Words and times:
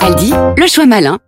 Aldi, 0.00 0.32
le 0.56 0.66
choix 0.66 0.86
malin. 0.86 1.18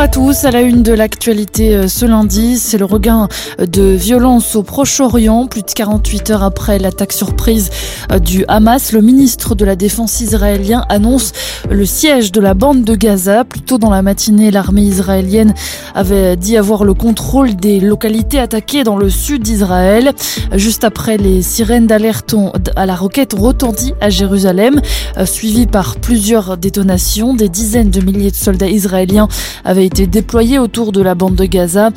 Bonjour 0.00 0.08
à 0.08 0.32
tous, 0.32 0.44
à 0.46 0.50
la 0.50 0.62
une 0.62 0.82
de 0.82 0.94
l'actualité 0.94 1.76
euh, 1.76 1.86
ce 1.86 2.06
lundi, 2.06 2.56
c'est 2.56 2.78
le 2.78 2.86
regain 2.86 3.28
de 3.58 3.82
violence 3.82 4.56
au 4.56 4.62
Proche-Orient. 4.62 5.46
Plus 5.46 5.60
de 5.60 5.70
48 5.70 6.30
heures 6.30 6.42
après 6.42 6.78
l'attaque 6.78 7.12
surprise 7.12 7.68
euh, 8.10 8.18
du 8.18 8.46
Hamas, 8.48 8.92
le 8.92 9.02
ministre 9.02 9.54
de 9.54 9.66
la 9.66 9.76
Défense 9.76 10.22
israélien 10.22 10.86
annonce 10.88 11.32
le 11.68 11.84
siège 11.84 12.32
de 12.32 12.40
la 12.40 12.54
bande 12.54 12.82
de 12.82 12.94
Gaza. 12.94 13.44
Plus 13.44 13.60
tôt 13.60 13.76
dans 13.76 13.90
la 13.90 14.00
matinée, 14.00 14.50
l'armée 14.50 14.84
israélienne 14.84 15.52
avait 15.94 16.34
dit 16.34 16.56
avoir 16.56 16.84
le 16.84 16.94
contrôle 16.94 17.54
des 17.54 17.78
localités 17.78 18.38
attaquées 18.38 18.84
dans 18.84 18.96
le 18.96 19.10
sud 19.10 19.42
d'Israël. 19.42 20.14
Juste 20.54 20.82
après, 20.82 21.18
les 21.18 21.42
sirènes 21.42 21.86
d'alerte 21.86 22.34
à 22.74 22.86
la 22.86 22.94
roquette 22.94 23.34
retentit 23.34 23.92
à 24.00 24.08
Jérusalem, 24.08 24.80
euh, 25.18 25.26
suivies 25.26 25.66
par 25.66 25.96
plusieurs 25.96 26.56
détonations. 26.56 27.34
Des 27.34 27.50
dizaines 27.50 27.90
de 27.90 28.00
milliers 28.00 28.30
de 28.30 28.36
soldats 28.36 28.68
israéliens 28.68 29.28
avait 29.62 29.89
été 29.98 30.58
autour 30.58 30.92
de 30.92 31.00
la 31.02 31.14
bande 31.14 31.34
de 31.34 31.44
Gaza. 31.44 31.90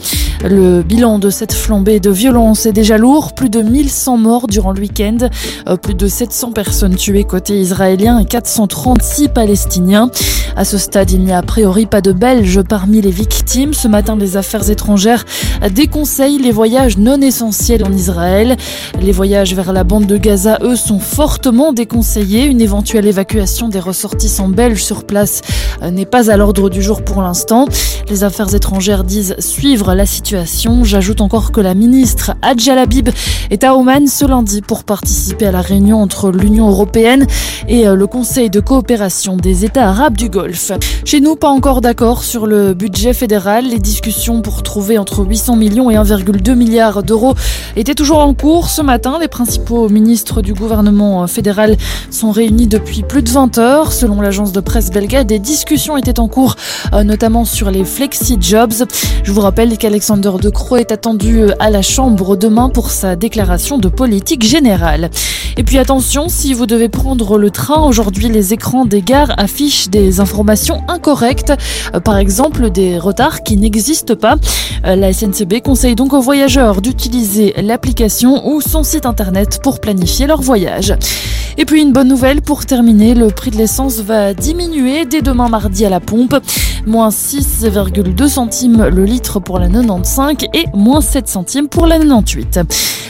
Le 0.43 0.81
bilan 0.83 1.19
de 1.19 1.29
cette 1.29 1.53
flambée 1.53 1.99
de 1.99 2.09
violence 2.09 2.65
est 2.65 2.73
déjà 2.73 2.97
lourd. 2.97 3.33
Plus 3.33 3.49
de 3.49 3.61
1100 3.61 4.17
morts 4.17 4.47
durant 4.47 4.71
le 4.71 4.81
week-end, 4.81 5.17
euh, 5.67 5.77
plus 5.77 5.93
de 5.93 6.07
700 6.07 6.51
personnes 6.51 6.95
tuées 6.95 7.23
côté 7.23 7.59
israélien 7.59 8.19
et 8.19 8.25
436 8.25 9.29
palestiniens. 9.29 10.09
À 10.55 10.65
ce 10.65 10.77
stade, 10.77 11.11
il 11.11 11.21
n'y 11.21 11.31
a 11.31 11.39
a 11.39 11.41
priori 11.41 11.85
pas 11.85 12.01
de 12.01 12.11
Belges 12.11 12.61
parmi 12.61 13.01
les 13.01 13.09
victimes. 13.11 13.73
Ce 13.73 13.87
matin, 13.87 14.15
les 14.15 14.37
affaires 14.37 14.69
étrangères 14.69 15.25
déconseillent 15.73 16.37
les 16.37 16.51
voyages 16.51 16.97
non 16.97 17.19
essentiels 17.21 17.83
en 17.85 17.91
Israël. 17.91 18.55
Les 19.01 19.11
voyages 19.11 19.53
vers 19.55 19.73
la 19.73 19.83
bande 19.83 20.05
de 20.05 20.17
Gaza, 20.17 20.59
eux, 20.61 20.75
sont 20.75 20.99
fortement 20.99 21.73
déconseillés. 21.73 22.45
Une 22.45 22.61
éventuelle 22.61 23.07
évacuation 23.07 23.67
des 23.67 23.79
ressortissants 23.79 24.49
belges 24.49 24.83
sur 24.83 25.05
place 25.05 25.41
euh, 25.81 25.89
n'est 25.89 26.05
pas 26.05 26.29
à 26.29 26.37
l'ordre 26.37 26.69
du 26.69 26.81
jour 26.81 27.03
pour 27.03 27.21
l'instant. 27.21 27.65
Les 28.09 28.23
affaires 28.23 28.53
étrangères 28.53 29.03
disent 29.03 29.35
suivre 29.39 29.93
la 29.93 30.05
situation. 30.05 30.83
J'ajoute 30.83 31.21
encore 31.21 31.51
que 31.51 31.61
la 31.61 31.73
ministre 31.73 32.35
Adja 32.41 32.75
Labib 32.75 33.09
est 33.49 33.63
à 33.63 33.75
Oman 33.75 34.07
ce 34.07 34.25
lundi 34.25 34.61
pour 34.61 34.83
participer 34.83 35.47
à 35.47 35.51
la 35.51 35.61
réunion 35.61 36.01
entre 36.01 36.31
l'Union 36.31 36.69
européenne 36.69 37.25
et 37.67 37.87
euh, 37.87 37.95
le 37.95 38.07
Conseil 38.07 38.49
de 38.49 38.59
coopération 38.59 39.37
des 39.37 39.65
États 39.65 39.89
arabes 39.89 40.17
du 40.17 40.29
Golfe. 40.29 40.71
Chez 41.05 41.21
nous, 41.21 41.35
pas 41.35 41.49
encore 41.49 41.81
d'accord 41.81 42.23
sur 42.23 42.45
le 42.45 42.73
budget 42.73 43.13
fédéral. 43.13 43.65
Les 43.65 43.79
discussions 43.79 44.41
pour 44.41 44.63
trouver 44.63 44.97
entre 44.97 45.25
800 45.25 45.55
millions 45.55 45.89
et 45.89 45.95
1,2 45.95 46.55
milliard 46.55 47.03
d'euros 47.03 47.35
étaient 47.75 47.95
toujours 47.95 48.19
en 48.19 48.33
cours. 48.33 48.69
Ce 48.69 48.81
matin, 48.81 49.17
les 49.19 49.27
principaux 49.27 49.89
ministres 49.89 50.41
du 50.41 50.53
gouvernement 50.53 51.25
fédéral 51.27 51.77
sont 52.09 52.31
réunis 52.31 52.67
depuis 52.67 53.03
plus 53.03 53.23
de 53.23 53.29
20 53.29 53.57
heures. 53.57 53.91
Selon 53.91 54.21
l'agence 54.21 54.51
de 54.51 54.59
presse 54.59 54.91
belga, 54.91 55.23
des 55.23 55.39
discussions 55.39 55.97
étaient 55.97 56.19
en 56.19 56.27
cours, 56.27 56.55
euh, 56.93 57.03
notamment 57.03 57.45
sur 57.45 57.62
les 57.71 57.85
flexi-jobs. 57.85 58.85
Je 59.23 59.31
vous 59.31 59.41
rappelle 59.41 59.77
qu'Alexander 59.77 60.31
De 60.41 60.49
Croo 60.49 60.77
est 60.77 60.91
attendu 60.91 61.45
à 61.59 61.69
la 61.69 61.81
Chambre 61.81 62.35
demain 62.35 62.69
pour 62.69 62.91
sa 62.91 63.15
déclaration 63.15 63.77
de 63.77 63.89
politique 63.89 64.43
générale. 64.43 65.09
Et 65.57 65.63
puis 65.63 65.77
attention, 65.77 66.29
si 66.29 66.53
vous 66.53 66.65
devez 66.65 66.89
prendre 66.89 67.37
le 67.37 67.51
train, 67.51 67.83
aujourd'hui 67.83 68.29
les 68.29 68.53
écrans 68.53 68.85
des 68.85 69.01
gares 69.01 69.33
affichent 69.37 69.89
des 69.89 70.19
informations 70.19 70.81
incorrectes, 70.87 71.53
par 72.03 72.17
exemple 72.17 72.71
des 72.71 72.97
retards 72.97 73.43
qui 73.43 73.57
n'existent 73.57 74.15
pas. 74.15 74.35
La 74.83 75.13
SNCB 75.13 75.61
conseille 75.63 75.95
donc 75.95 76.13
aux 76.13 76.21
voyageurs 76.21 76.81
d'utiliser 76.81 77.53
l'application 77.61 78.47
ou 78.47 78.61
son 78.61 78.83
site 78.83 79.05
internet 79.05 79.59
pour 79.61 79.79
planifier 79.79 80.27
leur 80.27 80.41
voyage. 80.41 80.95
Et 81.56 81.64
puis 81.64 81.82
une 81.82 81.92
bonne 81.92 82.08
nouvelle 82.08 82.40
pour 82.40 82.66
terminer, 82.66 83.14
le 83.14 83.28
prix 83.28 83.50
de 83.50 83.56
l'essence 83.56 83.98
va 83.98 84.34
diminuer 84.34 85.04
dès 85.04 85.22
demain 85.22 85.48
mardi 85.48 85.84
à 85.84 85.90
la 85.90 86.00
pompe. 86.00 86.36
Moins 86.86 87.08
6,2 87.08 88.28
centimes 88.28 88.84
le 88.84 89.04
litre 89.04 89.40
pour 89.40 89.58
la 89.58 89.68
95 89.68 90.36
et 90.54 90.64
moins 90.74 91.00
7 91.00 91.28
centimes 91.28 91.68
pour 91.68 91.86
la 91.86 91.98
98. 91.98 92.60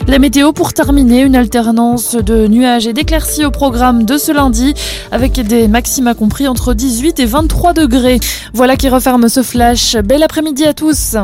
La 0.06 0.19
météo 0.19 0.53
pour 0.53 0.73
terminer, 0.73 1.23
une 1.23 1.37
alternance 1.37 2.15
de 2.15 2.47
nuages 2.47 2.87
et 2.87 2.93
d'éclaircies 2.93 3.45
au 3.45 3.51
programme 3.51 4.05
de 4.05 4.17
ce 4.17 4.33
lundi 4.33 4.75
avec 5.12 5.33
des 5.41 5.69
maxima 5.69 6.15
compris 6.15 6.49
entre 6.49 6.75
18 6.75 7.21
et 7.21 7.27
23 7.27 7.75
degrés. 7.75 8.21
Voilà 8.55 8.77
qui 8.77 8.89
referme 8.89 9.29
ce 9.29 9.43
flash. 9.43 9.97
Bel 9.97 10.23
après-midi 10.23 10.65
à 10.65 10.73
tous. 10.73 11.17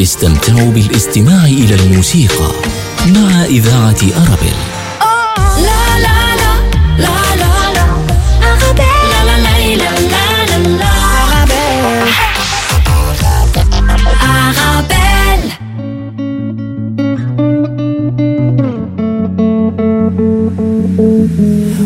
استمتعوا 0.00 0.70
بالاستماع 0.70 1.44
إلى 1.46 1.74
الموسيقى 1.74 2.71
مع 3.06 3.44
إذاعة 3.44 4.02
أرابيل 4.16 4.58
La 5.68 5.82
la 6.04 6.18
la, 6.40 6.52
la 7.04 7.16
la 7.42 7.52
la, 7.76 7.86
Arabelle. 8.50 9.08
La 9.12 9.20
la 9.28 9.36
la 9.46 9.54
la 9.76 9.90
la 10.12 10.24
la 10.50 10.58
la, 10.80 10.92
Arabelle. 11.22 12.08
Arabelle. 14.28 15.46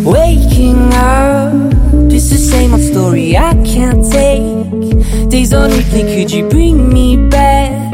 Waking 0.04 0.92
up, 0.94 1.52
it's 2.10 2.28
the 2.30 2.36
same 2.36 2.72
old 2.74 2.82
story 2.82 3.36
I 3.36 3.54
can't 3.64 4.02
take. 4.10 5.30
Days 5.30 5.52
on 5.52 5.70
replay, 5.70 6.04
could 6.14 6.30
you 6.30 6.48
bring 6.48 6.92
me 6.92 7.16
back 7.28 7.90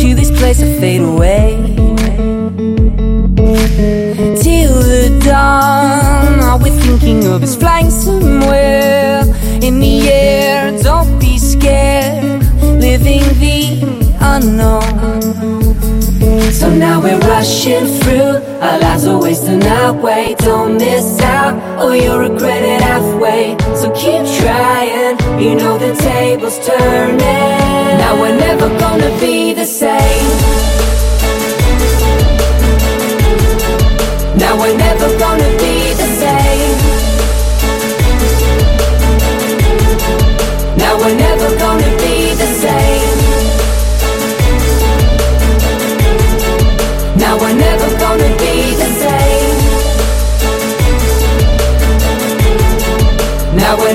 to 0.00 0.14
this 0.14 0.30
place 0.38 0.60
I 0.62 0.72
fade 0.80 1.00
away? 1.00 1.71
Of 7.33 7.41
is 7.41 7.55
flying 7.55 7.89
somewhere 7.89 9.21
in 9.63 9.79
the 9.79 10.07
air. 10.07 10.71
Don't 10.83 11.19
be 11.19 11.39
scared, 11.39 12.43
living 12.61 13.23
the 13.41 13.57
unknown. 14.21 15.21
So 16.51 16.69
now 16.69 17.01
we're 17.01 17.19
rushing 17.19 17.87
through. 18.01 18.35
Our 18.61 18.79
lives 18.79 19.07
are 19.07 19.19
wasting 19.19 19.63
our 19.65 19.93
way. 19.93 20.35
Don't 20.39 20.77
miss 20.77 21.19
out, 21.21 21.55
or 21.81 21.95
you'll 21.95 22.19
regret 22.19 22.61
it 22.61 22.81
halfway. 22.81 23.57
So 23.79 23.89
keep 23.93 24.23
trying. 24.39 25.17
You 25.41 25.55
know 25.55 25.77
the 25.79 25.95
table's 25.95 26.59
turning. 26.65 27.97
Now 28.01 28.13
we're 28.21 28.37
never 28.37 28.69
gonna 28.77 29.09
be 29.19 29.53
the 29.53 29.65
same. 29.65 30.29
Now 34.37 34.55
we're 34.59 34.77
never 34.77 35.17
gonna 35.17 35.62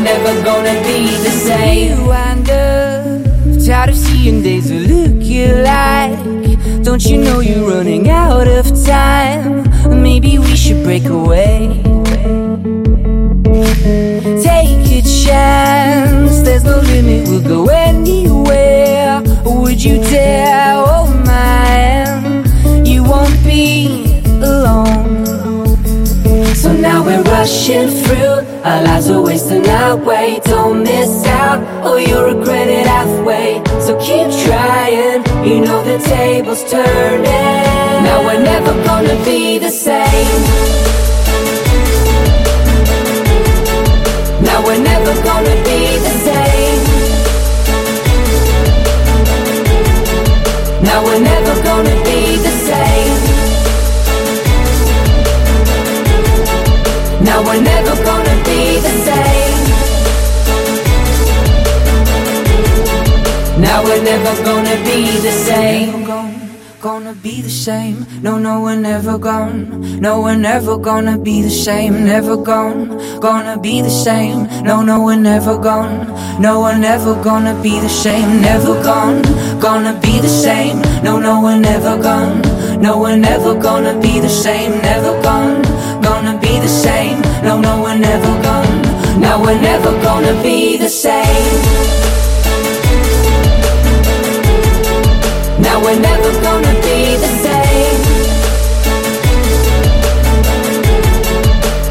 never 0.09 0.43
gonna 0.43 0.77
be 0.89 1.01
the 1.27 1.35
same. 1.47 1.99
You 1.99 2.07
wind 2.07 2.49
up 2.49 3.67
tired 3.67 3.91
of 3.91 3.97
seeing 3.97 4.43
days 4.43 4.71
that 4.71 4.83
look 4.93 5.23
you 5.23 5.49
like. 5.73 6.19
Don't 6.83 7.05
you 7.05 7.19
know 7.19 7.41
you're 7.41 7.69
running 7.69 8.09
out 8.09 8.49
of 8.49 8.65
time? 8.87 9.45
Maybe 10.03 10.39
we 10.39 10.57
should 10.57 10.83
break 10.83 11.05
away. 11.21 11.83
Take 14.49 14.87
a 14.99 15.03
chance, 15.25 16.41
there's 16.47 16.65
no 16.65 16.79
limit, 16.93 17.29
we'll 17.29 17.47
go 17.57 17.69
anywhere. 17.69 19.23
Would 19.45 19.83
you 19.85 19.97
dare? 20.03 20.75
Oh 20.77 21.07
man, 21.27 22.87
you 22.87 23.05
won't 23.05 23.39
be 23.45 24.23
alone. 24.41 25.27
So 26.55 26.73
now 26.73 27.05
we're 27.05 27.23
rushing 27.23 27.91
through. 27.91 28.38
Our 28.69 28.83
lives 28.83 29.09
are 29.09 29.23
wasting 29.23 29.67
our 29.67 29.97
way. 29.97 30.41
Don't 30.45 30.83
miss 30.83 31.25
out, 31.25 31.59
oh, 31.83 31.95
or 31.95 32.01
you'll 32.01 32.27
regret 32.35 32.69
it 32.69 32.87
halfway. 32.87 33.65
So 33.81 33.97
keep 33.99 34.29
trying. 34.45 35.25
You 35.49 35.63
know 35.65 35.83
the 35.85 35.97
table's 36.05 36.63
turning. 36.71 37.25
Now 38.05 38.21
we're 38.27 38.43
never 38.45 38.75
gonna 38.85 39.17
be 39.25 39.57
the 39.57 39.71
same. 39.71 40.43
Now 44.45 44.63
we're 44.67 44.83
never 44.93 45.15
gonna 45.23 45.57
be 45.65 45.81
the 46.07 46.15
same. 46.27 46.81
Now 50.85 51.03
we're 51.07 51.21
never 51.21 51.55
gonna 51.63 51.97
be 52.05 52.37
the 52.37 52.55
same. 52.69 53.39
Now 57.25 57.43
we're 57.43 57.61
never 57.63 57.95
gonna 58.05 58.18
the 58.87 58.95
same. 59.07 59.65
Now 63.61 63.83
we're 63.85 64.03
never 64.03 64.35
gonna 64.45 64.77
be 64.85 65.01
the 65.27 65.33
same. 65.33 66.07
Gonna 66.81 67.13
be 67.13 67.43
the 67.43 67.51
same. 67.51 68.07
No, 68.23 68.39
no, 68.39 68.61
we're 68.63 68.77
never 68.77 69.19
gone. 69.19 70.01
No, 70.01 70.21
we're 70.23 70.37
never 70.37 70.79
gonna 70.79 71.19
be 71.19 71.43
the 71.43 71.51
same. 71.51 72.07
Never 72.07 72.37
gone. 72.37 72.99
Gonna 73.21 73.59
be 73.59 73.83
the 73.83 73.91
same. 73.91 74.47
No, 74.63 74.83
no, 74.83 75.03
we're 75.05 75.17
never 75.17 75.59
gone. 75.59 76.07
No, 76.41 76.61
we're 76.61 76.79
never 76.79 77.15
gonna 77.21 77.55
be 77.63 77.81
the 77.81 77.89
same. 77.89 78.41
Never 78.41 78.81
gone. 78.83 79.23
Gonna 79.61 79.99
be 80.01 80.21
the 80.21 80.29
same. 80.29 80.81
No, 81.03 81.19
no, 81.19 81.43
we're 81.43 81.59
never 81.59 82.01
gone. 82.01 82.43
No, 82.81 82.99
we're 83.01 83.17
never 83.17 83.55
gonna 83.61 83.99
be 84.01 84.21
the 84.21 84.29
same. 84.29 84.81
Never 84.81 85.21
gone. 85.23 85.63
Gonna 86.01 86.18
be 86.41 86.59
the 86.61 86.69
same. 86.69 87.21
No, 87.43 87.61
no, 87.61 87.83
we're 87.83 87.99
never 87.99 88.43
gone. 88.43 88.83
No, 89.21 89.41
we're 89.41 89.61
never 89.61 89.91
gonna 90.03 90.41
be 90.43 90.77
the 90.77 90.89
same. 90.89 91.59
Now 95.61 95.83
we're 95.83 95.99
never 95.99 96.33
gonna 96.43 96.75
be 96.87 97.17
the 97.25 97.33
same. 97.45 98.01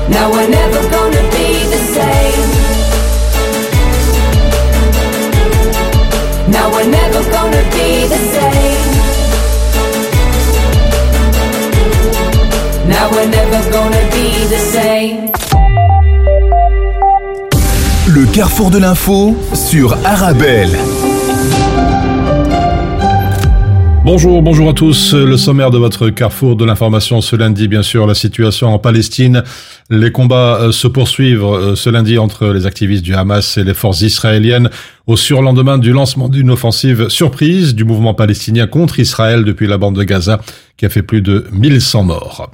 Now 0.09 0.31
we're 0.31 0.49
never 0.49 0.81
gonna 0.89 1.23
be 1.35 1.47
the 1.73 1.81
same. 1.95 2.49
Now 6.51 6.71
we're 6.71 6.89
never 6.89 7.21
gonna 7.31 7.66
gonna 13.71 14.01
be 14.11 14.47
the 14.49 14.57
same. 14.57 15.31
Le 18.07 18.25
carrefour 18.31 18.71
de 18.71 18.77
l'info 18.77 19.35
sur 19.53 19.97
Arabelle. 20.05 20.77
Bonjour, 24.05 24.41
bonjour 24.41 24.69
à 24.69 24.73
tous. 24.73 25.13
Le 25.13 25.35
sommaire 25.35 25.69
de 25.69 25.77
votre 25.77 26.09
carrefour 26.09 26.55
de 26.55 26.63
l'information 26.63 27.19
ce 27.19 27.35
lundi, 27.35 27.67
bien 27.67 27.83
sûr, 27.83 28.07
la 28.07 28.15
situation 28.15 28.73
en 28.73 28.79
Palestine. 28.79 29.43
Les 29.89 30.13
combats 30.13 30.59
euh, 30.61 30.71
se 30.71 30.87
poursuivent 30.87 31.43
euh, 31.43 31.75
ce 31.75 31.89
lundi 31.89 32.17
entre 32.17 32.47
les 32.47 32.65
activistes 32.65 33.03
du 33.03 33.13
Hamas 33.15 33.57
et 33.57 33.65
les 33.65 33.73
forces 33.73 34.01
israéliennes 34.01 34.69
au 35.07 35.17
surlendemain 35.17 35.77
du 35.77 35.91
lancement 35.91 36.29
d'une 36.29 36.51
offensive 36.51 37.09
surprise 37.09 37.75
du 37.75 37.83
mouvement 37.83 38.13
palestinien 38.13 38.65
contre 38.65 38.99
Israël 38.99 39.43
depuis 39.43 39.67
la 39.67 39.77
bande 39.77 39.97
de 39.97 40.03
Gaza 40.03 40.39
qui 40.77 40.85
a 40.85 40.89
fait 40.89 41.03
plus 41.03 41.21
de 41.21 41.45
1100 41.51 42.03
morts. 42.03 42.49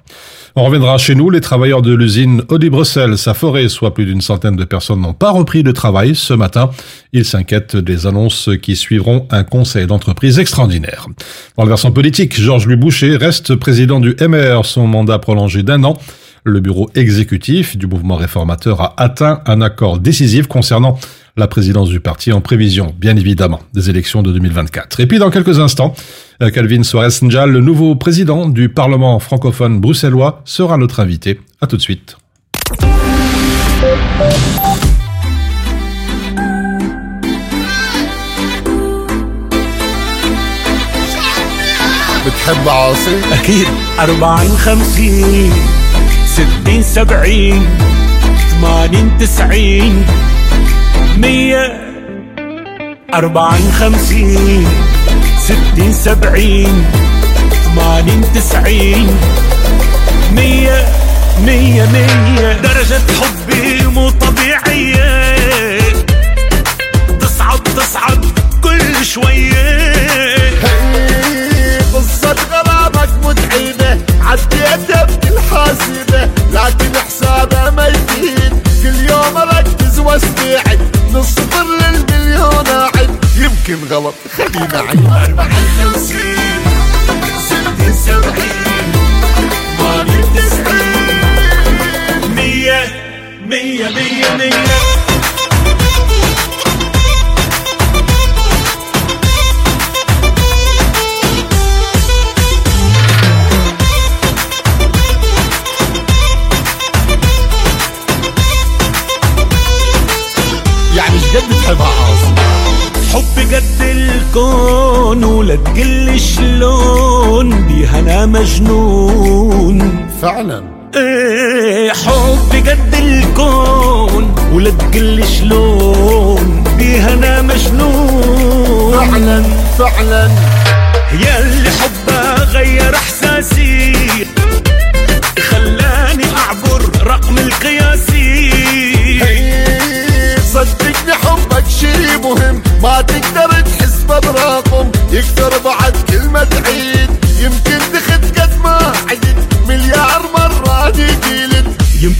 On 0.55 0.65
reviendra 0.65 0.99
chez 0.99 1.15
nous. 1.15 1.31
Les 1.31 1.41
travailleurs 1.41 1.81
de 1.81 1.95
l'usine 1.95 2.43
Audi 2.49 2.69
Bruxelles, 2.69 3.17
sa 3.17 3.33
forêt, 3.33 3.69
soit 3.69 3.95
plus 3.95 4.05
d'une 4.05 4.21
centaine 4.21 4.55
de 4.55 4.65
personnes, 4.65 5.01
n'ont 5.01 5.13
pas 5.13 5.31
repris 5.31 5.63
le 5.63 5.73
travail 5.73 6.13
ce 6.13 6.35
matin. 6.35 6.69
Ils 7.11 7.25
s'inquiètent 7.25 7.75
des 7.75 8.05
annonces 8.05 8.51
qui 8.61 8.75
suivront 8.75 9.27
un 9.31 9.43
conseil 9.43 9.87
d'entreprise 9.87 10.37
extraordinaire. 10.37 11.07
Dans 11.57 11.63
le 11.63 11.69
versant 11.69 11.91
politique, 11.91 12.39
Georges-Louis 12.39 12.75
Boucher 12.75 13.17
reste 13.17 13.55
président 13.55 13.99
du 13.99 14.15
MR, 14.21 14.63
son 14.63 14.85
mandat 14.85 15.17
prolongé 15.17 15.63
d'un 15.63 15.83
an. 15.85 15.97
Le 16.43 16.59
bureau 16.59 16.87
exécutif 16.93 17.75
du 17.75 17.87
mouvement 17.87 18.17
réformateur 18.17 18.79
a 18.79 18.93
atteint 18.97 19.41
un 19.47 19.59
accord 19.59 19.97
décisif 19.97 20.45
concernant 20.45 20.99
la 21.36 21.46
présidence 21.46 21.88
du 21.88 22.00
parti 22.00 22.32
en 22.32 22.40
prévision, 22.40 22.94
bien 22.98 23.16
évidemment, 23.16 23.60
des 23.72 23.90
élections 23.90 24.22
de 24.22 24.32
2024. 24.32 25.00
Et 25.00 25.06
puis 25.06 25.18
dans 25.18 25.30
quelques 25.30 25.60
instants, 25.60 25.94
euh, 26.42 26.50
Calvin 26.50 26.82
Suarez 26.82 27.14
Njal, 27.22 27.50
le 27.50 27.60
nouveau 27.60 27.94
président 27.94 28.48
du 28.48 28.68
Parlement 28.68 29.18
francophone 29.20 29.80
bruxellois, 29.80 30.42
sera 30.44 30.76
notre 30.76 31.00
invité. 31.00 31.40
À 31.60 31.66
tout 31.66 31.76
de 31.76 31.82
suite. 31.82 32.16
بتحب 42.26 42.68
عاصي؟ 42.68 43.20
أكيد 43.32 43.66
أربعين 44.00 44.50
خمسين 44.50 45.52
ستين 46.26 46.82
سبعين 46.82 47.66
ثمانين 48.50 49.18
تسعين 49.18 50.06
مية 51.17 51.81
أربعين 53.13 53.71
خمسين 53.71 54.67
ستين 55.39 55.93
سبعين 55.93 56.85
ثمانين 57.65 58.21
تسعين 58.35 59.07
مية 60.31 60.85
مية 61.45 61.85
مية. 61.85 62.53
درجة 62.61 63.01
حبي. 63.21 63.82
developed 83.93 84.32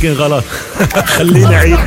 يمكن 0.03 0.21
غلط. 0.21 0.43
خليني 1.17 1.55
اعيد 1.55 1.77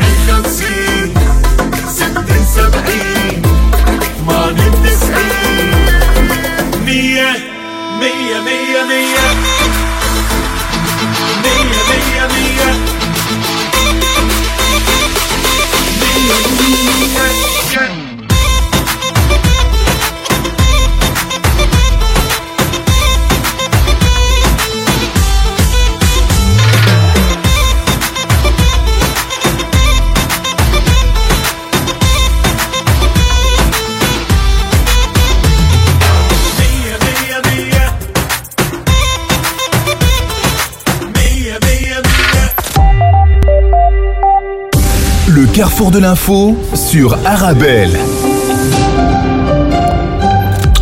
carrefour 45.77 45.91
de 45.91 45.99
l'info 45.99 46.57
sur 46.75 47.19
Arabelle. 47.27 47.91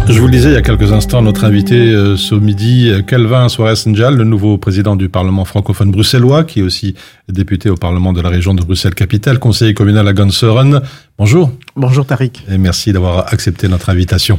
Je 0.08 0.20
vous 0.20 0.26
le 0.26 0.30
disais 0.30 0.50
il 0.50 0.54
y 0.54 0.56
a 0.56 0.62
quelques 0.62 0.92
instants, 0.92 1.20
notre 1.20 1.42
invité 1.42 1.74
euh, 1.74 2.16
ce 2.16 2.36
midi, 2.36 2.90
euh, 2.90 3.02
Calvin 3.02 3.48
Soares 3.48 3.88
Njal, 3.88 4.14
le 4.14 4.22
nouveau 4.22 4.56
président 4.56 4.94
du 4.94 5.08
Parlement 5.08 5.44
francophone 5.44 5.90
bruxellois, 5.90 6.44
qui 6.44 6.60
est 6.60 6.62
aussi 6.62 6.94
député 7.28 7.70
au 7.70 7.74
Parlement 7.74 8.12
de 8.12 8.20
la 8.20 8.28
région 8.28 8.54
de 8.54 8.62
Bruxelles-Capitale, 8.62 9.40
conseiller 9.40 9.74
communal 9.74 10.06
à 10.06 10.12
Gonsoren. 10.12 10.80
Bonjour 11.18 11.50
Bonjour 11.74 12.06
Tariq. 12.06 12.44
et 12.48 12.56
merci 12.56 12.92
d'avoir 12.92 13.32
accepté 13.32 13.66
notre 13.66 13.90
invitation. 13.90 14.38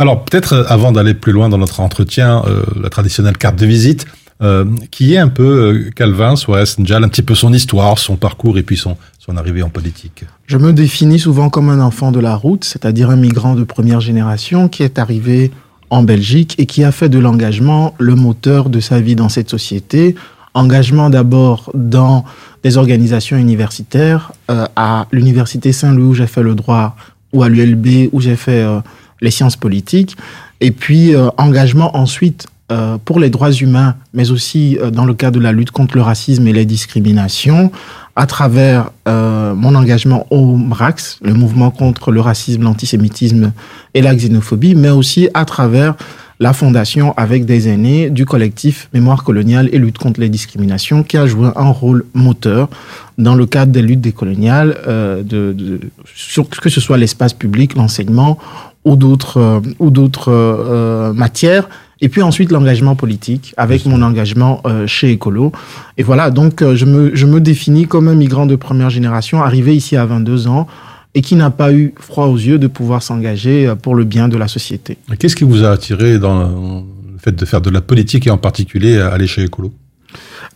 Alors 0.00 0.24
peut-être 0.24 0.54
euh, 0.54 0.64
avant 0.66 0.90
d'aller 0.90 1.14
plus 1.14 1.30
loin 1.30 1.48
dans 1.48 1.58
notre 1.58 1.78
entretien, 1.78 2.42
euh, 2.48 2.64
la 2.82 2.90
traditionnelle 2.90 3.38
carte 3.38 3.54
de 3.54 3.66
visite, 3.66 4.06
euh, 4.42 4.64
qui 4.90 5.14
est 5.14 5.18
un 5.18 5.28
peu 5.28 5.44
euh, 5.44 5.90
Calvin 5.94 6.34
Soares 6.34 6.66
Njal, 6.76 7.04
un 7.04 7.08
petit 7.08 7.22
peu 7.22 7.36
son 7.36 7.52
histoire, 7.52 8.00
son 8.00 8.16
parcours 8.16 8.58
et 8.58 8.64
puis 8.64 8.76
son, 8.76 8.96
son 9.24 9.36
arrivée 9.36 9.62
en 9.62 9.68
politique. 9.68 10.24
Je 10.46 10.56
me 10.56 10.72
définis 10.72 11.20
souvent 11.20 11.48
comme 11.48 11.68
un 11.68 11.78
enfant 11.78 12.10
de 12.10 12.18
la 12.18 12.34
route, 12.34 12.64
c'est-à-dire 12.64 13.08
un 13.08 13.16
migrant 13.16 13.54
de 13.54 13.62
première 13.62 14.00
génération 14.00 14.68
qui 14.68 14.82
est 14.82 14.98
arrivé 14.98 15.52
en 15.90 16.02
Belgique 16.02 16.56
et 16.58 16.66
qui 16.66 16.82
a 16.82 16.90
fait 16.90 17.08
de 17.08 17.20
l'engagement 17.20 17.94
le 18.00 18.16
moteur 18.16 18.68
de 18.68 18.80
sa 18.80 19.00
vie 19.00 19.14
dans 19.14 19.28
cette 19.28 19.48
société. 19.48 20.16
Engagement 20.54 21.08
d'abord 21.08 21.70
dans 21.72 22.24
des 22.64 22.76
organisations 22.76 23.36
universitaires, 23.36 24.32
euh, 24.50 24.66
à 24.74 25.06
l'université 25.12 25.72
Saint-Louis 25.72 26.08
où 26.08 26.14
j'ai 26.14 26.26
fait 26.26 26.42
le 26.42 26.56
droit, 26.56 26.96
ou 27.32 27.44
à 27.44 27.48
l'ULB 27.48 28.08
où 28.10 28.20
j'ai 28.20 28.36
fait 28.36 28.62
euh, 28.62 28.80
les 29.20 29.30
sciences 29.30 29.56
politiques, 29.56 30.16
et 30.60 30.72
puis 30.72 31.14
euh, 31.14 31.28
engagement 31.38 31.96
ensuite 31.96 32.48
euh, 32.72 32.96
pour 33.04 33.20
les 33.20 33.28
droits 33.28 33.52
humains, 33.52 33.96
mais 34.14 34.30
aussi 34.30 34.78
euh, 34.80 34.90
dans 34.90 35.04
le 35.04 35.12
cadre 35.12 35.38
de 35.38 35.44
la 35.44 35.52
lutte 35.52 35.72
contre 35.72 35.94
le 35.96 36.02
racisme 36.02 36.46
et 36.46 36.54
les 36.54 36.64
discriminations, 36.64 37.70
à 38.14 38.26
travers 38.26 38.90
euh, 39.08 39.54
mon 39.54 39.74
engagement 39.74 40.26
au 40.30 40.56
MRAX, 40.56 41.18
le 41.22 41.34
mouvement 41.34 41.70
contre 41.70 42.10
le 42.10 42.20
racisme, 42.20 42.62
l'antisémitisme 42.62 43.52
et 43.94 44.02
la 44.02 44.14
xénophobie, 44.14 44.74
mais 44.74 44.90
aussi 44.90 45.28
à 45.34 45.44
travers 45.44 45.94
la 46.42 46.52
fondation 46.52 47.14
avec 47.16 47.44
des 47.44 47.68
aînés 47.68 48.10
du 48.10 48.26
collectif 48.26 48.88
Mémoire 48.92 49.22
coloniale 49.22 49.68
et 49.72 49.78
lutte 49.78 49.98
contre 49.98 50.20
les 50.20 50.28
discriminations, 50.28 51.04
qui 51.04 51.16
a 51.16 51.26
joué 51.26 51.48
un 51.54 51.70
rôle 51.70 52.04
moteur 52.14 52.68
dans 53.16 53.36
le 53.36 53.46
cadre 53.46 53.70
des 53.70 53.80
luttes 53.80 54.00
décoloniales, 54.00 54.76
euh, 54.88 55.22
de, 55.22 55.52
de, 55.52 55.80
sur, 56.14 56.48
que 56.48 56.68
ce 56.68 56.80
soit 56.80 56.98
l'espace 56.98 57.32
public, 57.32 57.76
l'enseignement 57.76 58.38
ou 58.84 58.96
d'autres 58.96 59.38
euh, 59.38 59.90
d'autres 59.90 60.32
euh, 60.32 61.12
matières. 61.12 61.68
Et 62.02 62.10
puis 62.10 62.20
ensuite 62.20 62.52
l'engagement 62.52 62.94
politique 62.94 63.54
avec 63.56 63.86
mon 63.86 64.02
engagement 64.02 64.60
euh, 64.66 64.86
chez 64.86 65.12
Écolo. 65.12 65.52
Et 65.96 66.02
voilà, 66.02 66.30
donc 66.30 66.60
euh, 66.60 66.76
je, 66.76 66.84
me, 66.84 67.14
je 67.14 67.26
me 67.26 67.40
définis 67.40 67.86
comme 67.86 68.08
un 68.08 68.14
migrant 68.14 68.44
de 68.44 68.56
première 68.56 68.90
génération 68.90 69.42
arrivé 69.42 69.74
ici 69.74 69.96
à 69.96 70.04
22 70.04 70.48
ans 70.48 70.66
et 71.14 71.22
qui 71.22 71.36
n'a 71.36 71.50
pas 71.50 71.72
eu 71.72 71.94
froid 71.98 72.26
aux 72.26 72.36
yeux 72.36 72.58
de 72.58 72.66
pouvoir 72.66 73.02
s'engager 73.02 73.68
euh, 73.68 73.76
pour 73.76 73.94
le 73.94 74.04
bien 74.04 74.28
de 74.28 74.36
la 74.36 74.48
société. 74.48 74.98
Qu'est-ce 75.18 75.36
qui 75.36 75.44
vous 75.44 75.64
a 75.64 75.70
attiré 75.70 76.18
dans 76.18 76.42
le 76.42 77.18
fait 77.18 77.32
de 77.34 77.44
faire 77.46 77.60
de 77.60 77.70
la 77.70 77.80
politique 77.80 78.26
et 78.26 78.30
en 78.30 78.38
particulier 78.38 78.98
aller 78.98 79.26
chez 79.26 79.44
Écolo? 79.44 79.72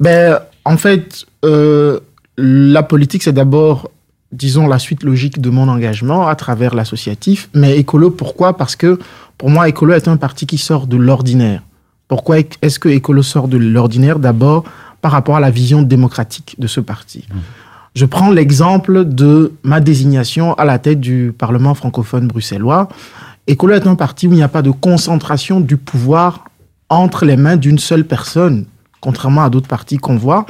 Ben, 0.01 0.41
en 0.65 0.77
fait, 0.77 1.27
euh, 1.45 2.01
la 2.37 2.83
politique, 2.83 3.23
c'est 3.23 3.33
d'abord, 3.33 3.91
disons, 4.33 4.67
la 4.67 4.79
suite 4.79 5.03
logique 5.03 5.41
de 5.41 5.51
mon 5.51 5.69
engagement 5.69 6.27
à 6.27 6.35
travers 6.35 6.75
l'associatif. 6.75 7.49
Mais 7.55 7.79
écolo, 7.79 8.11
pourquoi? 8.11 8.57
Parce 8.57 8.77
que 8.77 8.99
pour 9.39 9.51
moi, 9.51 9.69
écolo 9.69 9.93
est 9.93 10.09
un 10.09 10.17
parti 10.17 10.47
qui 10.47 10.59
sort 10.59 10.87
de 10.87 10.97
l'ordinaire. 10.97 11.63
Pourquoi 12.09 12.39
est-ce 12.39 12.79
que 12.79 12.89
écolo 12.89 13.23
sort 13.23 13.49
de 13.49 13.57
l'ordinaire? 13.57 14.19
D'abord, 14.19 14.65
par 15.01 15.13
rapport 15.13 15.37
à 15.37 15.41
la 15.41 15.51
vision 15.51 15.83
démocratique 15.83 16.57
de 16.59 16.67
ce 16.67 16.81
parti. 16.81 17.27
Je 17.95 18.05
prends 18.05 18.31
l'exemple 18.31 19.05
de 19.05 19.53
ma 19.63 19.81
désignation 19.81 20.55
à 20.55 20.65
la 20.65 20.79
tête 20.79 21.01
du 21.01 21.33
Parlement 21.37 21.75
francophone 21.75 22.29
bruxellois. 22.29 22.89
Écolo 23.47 23.75
est 23.75 23.87
un 23.87 23.95
parti 23.95 24.27
où 24.27 24.33
il 24.33 24.37
n'y 24.37 24.43
a 24.43 24.49
pas 24.49 24.63
de 24.63 24.71
concentration 24.71 25.61
du 25.61 25.77
pouvoir 25.77 26.45
entre 26.89 27.25
les 27.25 27.37
mains 27.37 27.57
d'une 27.57 27.79
seule 27.79 28.05
personne, 28.05 28.67
contrairement 29.01 29.45
à 29.45 29.51
d'autres 29.51 29.69
partis 29.69 29.97
qu'on 29.97 30.17
voit, 30.17 30.47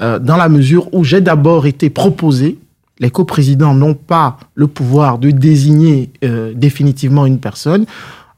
euh, 0.00 0.18
dans 0.18 0.36
la 0.36 0.48
mesure 0.48 0.92
où 0.92 1.04
j'ai 1.04 1.20
d'abord 1.20 1.66
été 1.66 1.90
proposé, 1.90 2.58
les 3.00 3.10
coprésidents 3.10 3.74
n'ont 3.74 3.94
pas 3.94 4.38
le 4.54 4.66
pouvoir 4.66 5.18
de 5.18 5.30
désigner 5.30 6.10
euh, 6.24 6.52
définitivement 6.54 7.26
une 7.26 7.38
personne. 7.38 7.86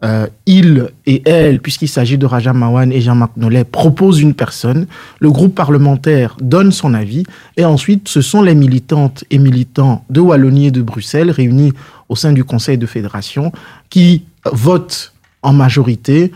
Euh, 0.02 0.26
il 0.47 0.88
et 1.05 1.23
elle, 1.29 1.61
puisqu'il 1.61 1.88
s'agit 1.88 2.17
de 2.17 2.25
Raja 2.25 2.55
Mawan 2.55 2.90
et 2.90 3.00
Jean-Marc 3.00 3.37
Nollet, 3.37 3.64
proposent 3.64 4.21
une 4.21 4.33
personne. 4.33 4.87
Le 5.19 5.31
groupe 5.31 5.55
parlementaire 5.55 6.37
donne 6.40 6.73
son 6.73 6.95
avis. 6.95 7.25
Et 7.59 7.64
ensuite, 7.64 8.09
ce 8.09 8.23
sont 8.23 8.43
les 8.43 8.55
militantes 8.55 9.25
et 9.31 9.38
militants 9.38 10.05
de 10.09 10.21
Wallonie 10.21 10.67
et 10.67 10.71
de 10.71 10.81
Bruxelles, 10.81 11.31
réunis 11.31 11.73
au 12.09 12.17
sein 12.17 12.33
du 12.33 12.45
Conseil 12.45 12.79
de 12.79 12.87
fédération, 12.87 13.52
qui 13.90 14.25
votent 14.50 15.12
en 15.43 15.52
majorité 15.52 16.33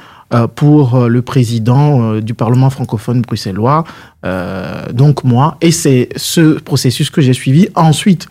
pour 0.47 0.95
euh, 0.97 1.09
le 1.09 1.23
président 1.23 2.03
euh, 2.15 2.21
du 2.21 2.35
Parlement 2.35 2.71
francophone 2.71 3.23
bruxellois, 3.23 3.85
euh, 4.25 4.91
donc 4.93 5.25
moi. 5.25 5.57
Et 5.61 5.71
c'est 5.71 6.09
ce 6.17 6.59
processus 6.61 7.11
que 7.11 7.21
j'ai 7.21 7.33
suivi. 7.35 7.69
Ensuite, 7.75 8.27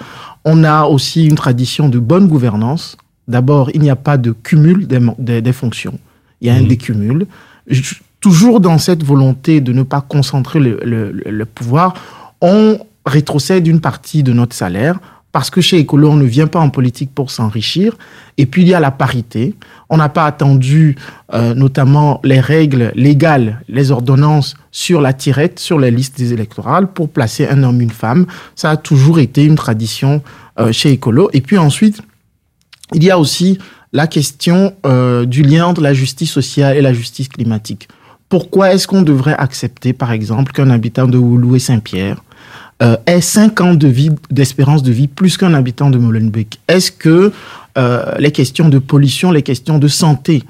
on 0.45 0.63
a 0.63 0.83
aussi 0.85 1.25
une 1.25 1.35
tradition 1.35 1.89
de 1.89 1.99
bonne 1.99 2.27
gouvernance. 2.27 2.97
D'abord, 3.27 3.69
il 3.73 3.81
n'y 3.81 3.89
a 3.89 3.95
pas 3.95 4.17
de 4.17 4.31
cumul 4.31 4.87
des, 4.87 4.99
mo- 4.99 5.15
des- 5.17 5.41
des 5.41 5.53
fonctions. 5.53 5.97
Il 6.41 6.47
y 6.47 6.51
a 6.51 6.55
un 6.55 6.63
décumul. 6.63 7.25
Je- 7.67 7.95
toujours 8.19 8.59
dans 8.59 8.77
cette 8.77 9.03
volonté 9.03 9.61
de 9.61 9.71
ne 9.73 9.83
pas 9.83 10.01
concentrer 10.01 10.59
le, 10.59 10.79
le- 10.83 11.11
le- 11.11 11.31
le 11.31 11.45
pouvoir, 11.45 11.93
on 12.41 12.79
rétrocède 13.05 13.67
une 13.67 13.81
partie 13.81 14.23
de 14.23 14.31
notre 14.33 14.55
salaire 14.55 14.99
parce 15.33 15.49
que 15.49 15.61
chez 15.61 15.79
Écolo, 15.79 16.11
on 16.11 16.15
ne 16.15 16.25
vient 16.25 16.45
pas 16.45 16.59
en 16.59 16.69
politique 16.69 17.09
pour 17.13 17.31
s'enrichir. 17.31 17.97
Et 18.37 18.45
puis, 18.45 18.61
il 18.61 18.67
y 18.67 18.75
a 18.75 18.79
la 18.79 18.91
parité. 18.91 19.55
On 19.89 19.97
n'a 19.97 20.07
pas 20.07 20.27
attendu 20.27 20.95
euh, 21.33 21.55
notamment 21.55 22.21
les 22.23 22.39
règles 22.39 22.91
légales, 22.93 23.59
les 23.67 23.89
ordonnances 23.89 24.55
sur 24.71 25.01
la 25.01 25.11
tirette, 25.11 25.59
sur 25.59 25.79
les 25.79 25.89
listes 25.89 26.19
des 26.19 26.33
électorales 26.33 26.85
pour 26.85 27.09
placer 27.09 27.47
un 27.47 27.63
homme, 27.63 27.81
une 27.81 27.89
femme. 27.89 28.27
Ça 28.55 28.69
a 28.69 28.77
toujours 28.77 29.17
été 29.17 29.43
une 29.43 29.55
tradition 29.55 30.21
euh, 30.59 30.71
chez 30.71 30.91
Écolo. 30.91 31.31
Et 31.33 31.41
puis 31.41 31.57
ensuite, 31.57 32.03
il 32.93 33.03
y 33.03 33.09
a 33.09 33.17
aussi 33.17 33.57
la 33.91 34.05
question 34.05 34.75
euh, 34.85 35.25
du 35.25 35.41
lien 35.41 35.65
entre 35.65 35.81
la 35.81 35.95
justice 35.95 36.31
sociale 36.31 36.77
et 36.77 36.81
la 36.81 36.93
justice 36.93 37.27
climatique. 37.27 37.87
Pourquoi 38.29 38.71
est-ce 38.71 38.87
qu'on 38.87 39.01
devrait 39.01 39.35
accepter, 39.35 39.93
par 39.93 40.11
exemple, 40.11 40.51
qu'un 40.51 40.69
habitant 40.69 41.07
de 41.07 41.17
Oulu 41.17 41.55
et 41.55 41.59
Saint-Pierre 41.59 42.21
euh, 42.81 42.97
ait 43.05 43.21
5 43.21 43.61
ans 43.61 43.73
de 43.75 43.87
vie, 43.87 44.09
d'espérance 44.31 44.83
de 44.83 44.91
vie 44.91 45.07
plus 45.07 45.37
qu'un 45.37 45.53
habitant 45.53 45.89
de 45.89 45.97
Molenbeek 45.97 46.59
Est-ce 46.67 46.91
que 46.91 47.31
euh, 47.77 48.05
les 48.19 48.31
questions 48.31 48.69
de 48.69 48.79
pollution, 48.79 49.31
les 49.31 49.41
questions 49.43 49.79
de 49.79 49.87
santé, 49.87 50.43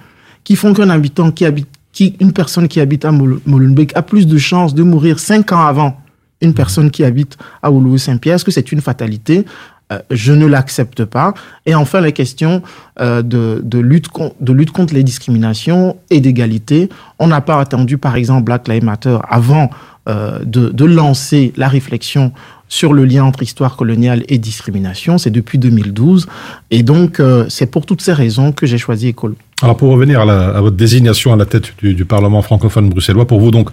qui 0.44 0.56
font 0.56 0.74
qu'un 0.74 0.90
habitant 0.90 1.32
qui 1.32 1.46
habite, 1.46 1.68
qui, 1.92 2.16
une 2.20 2.34
personne 2.34 2.68
qui 2.68 2.80
habite 2.80 3.06
à 3.06 3.12
Mol- 3.12 3.40
Molenbeek 3.46 3.96
a 3.96 4.02
plus 4.02 4.26
de 4.28 4.38
chances 4.38 4.74
de 4.74 4.84
mourir 4.84 5.20
5 5.20 5.52
ans 5.52 5.66
avant 5.66 5.98
une 6.42 6.54
personne 6.54 6.92
qui 6.92 7.04
habite 7.04 7.38
à 7.62 7.72
Oulu 7.72 7.96
et 7.96 7.98
Saint-Pierre 7.98 8.36
Est-ce 8.36 8.46
que 8.46 8.52
c'est 8.52 8.72
une 8.72 8.82
fatalité? 8.82 9.46
Euh, 9.92 10.00
je 10.12 10.34
ne 10.34 10.46
l'accepte 10.46 11.06
pas. 11.06 11.34
Et 11.66 11.76
enfin, 11.76 12.02
la 12.02 12.12
question 12.12 12.62
euh, 13.00 13.22
de, 13.22 13.62
lutte 13.80 14.08
de 14.40 14.54
lutte 14.54 14.72
contre 14.72 14.94
les 14.94 15.04
discriminations 15.04 15.98
et 16.10 16.20
d'égalité. 16.20 16.90
On 17.20 17.28
n'a 17.28 17.42
pas 17.42 17.60
attendu, 17.60 17.98
par 17.98 18.16
exemple, 18.16 18.44
Black 18.44 18.68
Lives 18.68 18.84
Matter 18.84 19.18
avant 19.30 19.70
euh, 20.10 20.40
de, 20.44 20.70
de 20.70 20.86
lancer 20.86 21.54
la 21.58 21.68
réflexion 21.68 22.32
sur 22.68 22.94
le 22.94 23.06
lien 23.06 23.24
entre 23.24 23.44
histoire 23.44 23.76
coloniale 23.76 24.24
et 24.28 24.38
discrimination. 24.38 25.18
C'est 25.18 25.30
depuis 25.30 25.58
2012. 25.60 26.28
Et 26.72 26.82
donc, 26.84 27.20
euh, 27.20 27.46
c'est 27.50 27.68
pour 27.68 27.86
toutes 27.86 28.02
ces 28.02 28.14
raisons 28.14 28.52
que 28.52 28.66
j'ai 28.66 28.78
choisi 28.80 29.10
Écolo. 29.10 29.36
Alors 29.62 29.78
pour 29.78 29.92
revenir 29.92 30.22
à, 30.22 30.26
la- 30.26 30.50
à 30.58 30.62
votre 30.62 30.76
désignation 30.76 31.32
à 31.34 31.36
la 31.36 31.46
tête 31.46 31.72
du, 31.78 31.94
du 31.94 32.06
Parlement 32.06 32.42
francophone 32.42 32.90
bruxellois, 32.90 33.28
pour 33.28 33.40
vous 33.40 33.52
donc, 33.52 33.70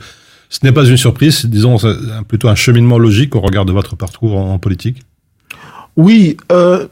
ce 0.50 0.58
n'est 0.64 0.72
pas 0.72 0.84
une 0.84 0.96
surprise, 0.96 1.46
disons 1.46 1.78
c'est 1.78 1.88
plutôt 2.28 2.48
un 2.48 2.54
cheminement 2.56 2.98
logique 2.98 3.34
au 3.36 3.40
regard 3.40 3.64
de 3.64 3.72
votre 3.72 3.96
parcours 3.96 4.36
en, 4.36 4.52
en 4.54 4.58
politique? 4.58 4.98
Oui, 5.96 6.36
euh, 6.52 6.86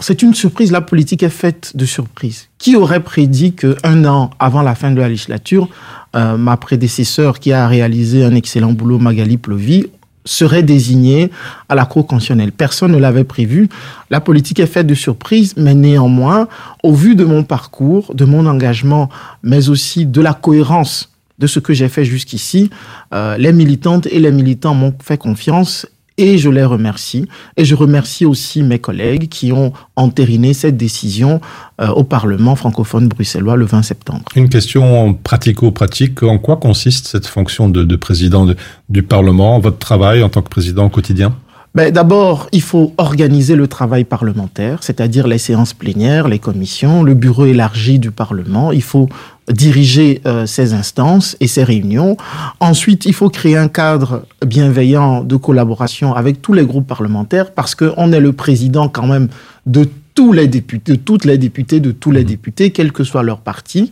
c'est 0.00 0.22
une 0.22 0.34
surprise. 0.34 0.72
La 0.72 0.80
politique 0.80 1.22
est 1.22 1.28
faite 1.28 1.72
de 1.74 1.84
surprises. 1.84 2.48
Qui 2.58 2.76
aurait 2.76 3.02
prédit 3.02 3.54
qu'un 3.54 4.04
an 4.04 4.30
avant 4.38 4.62
la 4.62 4.74
fin 4.74 4.90
de 4.90 5.00
la 5.00 5.08
législature, 5.08 5.68
euh, 6.14 6.36
ma 6.36 6.56
prédécesseur 6.56 7.40
qui 7.40 7.52
a 7.52 7.66
réalisé 7.66 8.24
un 8.24 8.34
excellent 8.34 8.72
boulot, 8.72 8.98
Magali 8.98 9.36
Plovy, 9.36 9.86
serait 10.24 10.62
désignée 10.62 11.30
à 11.68 11.74
la 11.74 11.84
Cour 11.86 12.06
constitutionnelle? 12.06 12.52
Personne 12.52 12.92
ne 12.92 12.98
l'avait 12.98 13.24
prévu. 13.24 13.68
La 14.10 14.20
politique 14.20 14.60
est 14.60 14.66
faite 14.66 14.86
de 14.86 14.94
surprises, 14.94 15.54
mais 15.56 15.74
néanmoins, 15.74 16.48
au 16.82 16.92
vu 16.92 17.14
de 17.14 17.24
mon 17.24 17.44
parcours, 17.44 18.14
de 18.14 18.24
mon 18.24 18.46
engagement, 18.46 19.08
mais 19.42 19.68
aussi 19.68 20.06
de 20.06 20.20
la 20.20 20.34
cohérence 20.34 21.10
de 21.38 21.46
ce 21.46 21.60
que 21.60 21.74
j'ai 21.74 21.88
fait 21.88 22.04
jusqu'ici, 22.04 22.70
euh, 23.12 23.36
les 23.36 23.52
militantes 23.52 24.06
et 24.06 24.20
les 24.20 24.32
militants 24.32 24.74
m'ont 24.74 24.94
fait 25.02 25.18
confiance 25.18 25.86
et 26.18 26.38
je 26.38 26.48
les 26.48 26.64
remercie. 26.64 27.26
Et 27.56 27.64
je 27.64 27.74
remercie 27.74 28.24
aussi 28.24 28.62
mes 28.62 28.78
collègues 28.78 29.28
qui 29.28 29.52
ont 29.52 29.72
entériné 29.96 30.54
cette 30.54 30.76
décision 30.76 31.40
euh, 31.80 31.88
au 31.88 32.04
Parlement 32.04 32.56
francophone 32.56 33.08
bruxellois 33.08 33.56
le 33.56 33.64
20 33.66 33.82
septembre. 33.82 34.22
Une 34.34 34.48
question 34.48 35.14
pratico-pratique, 35.14 36.22
en 36.22 36.38
quoi 36.38 36.56
consiste 36.56 37.06
cette 37.06 37.26
fonction 37.26 37.68
de, 37.68 37.82
de 37.84 37.96
président 37.96 38.44
de- 38.46 38.56
du 38.88 39.02
Parlement, 39.02 39.58
votre 39.58 39.78
travail 39.78 40.22
en 40.22 40.28
tant 40.28 40.42
que 40.42 40.48
président 40.48 40.86
au 40.86 40.90
quotidien? 40.90 41.34
Ben, 41.74 41.92
D'abord, 41.92 42.48
il 42.52 42.62
faut 42.62 42.94
organiser 42.96 43.54
le 43.54 43.68
travail 43.68 44.04
parlementaire, 44.04 44.78
c'est-à-dire 44.82 45.26
les 45.26 45.36
séances 45.36 45.74
plénières, 45.74 46.26
les 46.26 46.38
commissions, 46.38 47.02
le 47.02 47.12
bureau 47.12 47.44
élargi 47.44 47.98
du 47.98 48.10
Parlement. 48.10 48.72
Il 48.72 48.82
faut 48.82 49.08
diriger 49.50 50.20
euh, 50.26 50.46
ces 50.46 50.74
instances 50.74 51.36
et 51.40 51.46
ces 51.46 51.64
réunions. 51.64 52.16
Ensuite, 52.60 53.06
il 53.06 53.14
faut 53.14 53.30
créer 53.30 53.56
un 53.56 53.68
cadre 53.68 54.24
bienveillant 54.44 55.22
de 55.22 55.36
collaboration 55.36 56.14
avec 56.14 56.42
tous 56.42 56.52
les 56.52 56.64
groupes 56.64 56.86
parlementaires 56.86 57.52
parce 57.52 57.74
qu'on 57.74 58.12
est 58.12 58.20
le 58.20 58.32
président 58.32 58.88
quand 58.88 59.06
même 59.06 59.28
de 59.66 59.88
tous 60.16 60.32
les 60.32 60.48
députés, 60.48 60.92
de 60.92 60.96
toutes 60.96 61.24
les 61.24 61.38
députés, 61.38 61.78
de 61.78 61.92
tous 61.92 62.10
les 62.10 62.24
députés, 62.24 62.70
quel 62.70 62.90
que 62.90 63.04
soit 63.04 63.22
leur 63.22 63.40
parti. 63.40 63.90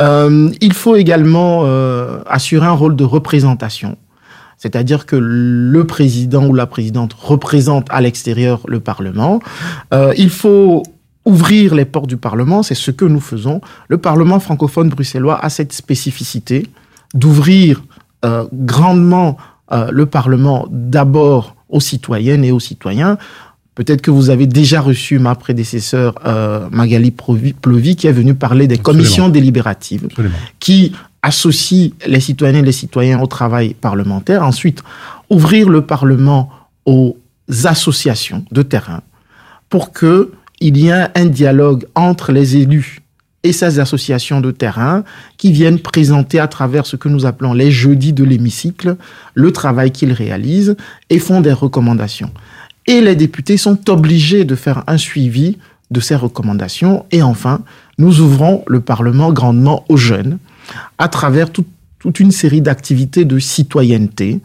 Euh, 0.00 0.48
il 0.60 0.72
faut 0.72 0.96
également 0.96 1.62
euh, 1.64 2.20
assurer 2.26 2.66
un 2.66 2.72
rôle 2.72 2.96
de 2.96 3.04
représentation. 3.04 3.98
C'est-à-dire 4.56 5.04
que 5.04 5.16
le 5.16 5.84
président 5.84 6.46
ou 6.46 6.54
la 6.54 6.66
présidente 6.66 7.12
représente 7.12 7.86
à 7.90 8.00
l'extérieur 8.00 8.60
le 8.66 8.80
Parlement. 8.80 9.40
Euh, 9.92 10.14
il 10.16 10.30
faut 10.30 10.84
ouvrir 11.24 11.74
les 11.74 11.84
portes 11.84 12.08
du 12.08 12.16
Parlement, 12.16 12.62
c'est 12.62 12.74
ce 12.74 12.90
que 12.90 13.04
nous 13.04 13.20
faisons. 13.20 13.60
Le 13.88 13.98
Parlement 13.98 14.40
francophone 14.40 14.88
bruxellois 14.88 15.42
a 15.44 15.48
cette 15.48 15.72
spécificité 15.72 16.66
d'ouvrir 17.14 17.82
euh, 18.24 18.44
grandement 18.52 19.36
euh, 19.72 19.88
le 19.90 20.06
Parlement 20.06 20.66
d'abord 20.70 21.56
aux 21.68 21.80
citoyennes 21.80 22.44
et 22.44 22.52
aux 22.52 22.60
citoyens. 22.60 23.16
Peut-être 23.74 24.02
que 24.02 24.10
vous 24.10 24.30
avez 24.30 24.46
déjà 24.46 24.80
reçu 24.80 25.18
ma 25.18 25.34
prédécesseur 25.34 26.14
euh, 26.26 26.68
Magali 26.70 27.10
Plovy 27.10 27.96
qui 27.96 28.06
est 28.06 28.12
venue 28.12 28.34
parler 28.34 28.68
des 28.68 28.76
Absolument. 28.76 28.98
commissions 29.02 29.28
délibératives 29.28 30.04
Absolument. 30.04 30.36
qui 30.60 30.92
associe 31.22 31.92
les 32.06 32.20
citoyennes 32.20 32.56
et 32.56 32.62
les 32.62 32.72
citoyens 32.72 33.20
au 33.20 33.26
travail 33.26 33.74
parlementaire. 33.74 34.42
Ensuite, 34.44 34.82
ouvrir 35.30 35.68
le 35.68 35.80
Parlement 35.80 36.50
aux 36.84 37.16
associations 37.64 38.44
de 38.52 38.62
terrain 38.62 39.00
pour 39.70 39.92
que 39.92 40.30
il 40.66 40.76
y 40.78 40.88
ait 40.88 41.08
un 41.14 41.26
dialogue 41.26 41.84
entre 41.94 42.32
les 42.32 42.56
élus 42.56 43.00
et 43.42 43.52
ces 43.52 43.78
associations 43.78 44.40
de 44.40 44.50
terrain 44.50 45.04
qui 45.36 45.52
viennent 45.52 45.78
présenter 45.78 46.40
à 46.40 46.48
travers 46.48 46.86
ce 46.86 46.96
que 46.96 47.10
nous 47.10 47.26
appelons 47.26 47.52
les 47.52 47.70
jeudis 47.70 48.14
de 48.14 48.24
l'hémicycle 48.24 48.96
le 49.34 49.52
travail 49.52 49.90
qu'ils 49.90 50.12
réalisent 50.12 50.76
et 51.10 51.18
font 51.18 51.42
des 51.42 51.52
recommandations. 51.52 52.32
Et 52.86 53.02
les 53.02 53.14
députés 53.14 53.58
sont 53.58 53.90
obligés 53.90 54.46
de 54.46 54.54
faire 54.54 54.82
un 54.86 54.96
suivi 54.96 55.58
de 55.90 56.00
ces 56.00 56.16
recommandations. 56.16 57.04
Et 57.12 57.22
enfin, 57.22 57.60
nous 57.98 58.20
ouvrons 58.20 58.64
le 58.66 58.80
Parlement 58.80 59.30
grandement 59.32 59.84
aux 59.90 59.98
jeunes 59.98 60.38
à 60.96 61.08
travers 61.08 61.50
tout- 61.50 61.66
toute 61.98 62.20
une 62.20 62.30
série 62.32 62.62
d'activités 62.62 63.26
de 63.26 63.38
citoyenneté. 63.38 64.40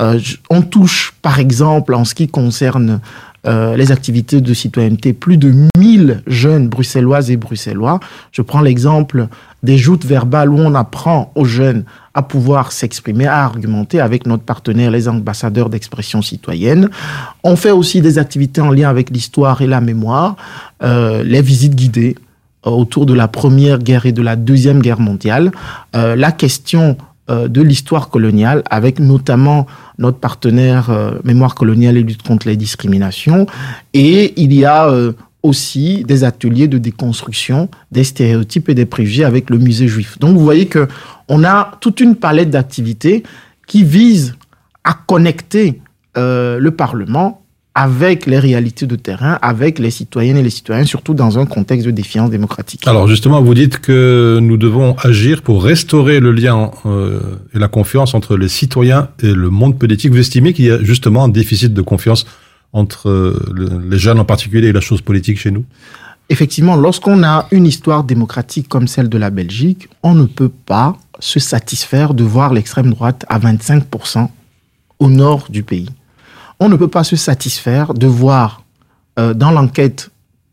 Euh, 0.00 0.18
on 0.50 0.60
touche, 0.60 1.14
par 1.22 1.38
exemple, 1.38 1.94
en 1.94 2.04
ce 2.04 2.14
qui 2.14 2.28
concerne 2.28 3.00
euh, 3.46 3.76
les 3.76 3.90
activités 3.90 4.40
de 4.40 4.54
citoyenneté, 4.54 5.12
plus 5.12 5.36
de 5.36 5.52
1000 5.76 6.22
jeunes 6.26 6.68
bruxelloises 6.68 7.30
et 7.30 7.36
bruxellois. 7.36 8.00
Je 8.30 8.42
prends 8.42 8.60
l'exemple 8.60 9.26
des 9.62 9.78
joutes 9.78 10.04
verbales 10.04 10.50
où 10.50 10.58
on 10.58 10.74
apprend 10.74 11.32
aux 11.34 11.44
jeunes 11.44 11.84
à 12.14 12.22
pouvoir 12.22 12.72
s'exprimer, 12.72 13.26
à 13.26 13.44
argumenter 13.44 14.00
avec 14.00 14.26
notre 14.26 14.42
partenaire, 14.42 14.90
les 14.90 15.08
ambassadeurs 15.08 15.70
d'expression 15.70 16.22
citoyenne. 16.22 16.90
On 17.42 17.56
fait 17.56 17.70
aussi 17.70 18.00
des 18.00 18.18
activités 18.18 18.60
en 18.60 18.70
lien 18.70 18.88
avec 18.88 19.10
l'histoire 19.10 19.62
et 19.62 19.66
la 19.66 19.80
mémoire, 19.80 20.36
euh, 20.82 21.22
les 21.22 21.42
visites 21.42 21.74
guidées 21.74 22.16
euh, 22.66 22.70
autour 22.70 23.06
de 23.06 23.14
la 23.14 23.28
Première 23.28 23.78
Guerre 23.78 24.06
et 24.06 24.12
de 24.12 24.22
la 24.22 24.36
Deuxième 24.36 24.80
Guerre 24.80 25.00
mondiale, 25.00 25.52
euh, 25.96 26.16
la 26.16 26.32
question 26.32 26.96
de 27.28 27.62
l'histoire 27.62 28.08
coloniale, 28.10 28.62
avec 28.68 28.98
notamment 28.98 29.66
notre 29.98 30.18
partenaire 30.18 30.90
euh, 30.90 31.12
Mémoire 31.24 31.54
coloniale 31.54 31.96
et 31.96 32.02
lutte 32.02 32.22
contre 32.22 32.48
les 32.48 32.56
discriminations. 32.56 33.46
Et 33.94 34.34
il 34.36 34.52
y 34.52 34.64
a 34.64 34.88
euh, 34.88 35.12
aussi 35.42 36.04
des 36.04 36.24
ateliers 36.24 36.68
de 36.68 36.78
déconstruction 36.78 37.68
des 37.90 38.04
stéréotypes 38.04 38.68
et 38.68 38.74
des 38.74 38.86
préjugés 38.86 39.24
avec 39.24 39.50
le 39.50 39.58
musée 39.58 39.88
juif. 39.88 40.18
Donc 40.18 40.36
vous 40.36 40.44
voyez 40.44 40.66
que 40.66 40.88
on 41.28 41.44
a 41.44 41.72
toute 41.80 42.00
une 42.00 42.16
palette 42.16 42.50
d'activités 42.50 43.22
qui 43.66 43.84
visent 43.84 44.34
à 44.84 44.94
connecter 44.94 45.80
euh, 46.16 46.58
le 46.58 46.70
Parlement 46.72 47.41
avec 47.74 48.26
les 48.26 48.38
réalités 48.38 48.86
de 48.86 48.96
terrain, 48.96 49.38
avec 49.40 49.78
les 49.78 49.90
citoyennes 49.90 50.36
et 50.36 50.42
les 50.42 50.50
citoyens, 50.50 50.84
surtout 50.84 51.14
dans 51.14 51.38
un 51.38 51.46
contexte 51.46 51.86
de 51.86 51.90
défiance 51.90 52.30
démocratique. 52.30 52.86
Alors 52.86 53.08
justement, 53.08 53.40
vous 53.40 53.54
dites 53.54 53.78
que 53.78 54.38
nous 54.42 54.58
devons 54.58 54.94
agir 54.98 55.40
pour 55.42 55.64
restaurer 55.64 56.20
le 56.20 56.32
lien 56.32 56.70
euh, 56.84 57.20
et 57.54 57.58
la 57.58 57.68
confiance 57.68 58.12
entre 58.14 58.36
les 58.36 58.48
citoyens 58.48 59.08
et 59.22 59.32
le 59.32 59.48
monde 59.48 59.78
politique. 59.78 60.10
Vous 60.12 60.18
estimez 60.18 60.52
qu'il 60.52 60.66
y 60.66 60.70
a 60.70 60.82
justement 60.82 61.24
un 61.24 61.28
déficit 61.28 61.72
de 61.72 61.80
confiance 61.82 62.26
entre 62.74 63.08
euh, 63.08 63.42
le- 63.52 63.80
les 63.90 63.98
jeunes 63.98 64.20
en 64.20 64.24
particulier 64.26 64.68
et 64.68 64.72
la 64.72 64.80
chose 64.80 65.00
politique 65.00 65.38
chez 65.38 65.50
nous? 65.50 65.64
Effectivement, 66.28 66.76
lorsqu'on 66.76 67.22
a 67.24 67.46
une 67.52 67.66
histoire 67.66 68.04
démocratique 68.04 68.68
comme 68.68 68.86
celle 68.86 69.08
de 69.08 69.18
la 69.18 69.30
Belgique, 69.30 69.88
on 70.02 70.14
ne 70.14 70.24
peut 70.24 70.50
pas 70.66 70.96
se 71.20 71.40
satisfaire 71.40 72.12
de 72.14 72.22
voir 72.24 72.52
l'extrême 72.52 72.90
droite 72.90 73.24
à 73.28 73.38
25% 73.38 74.28
au 74.98 75.08
nord 75.10 75.46
du 75.50 75.62
pays. 75.62 75.88
On 76.64 76.68
ne 76.68 76.76
peut 76.76 76.86
pas 76.86 77.02
se 77.02 77.16
satisfaire 77.16 77.92
de 77.92 78.06
voir 78.06 78.62
euh, 79.18 79.34
dans 79.34 79.50
l'enquête 79.50 80.10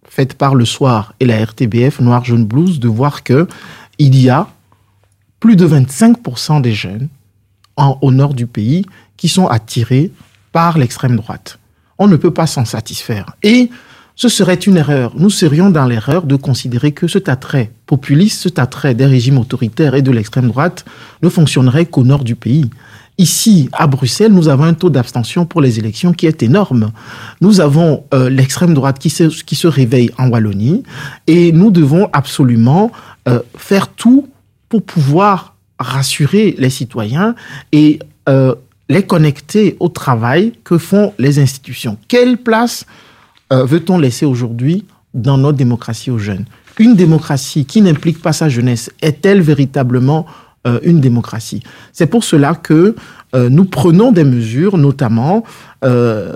faite 0.09 0.33
par 0.33 0.55
le 0.55 0.65
soir 0.65 1.13
et 1.19 1.25
la 1.27 1.45
RTBF 1.45 1.99
Noir 1.99 2.25
Jaune 2.25 2.45
Blues 2.45 2.79
de 2.79 2.87
voir 2.87 3.21
que 3.21 3.47
il 3.99 4.19
y 4.19 4.27
a 4.27 4.47
plus 5.39 5.55
de 5.55 5.67
25% 5.67 6.61
des 6.63 6.73
jeunes 6.73 7.09
au 7.77 8.11
nord 8.11 8.33
du 8.33 8.47
pays 8.47 8.87
qui 9.17 9.29
sont 9.29 9.45
attirés 9.45 10.11
par 10.51 10.79
l'extrême 10.79 11.15
droite. 11.15 11.59
On 11.99 12.07
ne 12.07 12.15
peut 12.15 12.33
pas 12.33 12.47
s'en 12.47 12.65
satisfaire. 12.65 13.35
Et 13.43 13.69
ce 14.15 14.29
serait 14.29 14.55
une 14.55 14.77
erreur. 14.77 15.11
Nous 15.15 15.29
serions 15.29 15.69
dans 15.69 15.85
l'erreur 15.85 16.23
de 16.23 16.35
considérer 16.35 16.91
que 16.91 17.07
cet 17.07 17.29
attrait 17.29 17.71
populiste, 17.85 18.41
cet 18.41 18.57
attrait 18.57 18.95
des 18.95 19.05
régimes 19.05 19.37
autoritaires 19.37 19.93
et 19.93 20.01
de 20.01 20.09
l'extrême 20.09 20.47
droite 20.47 20.85
ne 21.21 21.29
fonctionnerait 21.29 21.85
qu'au 21.85 22.03
nord 22.03 22.23
du 22.23 22.35
pays. 22.35 22.71
Ici, 23.19 23.67
à 23.73 23.85
Bruxelles, 23.85 24.31
nous 24.31 24.47
avons 24.47 24.63
un 24.63 24.73
taux 24.73 24.89
d'abstention 24.89 25.45
pour 25.45 25.59
les 25.59 25.77
élections 25.77 26.13
qui 26.13 26.25
est 26.25 26.41
énorme. 26.41 26.93
Nous 27.41 27.59
avons 27.59 28.05
euh, 28.13 28.29
l'extrême 28.29 28.73
droite 28.73 28.97
qui 28.97 29.09
se, 29.09 29.67
réveille 29.67 30.09
en 30.17 30.29
Wallonie 30.29 30.83
et 31.27 31.51
nous 31.51 31.69
devons 31.69 32.07
absolument 32.13 32.93
euh, 33.27 33.41
faire 33.57 33.89
tout 33.89 34.29
pour 34.69 34.83
pouvoir 34.83 35.55
rassurer 35.79 36.55
les 36.57 36.69
citoyens 36.69 37.35
et 37.73 37.99
euh, 38.29 38.55
les 38.87 39.03
connecter 39.03 39.75
au 39.81 39.89
travail 39.89 40.53
que 40.63 40.77
font 40.77 41.13
les 41.19 41.39
institutions. 41.39 41.97
Quelle 42.07 42.37
place 42.37 42.85
veut-on 43.51 43.97
laisser 43.97 44.25
aujourd'hui 44.25 44.85
dans 45.13 45.37
notre 45.37 45.57
démocratie 45.57 46.09
aux 46.09 46.19
jeunes? 46.19 46.45
Une 46.77 46.95
démocratie 46.95 47.65
qui 47.65 47.81
n'implique 47.81 48.21
pas 48.21 48.31
sa 48.31 48.47
jeunesse 48.47 48.89
est-elle 49.01 49.41
véritablement 49.41 50.25
euh, 50.67 50.79
une 50.83 50.99
démocratie 50.99 51.63
C'est 51.93 52.07
pour 52.07 52.25
cela 52.25 52.53
que 52.53 52.93
euh, 53.33 53.49
nous 53.49 53.63
prenons 53.63 54.11
des 54.11 54.25
mesures, 54.25 54.77
notamment 54.77 55.45
euh, 55.85 56.33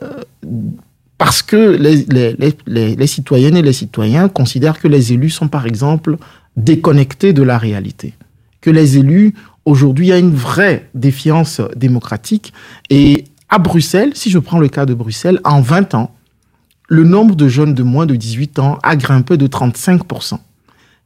parce 1.18 1.42
que 1.42 1.76
les, 1.78 3.08
citoyennes 3.08 3.58
et 3.58 3.62
les 3.62 3.74
citoyens 3.74 4.30
considèrent 4.30 4.80
que 4.80 4.88
les 4.88 5.12
élus 5.12 5.30
sont, 5.30 5.50
par 5.50 5.66
exemple, 5.66 6.16
déconnectés 6.56 7.34
de 7.34 7.44
la 7.44 7.58
réalité. 7.58 8.14
Que 8.62 8.70
les 8.70 8.98
élus, 8.98 9.34
aujourd'hui, 9.66 10.08
il 10.08 10.10
y 10.10 10.14
a 10.14 10.20
une 10.20 10.36
vraie 10.36 10.90
défiance 10.96 11.60
démocratique. 11.76 12.54
Et 12.90 13.26
à 13.50 13.60
Bruxelles, 13.60 14.12
si 14.16 14.30
je 14.30 14.40
prends 14.40 14.60
le 14.60 14.70
cas 14.70 14.86
de 14.86 14.94
Bruxelles, 14.94 15.42
en 15.44 15.60
20 15.60 15.96
ans, 15.96 16.16
le 16.88 17.04
nombre 17.04 17.36
de 17.36 17.50
jeunes 17.50 17.74
de 17.74 17.84
moins 17.84 18.06
de 18.06 18.16
18 18.16 18.60
ans 18.60 18.80
a 18.84 18.96
grimpé 18.96 19.36
de 19.36 19.48
35%. 19.48 20.40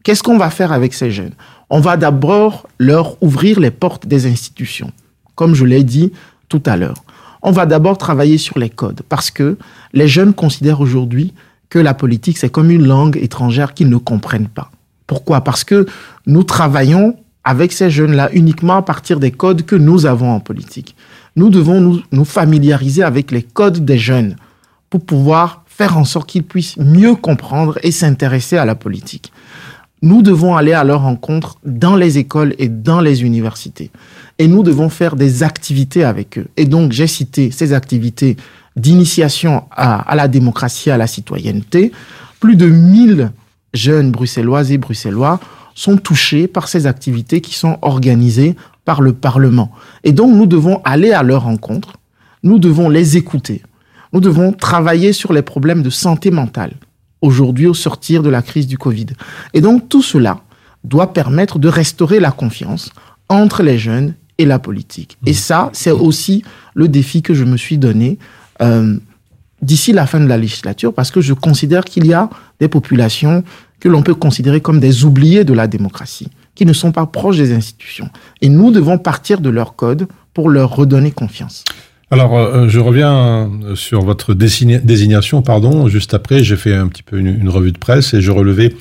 Qu'est-ce 0.08 0.24
qu'on 0.24 0.38
va 0.38 0.50
faire 0.50 0.72
avec 0.72 0.94
ces 0.94 1.12
jeunes? 1.12 1.34
On 1.70 1.82
va 1.82 1.98
d'abord 1.98 2.66
leur 2.80 3.22
ouvrir 3.22 3.60
les 3.60 3.72
portes 3.72 4.08
des 4.08 4.26
institutions, 4.26 4.94
comme 5.36 5.54
je 5.54 5.66
l'ai 5.66 5.84
dit 5.84 6.14
tout 6.48 6.64
à 6.66 6.78
l'heure. 6.78 7.04
On 7.42 7.52
va 7.52 7.66
d'abord 7.66 7.98
travailler 7.98 8.38
sur 8.38 8.58
les 8.58 8.70
codes, 8.70 9.02
parce 9.10 9.32
que 9.32 9.58
les 9.92 10.08
jeunes 10.08 10.34
considèrent 10.34 10.80
aujourd'hui 10.80 11.34
que 11.68 11.78
la 11.78 11.94
politique, 11.94 12.38
c'est 12.38 12.48
comme 12.48 12.72
une 12.72 12.88
langue 12.88 13.18
étrangère 13.18 13.74
qu'ils 13.74 13.90
ne 13.90 13.98
comprennent 13.98 14.48
pas. 14.48 14.72
Pourquoi? 15.08 15.42
Parce 15.42 15.66
que 15.66 15.86
nous 16.26 16.44
travaillons 16.44 17.18
avec 17.44 17.74
ces 17.74 17.90
jeunes-là 17.90 18.30
uniquement 18.32 18.78
à 18.78 18.84
partir 18.84 19.20
des 19.20 19.32
codes 19.32 19.64
que 19.64 19.76
nous 19.76 20.06
avons 20.06 20.32
en 20.32 20.40
politique. 20.40 20.96
Nous 21.36 21.50
devons 21.50 22.02
nous, 22.10 22.24
familiariser 22.24 23.04
avec 23.04 23.32
les 23.32 23.44
codes 23.44 23.84
des 23.84 23.98
jeunes 23.98 24.38
pour 24.90 25.06
pouvoir 25.06 25.66
faire 25.66 25.98
en 25.98 26.06
sorte 26.06 26.30
qu'ils 26.30 26.46
puissent 26.46 26.78
mieux 26.78 27.16
comprendre 27.16 27.78
et 27.84 27.92
s'intéresser 27.92 28.56
à 28.56 28.64
la 28.64 28.76
politique. 28.76 29.34
Nous 30.04 30.22
devons 30.22 30.56
aller 30.56 30.74
à 30.74 30.84
leur 30.84 31.02
rencontre 31.02 31.58
dans 31.66 31.96
les 31.96 32.20
écoles 32.20 32.54
et 32.60 32.70
dans 32.70 33.02
les 33.02 33.24
universités. 33.24 33.90
Et 34.38 34.48
nous 34.48 34.62
devons 34.62 34.90
faire 34.90 35.16
des 35.16 35.42
activités 35.42 36.04
avec 36.04 36.38
eux. 36.38 36.48
Et 36.56 36.66
donc, 36.66 36.92
j'ai 36.92 37.08
cité 37.08 37.50
ces 37.50 37.74
activités 37.74 38.38
d'initiation 38.76 39.64
à, 39.72 40.14
la 40.16 40.28
démocratie, 40.28 40.92
à 40.92 40.98
la 40.98 41.08
citoyenneté. 41.08 41.92
Plus 42.40 42.56
de 42.56 42.68
1000 42.68 43.32
jeunes 43.74 44.12
bruxelloises 44.12 44.72
et 44.72 44.78
bruxellois 44.78 45.40
sont 45.74 45.98
touchés 45.98 46.48
par 46.48 46.68
ces 46.68 46.86
activités 46.86 47.42
qui 47.42 47.56
sont 47.56 47.80
organisées 47.82 48.56
par 48.86 49.02
le 49.02 49.14
Parlement. 49.14 49.72
Et 50.04 50.12
donc, 50.12 50.32
nous 50.36 50.46
devons 50.46 50.80
aller 50.84 51.12
à 51.12 51.24
leur 51.24 51.44
rencontre. 51.44 51.94
Nous 52.44 52.60
devons 52.60 52.88
les 52.88 53.18
écouter 53.18 53.64
Nous 54.14 54.20
devons 54.20 54.52
travailler 54.52 55.12
sur 55.12 55.34
les 55.34 55.42
problèmes 55.42 55.82
de 55.82 55.90
santé 55.90 56.30
mentale 56.30 56.74
aujourd'hui 57.22 57.68
au 57.68 57.74
sortir 57.74 58.24
de 58.24 58.30
la 58.30 58.42
crise 58.42 58.68
du 58.68 58.78
Covid. 58.78 59.08
Et 59.54 59.62
donc 59.62 59.90
tout 59.90 60.02
cela 60.02 60.42
doit 60.84 61.14
permettre 61.14 61.60
de 61.60 61.68
restaurer 61.68 62.20
la 62.20 62.32
confiance 62.32 62.92
entre 63.30 63.64
les 63.64 63.78
jeunes 63.78 64.14
et 64.38 64.46
la 64.46 64.60
politique. 64.60 65.18
Et 65.26 65.34
ça, 65.34 65.70
c'est 65.74 65.92
aussi 65.92 66.44
le 66.76 66.88
défi 66.88 67.22
que 67.22 67.34
je 67.34 67.44
me 67.44 67.58
suis 67.58 67.78
donné 67.78 68.20
euh, 68.62 68.98
d'ici 69.62 69.92
la 69.92 70.06
fin 70.06 70.20
de 70.20 70.28
la 70.28 70.38
législature, 70.38 70.94
parce 70.94 71.12
que 71.12 71.22
je 71.22 71.34
considère 71.34 71.84
qu'il 71.84 72.06
y 72.06 72.14
a 72.14 72.30
des 72.60 72.68
populations 72.68 73.44
que 73.80 73.90
l'on 73.90 74.04
peut 74.04 74.16
considérer 74.16 74.62
comme 74.62 74.80
des 74.80 75.04
oubliés 75.06 75.44
de 75.44 75.54
la 75.54 75.68
démocratie, 75.68 76.30
qui 76.56 76.66
ne 76.66 76.74
sont 76.74 76.92
pas 76.92 77.06
proches 77.06 77.38
des 77.38 77.54
institutions. 77.54 78.10
Et 78.42 78.50
nous 78.50 78.72
devons 78.72 78.98
partir 78.98 79.42
de 79.42 79.50
leur 79.50 79.76
code 79.76 80.08
pour 80.34 80.50
leur 80.50 80.76
redonner 80.76 81.12
confiance. 81.12 81.64
Alors, 82.10 82.38
euh, 82.38 82.70
je 82.70 82.80
reviens 82.80 83.50
euh, 83.64 83.76
sur 83.76 84.02
votre 84.02 84.34
désigna- 84.34 84.80
désignation, 84.84 85.42
pardon. 85.42 85.88
Juste 85.90 86.14
après, 86.14 86.44
j'ai 86.44 86.56
fait 86.56 86.74
un 86.74 86.88
petit 86.88 87.04
peu 87.04 87.18
une, 87.18 87.28
une 87.28 87.50
revue 87.50 87.72
de 87.74 87.78
presse 87.78 88.14
et 88.14 88.22
je 88.22 88.32
relevais 88.32 88.74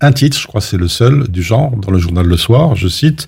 un 0.00 0.12
titre, 0.12 0.38
je 0.38 0.46
crois 0.46 0.60
que 0.60 0.66
c'est 0.66 0.76
le 0.76 0.88
seul 0.88 1.28
du 1.28 1.42
genre, 1.42 1.70
dans 1.78 1.90
le 1.90 1.98
journal 1.98 2.26
Le 2.26 2.36
Soir. 2.36 2.74
Je 2.76 2.88
cite 2.88 3.26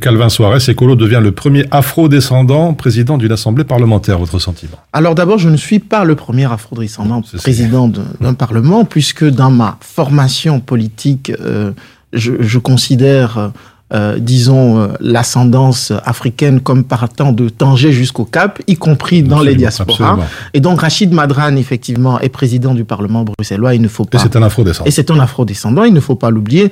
Calvin 0.00 0.28
Soares, 0.28 0.68
écolo 0.68 0.94
devient 0.94 1.18
le 1.20 1.32
premier 1.32 1.64
afro-descendant 1.72 2.74
président 2.74 3.18
d'une 3.18 3.32
assemblée 3.32 3.64
parlementaire. 3.64 4.18
Votre 4.20 4.38
sentiment? 4.38 4.76
Alors 4.92 5.16
d'abord, 5.16 5.38
je 5.38 5.48
ne 5.48 5.56
suis 5.56 5.80
pas 5.80 6.04
le 6.04 6.14
premier 6.14 6.44
afro-descendant 6.44 7.22
président 7.38 7.88
de- 7.88 8.02
d'un 8.20 8.34
parlement, 8.34 8.84
puisque 8.84 9.24
dans 9.24 9.50
ma 9.50 9.78
formation 9.80 10.60
politique, 10.60 11.32
euh, 11.40 11.72
je, 12.12 12.34
je 12.40 12.58
considère, 12.60 13.50
euh, 13.94 14.18
disons, 14.18 14.78
euh, 14.78 14.88
l'ascendance 15.00 15.92
africaine 16.04 16.60
comme 16.60 16.82
partant 16.84 17.32
de 17.32 17.50
Tanger 17.50 17.92
jusqu'au 17.92 18.24
Cap, 18.24 18.62
y 18.66 18.76
compris 18.76 19.22
dans 19.22 19.42
les 19.42 19.54
diasporas. 19.54 19.92
absolument. 19.92 20.26
Et 20.54 20.60
donc 20.60 20.80
Rachid 20.80 21.12
Madran, 21.12 21.56
effectivement, 21.56 22.18
est 22.20 22.30
président 22.30 22.74
du 22.74 22.84
Parlement 22.84 23.22
bruxellois, 23.22 23.74
il 23.74 23.82
ne 23.82 23.88
faut 23.88 24.04
Et 24.04 24.08
pas... 24.08 24.18
c'est 24.18 24.34
un 24.34 24.42
afro-descendant. 24.42 24.88
Et 24.88 24.90
c'est 24.90 25.10
un 25.10 25.18
afrodescendant, 25.20 25.84
il 25.84 25.92
ne 25.92 26.00
faut 26.00 26.14
pas 26.14 26.30
l'oublier. 26.30 26.70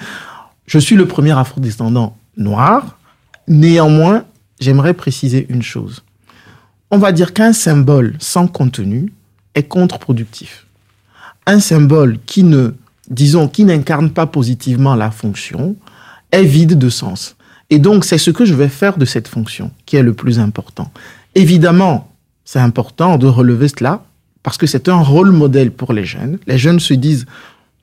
Je 0.65 0.79
suis 0.79 0.97
le 0.97 1.07
premier 1.07 1.37
afrodescendant 1.37 2.17
noir. 2.39 2.97
Néanmoins, 3.49 4.25
j'aimerais 4.59 4.95
préciser 4.95 5.47
une 5.51 5.63
chose. 5.63 6.03
On 6.91 6.99
va 6.99 7.13
dire 7.13 7.35
qu'un 7.35 7.53
symbole 7.53 8.15
sans 8.19 8.47
contenu 8.47 9.13
est 9.55 9.65
contre-productif. 9.65 10.67
Un 11.47 11.61
symbole 11.61 12.19
qui 12.25 12.45
ne, 12.45 12.71
disons, 13.11 13.47
qui 13.49 13.65
n'incarne 13.65 14.11
pas 14.11 14.27
positivement 14.27 14.95
la 14.95 15.11
fonction 15.11 15.77
est 16.33 16.45
vide 16.45 16.79
de 16.79 16.89
sens. 16.89 17.37
Et 17.71 17.79
donc, 17.79 18.05
c'est 18.05 18.19
ce 18.19 18.31
que 18.31 18.45
je 18.45 18.55
vais 18.55 18.69
faire 18.69 18.99
de 18.99 19.05
cette 19.05 19.29
fonction 19.29 19.71
qui 19.87 19.97
est 19.97 20.03
le 20.03 20.13
plus 20.13 20.39
important. 20.39 20.91
Évidemment, 21.35 22.13
c'est 22.45 22.59
important 22.59 23.17
de 23.17 23.27
relever 23.27 23.69
cela 23.69 24.05
parce 24.43 24.57
que 24.57 24.67
c'est 24.67 24.89
un 24.89 25.01
rôle 25.01 25.31
modèle 25.31 25.71
pour 25.71 25.93
les 25.93 26.05
jeunes. 26.05 26.39
Les 26.47 26.59
jeunes 26.59 26.81
se 26.81 26.95
disent, 26.95 27.27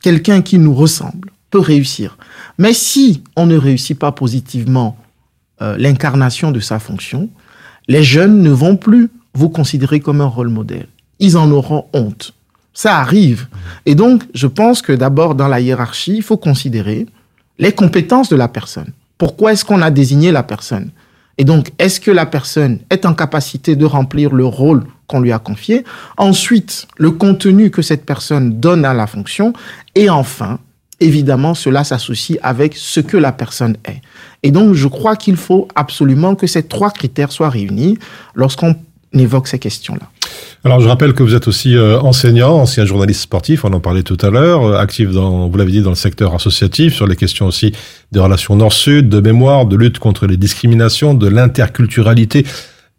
quelqu'un 0.02 0.42
qui 0.42 0.58
nous 0.58 0.74
ressemble 0.74 1.32
peut 1.52 1.60
réussir. 1.60 2.18
Mais 2.58 2.74
si 2.74 3.24
on 3.36 3.46
ne 3.46 3.56
réussit 3.56 3.98
pas 3.98 4.12
positivement 4.12 4.98
euh, 5.62 5.78
l'incarnation 5.78 6.52
de 6.52 6.60
sa 6.60 6.80
fonction, 6.80 7.30
les 7.88 8.04
jeunes 8.04 8.42
ne 8.42 8.50
vont 8.50 8.76
plus 8.76 9.10
vous 9.34 9.50
considérer 9.50 10.00
comme 10.00 10.20
un 10.20 10.26
rôle 10.26 10.50
modèle. 10.50 10.88
Ils 11.20 11.38
en 11.38 11.50
auront 11.52 11.86
honte. 11.94 12.34
Ça 12.74 12.98
arrive. 12.98 13.48
Et 13.86 13.96
donc, 13.96 14.24
je 14.34 14.48
pense 14.48 14.82
que 14.82 14.92
d'abord, 14.92 15.36
dans 15.36 15.48
la 15.48 15.62
hiérarchie, 15.62 16.18
il 16.18 16.24
faut 16.24 16.38
considérer 16.38 17.08
les 17.60 17.72
compétences 17.72 18.30
de 18.30 18.36
la 18.36 18.48
personne. 18.48 18.92
Pourquoi 19.18 19.54
est-ce 19.54 19.66
qu'on 19.66 19.82
a 19.82 19.92
désigné 19.92 20.32
la 20.32 20.44
personne? 20.44 20.92
Et 21.38 21.44
donc, 21.44 21.72
est-ce 21.78 22.00
que 22.00 22.12
la 22.12 22.26
personne 22.26 22.80
est 22.90 23.06
en 23.06 23.14
capacité 23.14 23.76
de 23.76 23.86
remplir 23.86 24.34
le 24.34 24.46
rôle 24.46 24.84
qu'on 25.08 25.20
lui 25.20 25.32
a 25.32 25.40
confié? 25.40 25.84
Ensuite, 26.18 26.88
le 26.98 27.12
contenu 27.12 27.70
que 27.70 27.82
cette 27.82 28.06
personne 28.06 28.60
donne 28.60 28.86
à 28.86 28.94
la 28.94 29.06
fonction. 29.06 29.54
Et 29.94 30.10
enfin, 30.10 30.60
évidemment, 31.00 31.54
cela 31.54 31.84
s'associe 31.84 32.40
avec 32.42 32.76
ce 32.76 33.00
que 33.00 33.18
la 33.18 33.32
personne 33.32 33.78
est. 33.86 34.02
Et 34.42 34.52
donc, 34.52 34.74
je 34.74 34.88
crois 34.88 35.16
qu'il 35.16 35.38
faut 35.38 35.68
absolument 35.76 36.36
que 36.36 36.48
ces 36.48 36.64
trois 36.64 36.90
critères 36.90 37.32
soient 37.32 37.50
réunis 37.50 38.00
lorsqu'on 38.34 38.76
évoque 39.14 39.48
ces 39.48 39.60
questions-là. 39.60 40.10
Alors, 40.64 40.80
je 40.80 40.88
rappelle 40.88 41.14
que 41.14 41.24
vous 41.24 41.36
êtes 41.36 41.48
aussi 41.48 41.76
euh, 41.76 42.00
enseignant, 42.00 42.56
ancien 42.56 42.84
journaliste 42.84 43.22
sportif, 43.22 43.64
on 43.64 43.74
en 43.74 43.80
parlait 43.80 44.04
tout 44.04 44.18
à 44.22 44.30
l'heure, 44.30 44.64
euh, 44.64 44.78
actif 44.78 45.12
dans, 45.12 45.48
vous 45.48 45.58
l'avez 45.58 45.72
dit, 45.72 45.82
dans 45.82 45.92
le 45.92 45.96
secteur 45.96 46.34
associatif, 46.34 46.94
sur 46.94 47.08
les 47.08 47.16
questions 47.16 47.46
aussi 47.46 47.72
des 48.12 48.20
relations 48.20 48.56
nord-sud, 48.56 49.08
de 49.08 49.20
mémoire, 49.20 49.66
de 49.66 49.76
lutte 49.76 50.00
contre 50.00 50.28
les 50.28 50.38
discriminations, 50.38 51.14
de 51.14 51.28
l'interculturalité. 51.28 52.46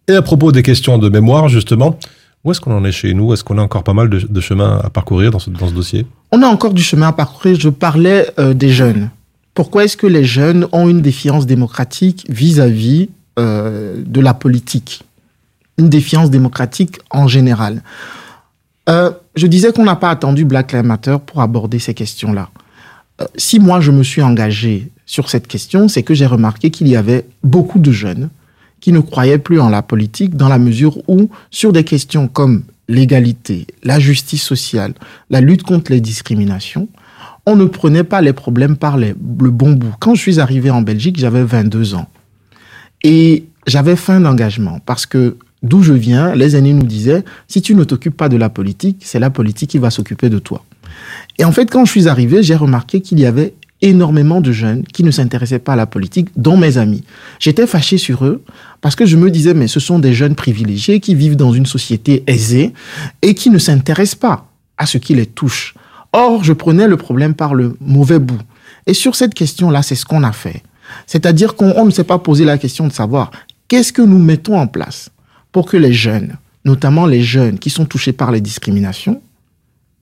Et 0.08 0.14
à 0.14 0.22
propos 0.22 0.52
des 0.52 0.62
questions 0.62 0.98
de 0.98 1.08
mémoire, 1.08 1.48
justement, 1.48 1.98
où 2.44 2.52
est-ce 2.52 2.60
qu'on 2.60 2.74
en 2.74 2.84
est 2.84 2.92
chez 2.92 3.12
nous? 3.12 3.32
Est-ce 3.32 3.44
qu'on 3.44 3.58
a 3.58 3.62
encore 3.62 3.82
pas 3.82 3.92
mal 3.92 4.08
de, 4.08 4.40
chemin 4.40 4.80
à 4.82 4.88
parcourir 4.88 5.30
dans 5.30 5.38
ce, 5.38 5.50
dossier? 5.50 6.06
On 6.32 6.42
a 6.42 6.46
encore 6.46 6.72
du 6.72 6.82
chemin 6.82 7.08
à 7.08 7.12
parcourir. 7.12 7.58
Je 7.60 7.68
parlais 7.68 8.30
euh, 8.38 8.54
des 8.54 8.70
jeunes. 8.70 9.10
Pourquoi 9.52 9.84
est-ce 9.84 9.96
que 9.96 10.06
les 10.06 10.24
jeunes 10.24 10.68
ont 10.72 10.88
une 10.88 11.02
défiance 11.02 11.44
démocratique 11.44 12.24
vis-à-vis 12.28 13.10
de 13.36 14.20
la 14.20 14.34
politique? 14.34 15.02
Une 15.78 15.88
défiance 15.88 16.30
démocratique 16.30 16.98
en 17.10 17.28
général. 17.28 17.82
Euh, 18.88 19.10
je 19.36 19.46
disais 19.46 19.72
qu'on 19.72 19.84
n'a 19.84 19.96
pas 19.96 20.10
attendu 20.10 20.44
Black 20.44 20.72
Lives 20.72 20.84
Matter 20.84 21.16
pour 21.24 21.40
aborder 21.40 21.78
ces 21.78 21.94
questions-là. 21.94 22.48
Euh, 23.20 23.26
si 23.36 23.58
moi 23.60 23.80
je 23.80 23.90
me 23.92 24.02
suis 24.02 24.22
engagé 24.22 24.90
sur 25.06 25.30
cette 25.30 25.46
question, 25.46 25.88
c'est 25.88 26.02
que 26.02 26.14
j'ai 26.14 26.26
remarqué 26.26 26.70
qu'il 26.70 26.88
y 26.88 26.96
avait 26.96 27.26
beaucoup 27.44 27.78
de 27.78 27.92
jeunes 27.92 28.28
qui 28.80 28.92
ne 28.92 29.00
croyaient 29.00 29.38
plus 29.38 29.60
en 29.60 29.68
la 29.68 29.82
politique 29.82 30.36
dans 30.36 30.48
la 30.48 30.58
mesure 30.58 30.98
où, 31.08 31.28
sur 31.50 31.72
des 31.72 31.84
questions 31.84 32.28
comme 32.28 32.62
l'égalité, 32.88 33.66
la 33.82 33.98
justice 33.98 34.42
sociale, 34.42 34.94
la 35.30 35.40
lutte 35.40 35.62
contre 35.64 35.90
les 35.92 36.00
discriminations, 36.00 36.88
on 37.44 37.56
ne 37.56 37.64
prenait 37.64 38.04
pas 38.04 38.20
les 38.20 38.32
problèmes 38.32 38.76
par 38.76 38.96
les- 38.96 39.14
le 39.40 39.50
bon 39.50 39.72
bout. 39.72 39.94
Quand 40.00 40.14
je 40.14 40.20
suis 40.20 40.40
arrivé 40.40 40.70
en 40.70 40.80
Belgique, 40.82 41.18
j'avais 41.18 41.42
22 41.44 41.94
ans. 41.94 42.06
Et 43.02 43.46
j'avais 43.66 43.96
faim 43.96 44.20
d'engagement 44.20 44.80
parce 44.86 45.06
que 45.06 45.36
d'où 45.62 45.82
je 45.82 45.92
viens, 45.92 46.34
les 46.34 46.56
aînés 46.56 46.72
nous 46.72 46.86
disaient, 46.86 47.24
si 47.46 47.62
tu 47.62 47.74
ne 47.74 47.84
t'occupes 47.84 48.16
pas 48.16 48.28
de 48.28 48.36
la 48.36 48.48
politique, 48.48 49.02
c'est 49.04 49.18
la 49.18 49.30
politique 49.30 49.70
qui 49.70 49.78
va 49.78 49.90
s'occuper 49.90 50.28
de 50.28 50.38
toi. 50.38 50.64
Et 51.38 51.44
en 51.44 51.52
fait, 51.52 51.70
quand 51.70 51.84
je 51.84 51.90
suis 51.90 52.08
arrivé, 52.08 52.42
j'ai 52.42 52.56
remarqué 52.56 53.00
qu'il 53.00 53.20
y 53.20 53.26
avait 53.26 53.54
énormément 53.80 54.40
de 54.40 54.50
jeunes 54.50 54.84
qui 54.84 55.04
ne 55.04 55.10
s'intéressaient 55.10 55.58
pas 55.58 55.74
à 55.74 55.76
la 55.76 55.86
politique, 55.86 56.28
dont 56.36 56.56
mes 56.56 56.78
amis. 56.78 57.04
J'étais 57.38 57.66
fâché 57.66 57.96
sur 57.96 58.24
eux 58.24 58.42
parce 58.80 58.96
que 58.96 59.06
je 59.06 59.16
me 59.16 59.30
disais, 59.30 59.54
mais 59.54 59.68
ce 59.68 59.80
sont 59.80 59.98
des 59.98 60.12
jeunes 60.12 60.34
privilégiés 60.34 61.00
qui 61.00 61.14
vivent 61.14 61.36
dans 61.36 61.52
une 61.52 61.66
société 61.66 62.24
aisée 62.26 62.72
et 63.22 63.34
qui 63.34 63.50
ne 63.50 63.58
s'intéressent 63.58 64.18
pas 64.18 64.48
à 64.78 64.86
ce 64.86 64.98
qui 64.98 65.14
les 65.14 65.26
touche. 65.26 65.74
Or, 66.12 66.42
je 66.42 66.52
prenais 66.52 66.88
le 66.88 66.96
problème 66.96 67.34
par 67.34 67.54
le 67.54 67.76
mauvais 67.80 68.18
bout. 68.18 68.40
Et 68.86 68.94
sur 68.94 69.14
cette 69.14 69.34
question-là, 69.34 69.82
c'est 69.82 69.94
ce 69.94 70.06
qu'on 70.06 70.24
a 70.24 70.32
fait. 70.32 70.62
C'est-à-dire 71.06 71.54
qu'on 71.54 71.72
on 71.76 71.84
ne 71.84 71.90
s'est 71.90 72.04
pas 72.04 72.18
posé 72.18 72.44
la 72.44 72.58
question 72.58 72.86
de 72.88 72.92
savoir 72.92 73.30
qu'est-ce 73.68 73.92
que 73.92 74.02
nous 74.02 74.18
mettons 74.18 74.58
en 74.58 74.66
place? 74.66 75.10
Pour 75.58 75.66
que 75.66 75.76
les 75.76 75.92
jeunes, 75.92 76.36
notamment 76.64 77.04
les 77.04 77.20
jeunes 77.20 77.58
qui 77.58 77.68
sont 77.68 77.84
touchés 77.84 78.12
par 78.12 78.30
les 78.30 78.40
discriminations, 78.40 79.20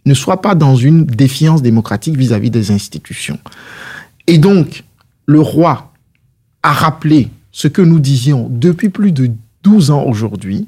ne 0.05 0.13
soient 0.13 0.43
pas 0.43 0.55
dans 0.55 0.77
une 0.77 1.07
défiance 1.07 1.63
démocratique 1.63 2.15
vis-à-vis 2.15 2.51
des 2.51 2.73
institutions. 2.73 3.39
Et 4.27 4.37
donc, 4.37 4.85
le 5.25 5.41
roi 5.41 5.95
a 6.63 6.75
rappelé 6.75 7.31
ce 7.53 7.69
que 7.69 7.81
nous 7.81 8.01
disions 8.01 8.49
depuis 8.51 8.91
plus 8.91 9.13
de 9.13 9.31
12 9.63 9.91
ans 9.93 10.03
aujourd'hui, 10.03 10.67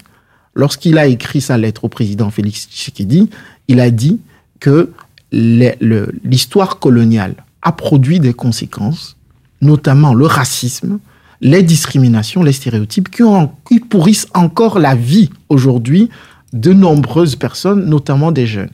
lorsqu'il 0.55 0.97
a 0.97 1.07
écrit 1.07 1.43
sa 1.43 1.59
lettre 1.59 1.85
au 1.85 1.91
président 1.91 2.31
Félix 2.31 2.67
Tshisekedi, 2.71 3.29
il 3.69 3.81
a 3.81 3.91
dit 3.91 4.23
que 4.59 4.91
l'histoire 5.33 6.79
coloniale 6.79 7.35
a 7.61 7.73
produit 7.73 8.21
des 8.21 8.33
conséquences, 8.33 9.19
notamment 9.61 10.15
le 10.15 10.25
racisme, 10.25 10.99
les 11.41 11.63
discriminations, 11.63 12.43
les 12.43 12.53
stéréotypes, 12.53 13.09
qui, 13.11 13.81
pourrissent 13.81 14.29
encore 14.35 14.79
la 14.79 14.95
vie 14.95 15.31
aujourd'hui 15.49 16.09
de 16.53 16.73
nombreuses 16.73 17.37
personnes, 17.37 17.85
notamment 17.87 18.33
des 18.33 18.47
jeunes. 18.47 18.71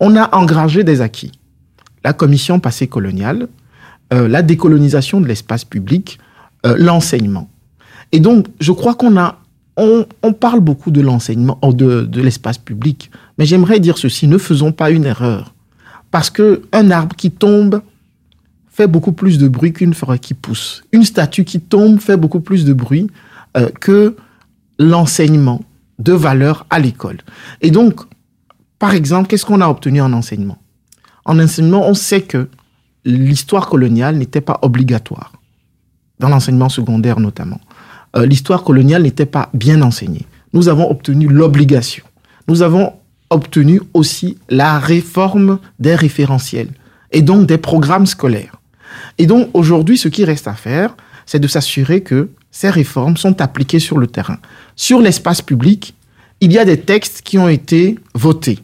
On 0.00 0.16
a 0.16 0.34
engrangé 0.34 0.84
des 0.84 1.00
acquis. 1.00 1.32
La 2.04 2.12
commission 2.12 2.60
passée 2.60 2.86
coloniale, 2.86 3.48
euh, 4.12 4.28
la 4.28 4.42
décolonisation 4.42 5.20
de 5.20 5.26
l'espace 5.26 5.64
public, 5.64 6.18
euh, 6.66 6.76
l'enseignement. 6.78 7.48
Et 8.12 8.20
donc, 8.20 8.46
je 8.60 8.72
crois 8.72 8.94
qu'on 8.94 9.16
a, 9.16 9.38
on, 9.76 10.06
on 10.22 10.32
parle 10.32 10.60
beaucoup 10.60 10.90
de 10.90 11.00
l'enseignement, 11.00 11.58
oh, 11.62 11.72
de, 11.72 12.02
de 12.02 12.20
l'espace 12.20 12.58
public, 12.58 13.10
mais 13.38 13.46
j'aimerais 13.46 13.80
dire 13.80 13.98
ceci, 13.98 14.28
ne 14.28 14.38
faisons 14.38 14.72
pas 14.72 14.90
une 14.90 15.04
erreur. 15.04 15.54
Parce 16.10 16.30
que 16.30 16.62
un 16.72 16.90
arbre 16.90 17.16
qui 17.16 17.30
tombe 17.30 17.80
fait 18.74 18.88
beaucoup 18.88 19.12
plus 19.12 19.38
de 19.38 19.46
bruit 19.46 19.72
qu'une 19.72 19.94
forêt 19.94 20.18
qui 20.18 20.34
pousse. 20.34 20.82
Une 20.90 21.04
statue 21.04 21.44
qui 21.44 21.60
tombe 21.60 22.00
fait 22.00 22.16
beaucoup 22.16 22.40
plus 22.40 22.64
de 22.64 22.72
bruit 22.72 23.06
euh, 23.56 23.68
que 23.80 24.16
l'enseignement 24.80 25.62
de 26.00 26.12
valeur 26.12 26.66
à 26.70 26.80
l'école. 26.80 27.18
Et 27.62 27.70
donc, 27.70 28.00
par 28.80 28.92
exemple, 28.92 29.28
qu'est-ce 29.28 29.46
qu'on 29.46 29.60
a 29.60 29.68
obtenu 29.68 30.00
en 30.00 30.12
enseignement? 30.12 30.58
En 31.24 31.38
enseignement, 31.38 31.88
on 31.88 31.94
sait 31.94 32.22
que 32.22 32.48
l'histoire 33.04 33.68
coloniale 33.68 34.16
n'était 34.16 34.40
pas 34.40 34.58
obligatoire, 34.62 35.32
dans 36.18 36.28
l'enseignement 36.28 36.68
secondaire 36.68 37.20
notamment. 37.20 37.60
Euh, 38.16 38.26
l'histoire 38.26 38.64
coloniale 38.64 39.02
n'était 39.02 39.24
pas 39.24 39.50
bien 39.54 39.82
enseignée. 39.82 40.26
Nous 40.52 40.68
avons 40.68 40.90
obtenu 40.90 41.28
l'obligation. 41.28 42.04
Nous 42.48 42.62
avons 42.62 42.94
obtenu 43.30 43.80
aussi 43.94 44.36
la 44.48 44.80
réforme 44.80 45.60
des 45.78 45.94
référentiels 45.94 46.72
et 47.12 47.22
donc 47.22 47.46
des 47.46 47.58
programmes 47.58 48.06
scolaires. 48.06 48.56
Et 49.18 49.26
donc 49.26 49.48
aujourd'hui, 49.54 49.98
ce 49.98 50.08
qui 50.08 50.24
reste 50.24 50.48
à 50.48 50.54
faire, 50.54 50.96
c'est 51.26 51.40
de 51.40 51.48
s'assurer 51.48 52.02
que 52.02 52.30
ces 52.50 52.70
réformes 52.70 53.16
sont 53.16 53.40
appliquées 53.40 53.78
sur 53.78 53.98
le 53.98 54.06
terrain. 54.06 54.38
Sur 54.76 55.00
l'espace 55.00 55.42
public, 55.42 55.94
il 56.40 56.52
y 56.52 56.58
a 56.58 56.64
des 56.64 56.80
textes 56.80 57.22
qui 57.22 57.38
ont 57.38 57.48
été 57.48 57.98
votés. 58.14 58.58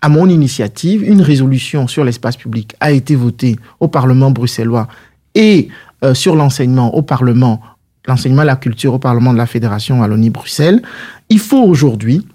À 0.00 0.08
mon 0.08 0.28
initiative, 0.28 1.02
une 1.02 1.22
résolution 1.22 1.88
sur 1.88 2.04
l'espace 2.04 2.36
public 2.36 2.74
a 2.80 2.92
été 2.92 3.16
votée 3.16 3.56
au 3.80 3.88
Parlement 3.88 4.30
bruxellois 4.30 4.88
et 5.34 5.68
euh, 6.04 6.14
sur 6.14 6.36
l'enseignement 6.36 6.94
au 6.94 7.02
Parlement, 7.02 7.60
l'enseignement 8.06 8.44
la 8.44 8.56
culture 8.56 8.94
au 8.94 8.98
Parlement 8.98 9.32
de 9.32 9.38
la 9.38 9.46
Fédération 9.46 10.00
Wallonie-Bruxelles. 10.00 10.82
Il 11.30 11.40
faut 11.40 11.62
aujourd'hui 11.62 12.26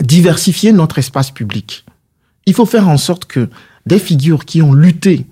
diversifier 0.00 0.72
notre 0.72 0.98
espace 0.98 1.32
public. 1.32 1.84
Il 2.46 2.54
faut 2.54 2.66
faire 2.66 2.88
en 2.88 2.96
sorte 2.96 3.24
que 3.24 3.48
des 3.86 3.98
figures 3.98 4.44
qui 4.44 4.62
ont 4.62 4.72
lutté 4.72 5.26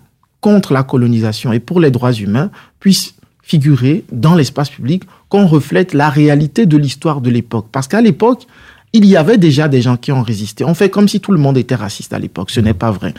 contre 0.46 0.72
la 0.72 0.85
colonisation 0.85 1.52
et 1.52 1.59
pour 1.59 1.80
les 1.80 1.90
droits 1.90 2.12
humains 2.12 2.52
puissent 2.78 3.16
figurer 3.42 4.04
dans 4.12 4.37
l'espace 4.37 4.70
public, 4.70 5.02
qu'on 5.28 5.48
reflète 5.48 5.92
la 5.92 6.09
réalité 6.09 6.66
de 6.66 6.76
l'histoire 6.76 7.20
de 7.20 7.30
l'époque. 7.30 7.66
Parce 7.72 7.88
qu'à 7.88 8.00
l'époque, 8.00 8.46
il 8.92 9.06
y 9.06 9.16
avait 9.16 9.38
déjà 9.38 9.66
des 9.66 9.82
gens 9.82 9.96
qui 9.96 10.12
ont 10.12 10.22
résisté. 10.22 10.62
On 10.62 10.72
fait 10.72 10.88
comme 10.88 11.09
si 11.09 11.18
tout 11.18 11.32
le 11.32 11.40
monde 11.40 11.59
était 11.59 11.74
raciste 11.74 12.12
à 12.12 12.20
l'époque. 12.20 12.52
Ce 12.52 12.61
n'est 12.61 12.74
pas 12.74 12.92
vrai. 12.92 13.12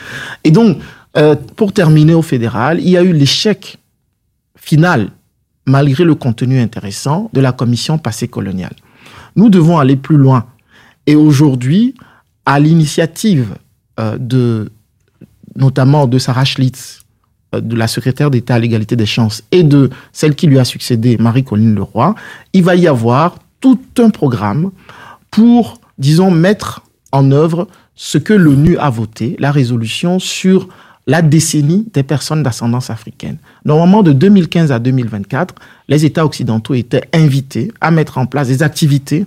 Et 0.46 0.52
donc, 0.52 0.78
euh, 1.18 1.36
pour 1.58 1.74
terminer 1.74 2.14
au 2.14 2.22
fédéral, 2.22 2.80
il 2.80 2.88
y 2.88 2.96
a 2.96 3.04
eu 3.04 3.12
l'échec 3.12 3.78
final, 4.56 5.10
malgré 5.66 6.06
le 6.06 6.16
contenu 6.16 6.62
intéressant, 6.62 7.30
de 7.34 7.42
la 7.42 7.52
commission 7.52 7.98
passée 7.98 8.30
coloniale. 8.30 8.78
Nous 9.36 9.50
devons 9.50 9.80
aller 9.80 9.98
plus 9.98 10.16
loin. 10.16 10.46
Et 11.06 11.18
aujourd'hui, 11.18 11.94
à 12.46 12.58
l'initiative 12.62 13.56
euh, 14.00 14.18
de, 14.18 14.72
notamment 15.58 16.08
de 16.08 16.20
Sarah 16.20 16.46
Schlitz, 16.46 17.02
de 17.54 17.76
la 17.76 17.88
secrétaire 17.88 18.30
d'État 18.30 18.56
à 18.56 18.60
l'égalité 18.60 18.96
des 18.96 19.06
chances, 19.06 19.44
et 19.52 19.64
de 19.64 19.90
celle 20.12 20.36
qui 20.36 20.48
lui 20.48 20.60
a 20.60 20.66
succédé, 20.66 21.18
Marie-Colline 21.18 21.76
Leroy, 21.76 22.16
il 22.54 22.64
va 22.64 22.76
y 22.76 22.88
avoir 22.88 23.36
tout 23.62 23.80
un 24.00 24.10
programme 24.10 24.72
pour, 25.32 25.80
disons, 25.98 26.32
mettre 26.32 26.84
en 27.12 27.32
œuvre 27.32 27.68
ce 27.96 28.18
que 28.18 28.34
l'ONU 28.34 28.78
a 28.78 28.90
voté, 28.90 29.36
la 29.40 29.52
résolution 29.52 30.20
sur 30.20 30.68
la 31.08 31.22
décennie 31.22 31.88
des 31.94 32.04
personnes 32.04 32.44
d'ascendance 32.44 32.90
africaine. 32.90 33.38
Normalement, 33.66 34.04
de 34.04 34.12
2015 34.12 34.72
à 34.72 34.80
2024, 34.80 35.56
les 35.88 36.06
États 36.06 36.26
occidentaux 36.26 36.74
étaient 36.74 37.08
invités 37.14 37.72
à 37.80 37.92
mettre 37.92 38.18
en 38.18 38.26
place 38.26 38.50
des 38.50 38.62
activités 38.62 39.26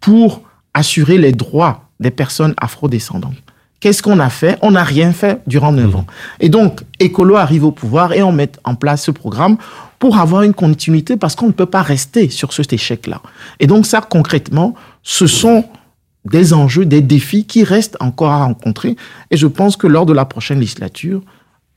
pour 0.00 0.42
assurer 0.74 1.18
les 1.18 1.32
droits 1.32 1.84
des 2.00 2.10
personnes 2.10 2.54
afrodescendantes. 2.56 3.34
Qu'est-ce 3.80 4.02
qu'on 4.02 4.20
a 4.20 4.28
fait? 4.28 4.58
On 4.60 4.72
n'a 4.72 4.84
rien 4.84 5.12
fait 5.12 5.40
durant 5.46 5.72
neuf 5.72 5.96
ans. 5.96 6.06
Et 6.38 6.50
donc, 6.50 6.82
Écolo 6.98 7.36
arrive 7.36 7.64
au 7.64 7.72
pouvoir 7.72 8.12
et 8.12 8.22
on 8.22 8.30
met 8.30 8.52
en 8.64 8.74
place 8.74 9.04
ce 9.04 9.10
programme 9.10 9.56
pour 9.98 10.18
avoir 10.18 10.42
une 10.42 10.54
continuité 10.54 11.16
parce 11.16 11.34
qu'on 11.34 11.46
ne 11.46 11.52
peut 11.52 11.66
pas 11.66 11.82
rester 11.82 12.28
sur 12.28 12.52
cet 12.52 12.72
échec-là. 12.74 13.22
Et 13.58 13.66
donc 13.66 13.86
ça, 13.86 14.00
concrètement, 14.00 14.74
ce 15.02 15.26
sont 15.26 15.64
des 16.26 16.52
enjeux, 16.52 16.84
des 16.84 17.00
défis 17.00 17.46
qui 17.46 17.64
restent 17.64 17.96
encore 18.00 18.30
à 18.30 18.44
rencontrer. 18.44 18.96
Et 19.30 19.38
je 19.38 19.46
pense 19.46 19.76
que 19.76 19.86
lors 19.86 20.04
de 20.04 20.12
la 20.12 20.26
prochaine 20.26 20.60
législature, 20.60 21.22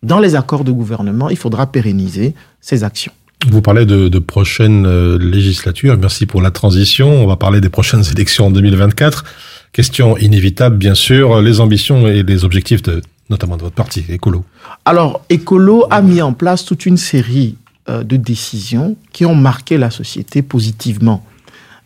dans 0.04 0.20
les 0.20 0.36
accords 0.36 0.66
de 0.66 0.72
gouvernement, 0.72 1.30
il 1.30 1.38
faudra 1.38 1.68
pérenniser 1.68 2.36
ces 2.60 2.84
actions. 2.84 3.14
Vous 3.48 3.62
parlez 3.62 3.86
de, 3.86 4.08
de 4.08 4.20
prochaines 4.20 4.86
euh, 4.86 5.18
législatures. 5.18 5.98
Merci 5.98 6.26
pour 6.26 6.42
la 6.42 6.52
transition. 6.52 7.10
On 7.10 7.28
va 7.28 7.36
parler 7.36 7.62
des 7.62 7.70
prochaines 7.70 8.04
élections 8.12 8.48
en 8.48 8.52
2024. 8.52 9.26
Question 9.74 10.18
inévitable, 10.18 10.78
bien 10.78 10.94
sûr, 10.94 11.42
les 11.42 11.60
ambitions 11.60 12.08
et 12.08 12.22
les 12.22 12.46
objectifs 12.46 12.84
de, 12.84 13.02
notamment 13.32 13.58
de 13.58 13.64
votre 13.64 13.74
parti, 13.74 14.06
Écolo. 14.08 14.46
Alors, 14.86 15.26
Écolo 15.30 15.88
a 15.90 16.04
mis 16.04 16.22
en 16.22 16.32
place 16.32 16.64
toute 16.64 16.86
une 16.86 16.98
série 16.98 17.56
euh, 17.90 18.04
de 18.04 18.16
décisions 18.16 18.96
qui 19.12 19.26
ont 19.26 19.34
marqué 19.34 19.80
la 19.80 19.90
société 19.90 20.44
positivement. 20.44 21.26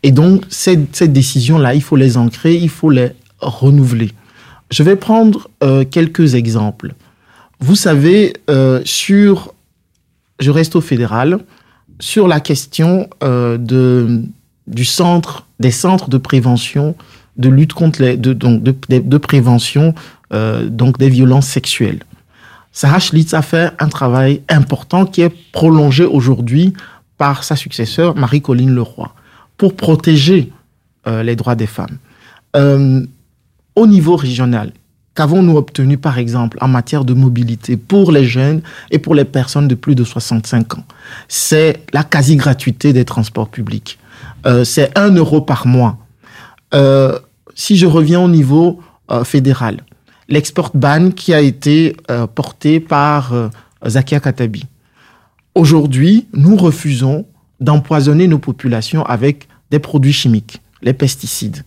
Et 0.04 0.12
donc, 0.12 0.44
ces, 0.50 0.78
ces 0.92 1.08
décisions-là, 1.08 1.76
il 1.76 1.82
faut 1.82 1.96
les 1.96 2.18
ancrer, 2.18 2.56
il 2.56 2.68
faut 2.68 2.90
les 2.90 3.12
renouveler. 3.40 4.12
Je 4.70 4.84
vais 4.84 4.98
prendre 4.98 5.50
euh, 5.64 5.86
quelques 5.86 6.36
exemples. 6.36 6.94
Vous 7.62 7.76
savez, 7.76 8.34
euh, 8.50 8.82
sur, 8.84 9.54
je 10.42 10.52
reste 10.52 10.76
au 10.76 10.82
fédéral, 10.82 11.40
sur 12.00 12.28
la 12.28 12.42
question 12.42 13.10
de, 13.22 14.22
du 14.68 14.86
centre, 14.86 15.48
des 15.60 15.72
centres 15.72 16.10
de 16.10 16.18
prévention, 16.18 16.96
de 17.38 17.50
lutte 17.50 17.74
contre 17.74 18.02
les, 18.02 18.18
de, 18.18 18.34
donc 18.34 18.64
de, 18.64 18.76
de, 18.90 19.18
prévention 19.18 19.94
euh, 20.34 20.68
donc 20.68 20.98
des 20.98 21.10
violences 21.10 21.48
sexuelles. 21.48 22.00
Sarah 22.72 23.00
Schlitz 23.00 23.34
a 23.34 23.42
fait 23.42 23.72
un 23.80 23.88
travail 23.88 24.42
important 24.50 25.06
qui 25.06 25.22
est 25.22 25.34
prolongé 25.52 26.04
aujourd'hui 26.04 26.74
par 27.18 27.44
sa 27.44 27.56
successeur, 27.56 28.16
Marie-Colline 28.16 28.74
Leroy, 28.74 29.14
pour 29.58 29.76
protéger 29.76 30.52
euh, 31.08 31.24
les 31.24 31.36
droits 31.36 31.56
des 31.56 31.66
femmes. 31.66 31.98
Euh, 32.56 33.06
au 33.76 33.88
niveau 33.88 34.16
régional, 34.16 34.74
qu'avons-nous 35.16 35.58
obtenu, 35.58 35.98
par 35.98 36.20
exemple, 36.20 36.58
en 36.62 36.68
matière 36.68 37.06
de 37.06 37.14
mobilité 37.14 37.78
pour 37.78 38.12
les 38.12 38.26
jeunes 38.26 38.62
et 38.92 39.00
pour 39.00 39.16
les 39.16 39.26
personnes 39.26 39.68
de 39.68 39.76
plus 39.76 39.96
de 39.96 40.04
65 40.04 40.78
ans? 40.78 40.84
C'est 41.28 41.82
la 41.94 42.04
quasi-gratuité 42.04 42.94
des 42.94 43.06
transports 43.06 43.50
publics. 43.50 43.98
C'est 44.64 44.98
un 44.98 45.12
euro 45.12 45.42
par 45.42 45.68
mois. 45.68 45.98
Si 47.58 47.76
je 47.76 47.88
reviens 47.88 48.22
au 48.22 48.30
niveau 48.30 48.80
euh, 49.12 49.26
fédéral, 49.26 49.84
l'export 50.30 50.72
ban 50.74 51.10
qui 51.10 51.34
a 51.34 51.42
été 51.42 51.98
euh, 52.10 52.28
porté 52.28 52.80
par 52.80 53.34
euh, 53.34 53.50
Zakia 53.86 54.22
Katabi. 54.22 54.66
Aujourd'hui, 55.56 56.28
nous 56.34 56.56
refusons 56.56 57.26
d'empoisonner 57.60 58.28
nos 58.28 58.38
populations 58.38 59.04
avec 59.04 59.48
des 59.72 59.80
produits 59.80 60.14
chimiques, 60.14 60.62
les 60.84 60.94
pesticides. 60.94 61.64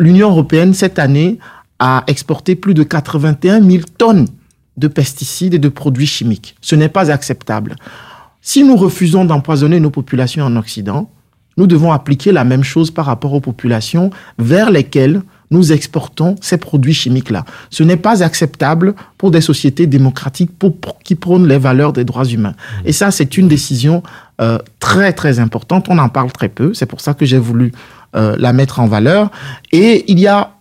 L'Union 0.00 0.30
européenne 0.30 0.74
cette 0.74 0.98
année 0.98 1.38
a 1.78 2.02
exporté 2.08 2.56
plus 2.56 2.74
de 2.74 2.82
81 2.82 3.62
000 3.62 3.84
tonnes 3.96 4.26
de 4.76 4.88
pesticides 4.88 5.54
et 5.54 5.60
de 5.60 5.68
produits 5.68 6.08
chimiques. 6.08 6.56
Ce 6.60 6.74
n'est 6.74 6.88
pas 6.88 7.12
acceptable. 7.12 7.76
Si 8.40 8.64
nous 8.64 8.74
refusons 8.74 9.24
d'empoisonner 9.24 9.78
nos 9.78 9.90
populations 9.90 10.44
en 10.44 10.56
Occident, 10.56 11.08
nous 11.56 11.66
devons 11.66 11.92
appliquer 11.92 12.32
la 12.32 12.44
même 12.44 12.64
chose 12.64 12.90
par 12.90 13.06
rapport 13.06 13.32
aux 13.34 13.40
populations 13.40 14.10
vers 14.38 14.70
lesquelles 14.70 15.22
nous 15.50 15.70
exportons 15.70 16.36
ces 16.40 16.56
produits 16.56 16.94
chimiques-là. 16.94 17.44
Ce 17.68 17.82
n'est 17.82 17.98
pas 17.98 18.22
acceptable 18.22 18.94
pour 19.18 19.30
des 19.30 19.42
sociétés 19.42 19.86
démocratiques 19.86 20.50
pour, 20.58 20.74
pour- 20.76 20.98
qui 21.00 21.14
prônent 21.14 21.46
les 21.46 21.58
valeurs 21.58 21.92
des 21.92 22.04
droits 22.04 22.24
humains. 22.24 22.54
Et 22.86 22.92
ça, 22.92 23.10
c'est 23.10 23.36
une 23.36 23.48
décision 23.48 24.02
euh, 24.40 24.58
très, 24.80 25.12
très 25.12 25.40
importante. 25.40 25.86
On 25.90 25.98
en 25.98 26.08
parle 26.08 26.32
très 26.32 26.48
peu. 26.48 26.72
C'est 26.72 26.86
pour 26.86 27.02
ça 27.02 27.12
que 27.12 27.26
j'ai 27.26 27.36
voulu 27.38 27.72
euh, 28.16 28.34
la 28.38 28.54
mettre 28.54 28.80
en 28.80 28.86
valeur. 28.86 29.30
Et 29.72 30.10
il 30.10 30.18
y 30.18 30.26
a, 30.26 30.52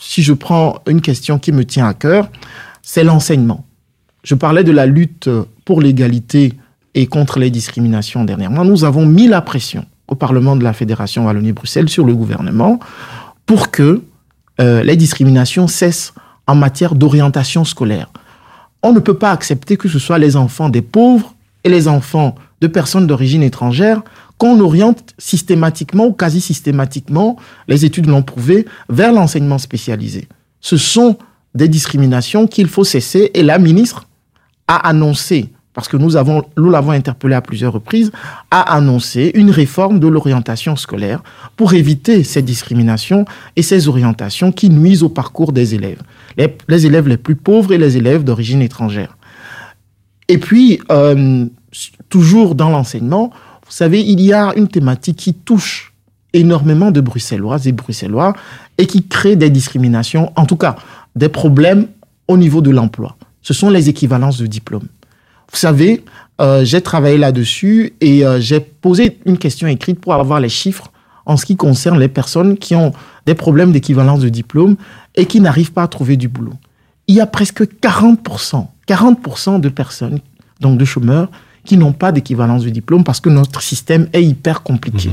si 0.00 0.20
je 0.22 0.32
prends 0.32 0.80
une 0.88 1.00
question 1.00 1.38
qui 1.38 1.52
me 1.52 1.64
tient 1.64 1.86
à 1.86 1.94
cœur, 1.94 2.28
c'est 2.82 3.04
l'enseignement. 3.04 3.64
Je 4.24 4.34
parlais 4.34 4.64
de 4.64 4.72
la 4.72 4.86
lutte 4.86 5.30
pour 5.64 5.80
l'égalité 5.80 6.54
et 6.94 7.06
contre 7.06 7.38
les 7.38 7.50
discriminations 7.50 8.24
dernièrement. 8.24 8.64
Nous 8.64 8.82
avons 8.82 9.06
mis 9.06 9.28
la 9.28 9.42
pression 9.42 9.84
au 10.10 10.14
Parlement 10.14 10.56
de 10.56 10.64
la 10.64 10.72
Fédération 10.72 11.26
Wallonie-Bruxelles 11.26 11.88
sur 11.88 12.04
le 12.04 12.14
gouvernement 12.14 12.78
pour 13.46 13.70
que 13.70 14.02
euh, 14.60 14.82
les 14.82 14.96
discriminations 14.96 15.68
cessent 15.68 16.12
en 16.46 16.54
matière 16.54 16.94
d'orientation 16.94 17.64
scolaire. 17.64 18.10
On 18.82 18.92
ne 18.92 18.98
peut 18.98 19.14
pas 19.14 19.30
accepter 19.30 19.76
que 19.76 19.88
ce 19.88 19.98
soit 19.98 20.18
les 20.18 20.36
enfants 20.36 20.68
des 20.68 20.82
pauvres 20.82 21.34
et 21.64 21.68
les 21.68 21.88
enfants 21.88 22.34
de 22.60 22.66
personnes 22.66 23.06
d'origine 23.06 23.42
étrangère 23.42 24.02
qu'on 24.36 24.58
oriente 24.60 25.14
systématiquement 25.18 26.06
ou 26.06 26.12
quasi 26.12 26.40
systématiquement, 26.40 27.36
les 27.68 27.84
études 27.84 28.06
l'ont 28.06 28.22
prouvé, 28.22 28.66
vers 28.88 29.12
l'enseignement 29.12 29.58
spécialisé. 29.58 30.28
Ce 30.60 30.78
sont 30.78 31.18
des 31.54 31.68
discriminations 31.68 32.46
qu'il 32.46 32.68
faut 32.68 32.84
cesser 32.84 33.30
et 33.34 33.42
la 33.42 33.58
ministre 33.58 34.06
a 34.66 34.88
annoncé, 34.88 35.50
parce 35.80 35.88
que 35.88 35.96
nous 35.96 36.16
avons, 36.16 36.44
nous 36.58 36.68
l'avons 36.68 36.90
interpellé 36.90 37.34
à 37.34 37.40
plusieurs 37.40 37.72
reprises, 37.72 38.12
a 38.50 38.74
annoncé 38.74 39.30
une 39.32 39.50
réforme 39.50 39.98
de 39.98 40.08
l'orientation 40.08 40.76
scolaire 40.76 41.22
pour 41.56 41.72
éviter 41.72 42.22
ces 42.22 42.42
discriminations 42.42 43.24
et 43.56 43.62
ces 43.62 43.88
orientations 43.88 44.52
qui 44.52 44.68
nuisent 44.68 45.02
au 45.02 45.08
parcours 45.08 45.52
des 45.52 45.74
élèves, 45.74 46.02
les, 46.36 46.84
élèves 46.86 47.08
les 47.08 47.16
plus 47.16 47.34
pauvres 47.34 47.72
et 47.72 47.78
les 47.78 47.96
élèves 47.96 48.24
d'origine 48.24 48.60
étrangère. 48.60 49.16
Et 50.28 50.36
puis, 50.36 50.80
euh, 50.92 51.46
toujours 52.10 52.54
dans 52.54 52.68
l'enseignement, 52.68 53.30
vous 53.64 53.72
savez, 53.72 54.02
il 54.02 54.20
y 54.20 54.34
a 54.34 54.52
une 54.56 54.68
thématique 54.68 55.16
qui 55.16 55.32
touche 55.32 55.94
énormément 56.34 56.90
de 56.90 57.00
Bruxelloises 57.00 57.66
et 57.66 57.72
Bruxellois 57.72 58.34
et 58.76 58.86
qui 58.86 59.08
crée 59.08 59.34
des 59.34 59.48
discriminations, 59.48 60.30
en 60.36 60.44
tout 60.44 60.56
cas 60.56 60.76
des 61.16 61.30
problèmes 61.30 61.86
au 62.28 62.36
niveau 62.36 62.60
de 62.60 62.68
l'emploi. 62.68 63.16
Ce 63.40 63.54
sont 63.54 63.70
les 63.70 63.88
équivalences 63.88 64.36
de 64.36 64.46
diplômes. 64.46 64.88
Vous 65.50 65.58
savez, 65.58 66.04
euh, 66.40 66.64
j'ai 66.64 66.80
travaillé 66.80 67.18
là-dessus 67.18 67.94
et 68.00 68.24
euh, 68.24 68.40
j'ai 68.40 68.60
posé 68.60 69.18
une 69.26 69.38
question 69.38 69.66
écrite 69.68 70.00
pour 70.00 70.14
avoir 70.14 70.40
les 70.40 70.48
chiffres 70.48 70.90
en 71.26 71.36
ce 71.36 71.44
qui 71.44 71.56
concerne 71.56 71.98
les 71.98 72.08
personnes 72.08 72.56
qui 72.56 72.74
ont 72.74 72.92
des 73.26 73.34
problèmes 73.34 73.72
d'équivalence 73.72 74.20
de 74.20 74.28
diplôme 74.28 74.76
et 75.16 75.26
qui 75.26 75.40
n'arrivent 75.40 75.72
pas 75.72 75.82
à 75.82 75.88
trouver 75.88 76.16
du 76.16 76.28
boulot. 76.28 76.54
Il 77.08 77.14
y 77.14 77.20
a 77.20 77.26
presque 77.26 77.62
40%, 77.62 78.66
40% 78.88 79.60
de 79.60 79.68
personnes, 79.68 80.20
donc 80.60 80.78
de 80.78 80.84
chômeurs, 80.84 81.28
qui 81.64 81.76
n'ont 81.76 81.92
pas 81.92 82.12
d'équivalence 82.12 82.62
du 82.62 82.70
diplôme 82.70 83.04
parce 83.04 83.20
que 83.20 83.28
notre 83.28 83.60
système 83.60 84.08
est 84.12 84.24
hyper 84.24 84.62
compliqué. 84.62 85.10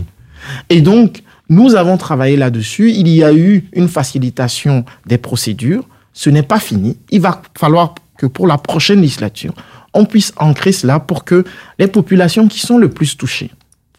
Et 0.69 0.81
donc, 0.81 1.23
nous 1.49 1.75
avons 1.75 1.97
travaillé 1.97 2.37
là-dessus. 2.37 2.91
Il 2.91 3.07
y 3.09 3.23
a 3.23 3.33
eu 3.33 3.67
une 3.73 3.87
facilitation 3.87 4.85
des 5.05 5.17
procédures. 5.17 5.83
Ce 6.13 6.29
n'est 6.29 6.43
pas 6.43 6.59
fini. 6.59 6.97
Il 7.09 7.21
va 7.21 7.41
falloir 7.57 7.95
que 8.17 8.25
pour 8.25 8.47
la 8.47 8.57
prochaine 8.57 9.01
législature, 9.01 9.53
on 9.97 10.05
puisse 10.05 10.31
ancrer 10.37 10.71
cela 10.71 10.99
pour 10.99 11.25
que 11.25 11.43
les 11.79 11.87
populations 11.87 12.47
qui 12.47 12.59
sont 12.59 12.77
le 12.77 12.89
plus 12.89 13.17
touchées, 13.17 13.51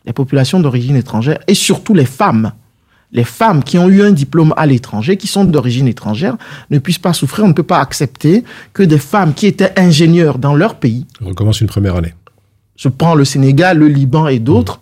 les 0.06 0.12
populations 0.12 0.61
d'origine 0.61 0.96
étrangère 0.96 1.38
et 1.48 1.54
surtout 1.54 1.92
les 1.92 2.06
femmes, 2.06 2.52
les 3.11 3.24
femmes 3.24 3.64
qui 3.64 3.78
ont 3.78 3.88
eu 3.88 4.02
un 4.02 4.12
diplôme 4.12 4.54
à 4.56 4.64
l'étranger, 4.66 5.16
qui 5.16 5.26
sont 5.26 5.44
d'origine 5.44 5.88
étrangère, 5.88 6.37
ne 6.70 6.78
puissent 6.78 6.98
pas 6.98 7.12
souffrir. 7.12 7.44
On 7.44 7.48
ne 7.48 7.52
peut 7.52 7.62
pas 7.62 7.80
accepter 7.80 8.44
que 8.72 8.82
des 8.84 8.98
femmes 8.98 9.34
qui 9.34 9.46
étaient 9.46 9.72
ingénieurs 9.78 10.38
dans 10.38 10.54
leur 10.54 10.76
pays, 10.76 11.04
On 11.20 11.28
recommence 11.28 11.61
une 11.61 11.66
première 11.66 11.96
année. 11.96 12.14
je 12.76 12.88
prends 12.88 13.16
le 13.16 13.24
Sénégal, 13.24 13.78
le 13.78 13.88
Liban 13.88 14.28
et 14.28 14.38
d'autres, 14.38 14.80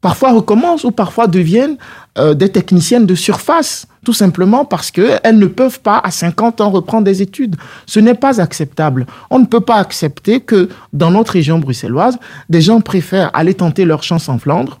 parfois 0.00 0.32
recommencent 0.32 0.84
ou 0.84 0.90
parfois 0.90 1.26
deviennent 1.26 1.76
euh, 2.16 2.32
des 2.32 2.48
techniciennes 2.50 3.04
de 3.04 3.14
surface, 3.14 3.86
tout 4.04 4.12
simplement 4.12 4.64
parce 4.64 4.90
qu'elles 4.90 5.38
ne 5.38 5.46
peuvent 5.46 5.80
pas 5.80 5.98
à 5.98 6.10
50 6.10 6.60
ans 6.60 6.70
reprendre 6.70 7.04
des 7.04 7.22
études. 7.22 7.56
Ce 7.86 8.00
n'est 8.00 8.14
pas 8.14 8.40
acceptable. 8.40 9.06
On 9.30 9.38
ne 9.38 9.46
peut 9.46 9.60
pas 9.60 9.76
accepter 9.76 10.40
que 10.40 10.68
dans 10.92 11.10
notre 11.10 11.32
région 11.32 11.58
bruxelloise, 11.58 12.18
des 12.48 12.60
gens 12.60 12.80
préfèrent 12.80 13.30
aller 13.34 13.54
tenter 13.54 13.84
leur 13.84 14.02
chance 14.02 14.28
en 14.28 14.38
Flandre 14.38 14.80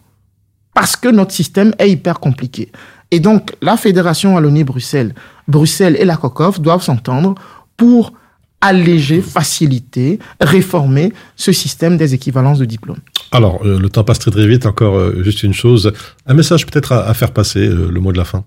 parce 0.74 0.96
que 0.96 1.08
notre 1.08 1.32
système 1.32 1.74
est 1.78 1.90
hyper 1.90 2.20
compliqué. 2.20 2.70
Et 3.10 3.20
donc, 3.20 3.54
la 3.60 3.76
Fédération 3.76 4.34
Wallonie-Bruxelles, 4.34 5.14
Bruxelles 5.48 5.96
et 5.98 6.04
la 6.04 6.16
COCOF 6.16 6.60
doivent 6.60 6.82
s'entendre 6.82 7.34
pour 7.76 8.12
alléger, 8.60 9.20
faciliter, 9.20 10.18
réformer 10.40 11.12
ce 11.34 11.50
système 11.50 11.96
des 11.96 12.14
équivalences 12.14 12.58
de 12.58 12.66
diplômes. 12.66 13.00
Alors, 13.32 13.60
euh, 13.64 13.78
le 13.78 13.88
temps 13.88 14.04
passe 14.04 14.18
très 14.18 14.30
très 14.30 14.46
vite. 14.46 14.66
Encore 14.66 14.96
euh, 14.96 15.22
juste 15.22 15.42
une 15.42 15.54
chose, 15.54 15.92
un 16.26 16.34
message 16.34 16.66
peut-être 16.66 16.92
à, 16.92 17.06
à 17.06 17.14
faire 17.14 17.32
passer, 17.32 17.66
euh, 17.66 17.88
le 17.90 18.00
mot 18.00 18.12
de 18.12 18.18
la 18.18 18.24
fin. 18.24 18.44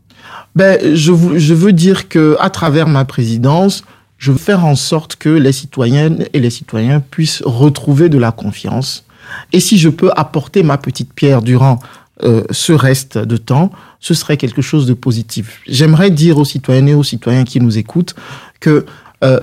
Ben, 0.56 0.96
je, 0.96 1.14
je 1.38 1.54
veux 1.54 1.74
dire 1.74 2.10
que 2.10 2.36
à 2.40 2.50
travers 2.50 2.88
ma 2.88 3.06
présidence, 3.06 3.84
je 4.18 4.32
veux 4.32 4.38
faire 4.38 4.66
en 4.66 4.76
sorte 4.76 5.16
que 5.16 5.30
les 5.30 5.52
citoyennes 5.52 6.26
et 6.34 6.40
les 6.40 6.50
citoyens 6.50 7.00
puissent 7.02 7.42
retrouver 7.46 8.10
de 8.10 8.18
la 8.18 8.32
confiance. 8.32 9.06
Et 9.52 9.60
si 9.60 9.78
je 9.78 9.90
peux 9.90 10.12
apporter 10.16 10.64
ma 10.64 10.78
petite 10.78 11.14
pierre 11.14 11.42
durant 11.42 11.80
euh, 12.24 12.44
ce 12.52 12.74
reste 12.74 13.18
de 13.18 13.38
temps, 13.38 13.72
ce 14.00 14.14
serait 14.14 14.38
quelque 14.38 14.62
chose 14.62 14.86
de 14.86 14.94
positif. 14.94 15.62
J'aimerais 15.68 16.12
dire 16.12 16.38
aux 16.38 16.46
citoyennes 16.46 16.88
et 16.90 16.94
aux 16.94 17.04
citoyens 17.04 17.44
qui 17.44 17.60
nous 17.60 17.78
écoutent 17.78 18.16
que 18.60 18.86
euh, 19.24 19.40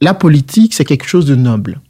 la 0.00 0.14
politique, 0.14 0.74
c'est 0.74 0.84
quelque 0.84 1.06
chose 1.06 1.26
de 1.26 1.34
noble. 1.34 1.80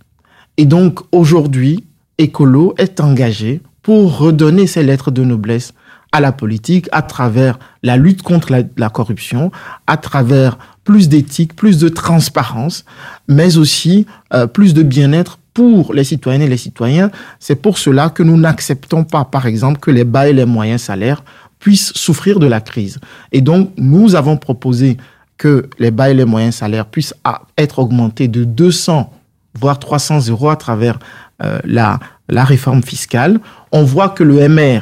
Et 0.57 0.67
donc 0.67 1.01
aujourd'hui, 1.13 1.85
Écolo 2.21 2.75
est 2.77 3.01
engagé 3.01 3.63
pour 3.81 4.19
redonner 4.19 4.67
ses 4.67 4.83
lettres 4.83 5.11
de 5.11 5.25
noblesse 5.25 5.73
à 6.13 6.21
la 6.21 6.33
politique 6.33 6.87
à 6.93 7.01
travers 7.01 7.59
la 7.83 7.97
lutte 7.97 8.21
contre 8.21 8.53
la, 8.77 8.91
corruption, 8.91 9.51
à 9.87 9.97
travers 9.97 10.59
plus 10.85 11.09
d'éthique, 11.09 11.57
plus 11.57 11.79
de 11.79 11.89
transparence, 11.89 12.85
mais 13.27 13.57
aussi 13.57 14.07
euh, 14.35 14.47
plus 14.47 14.75
de 14.75 14.83
bien-être 14.83 15.39
pour 15.55 15.95
les 15.95 16.05
citoyennes 16.05 16.43
et 16.43 16.49
les 16.49 16.59
citoyens. 16.59 17.11
C'est 17.39 17.57
pour 17.57 17.79
cela 17.79 18.11
que 18.11 18.23
nous 18.23 18.37
n'acceptons 18.37 19.05
pas, 19.05 19.25
par 19.25 19.47
exemple, 19.47 19.81
que 19.81 19.91
les 19.91 20.05
bas 20.05 20.29
et 20.29 20.35
les 20.35 20.45
moyens 20.45 20.83
salaires 20.83 21.25
puissent 21.59 21.95
souffrir 21.95 22.39
de 22.39 22.47
la 22.47 22.61
crise. 22.61 22.99
Et 23.33 23.41
donc, 23.41 23.71
nous 23.79 24.15
avons 24.15 24.37
proposé 24.37 24.99
que 25.39 25.71
les 25.79 25.91
bas 25.91 26.11
et 26.11 26.15
les 26.15 26.27
moyens 26.27 26.57
salaires 26.57 26.85
puissent 26.85 27.15
être 27.57 27.79
augmentés 27.79 28.29
de 28.29 28.45
200 28.45 29.11
voire 29.59 29.79
300 29.79 30.29
euros 30.29 30.51
à 30.51 30.57
travers 30.57 30.99
euh, 31.43 31.59
la, 31.65 31.99
la 32.29 32.45
réforme 32.45 32.83
fiscale. 32.83 33.41
On 33.73 33.83
voit 33.83 34.09
que 34.11 34.23
le 34.25 34.49
MR 34.49 34.81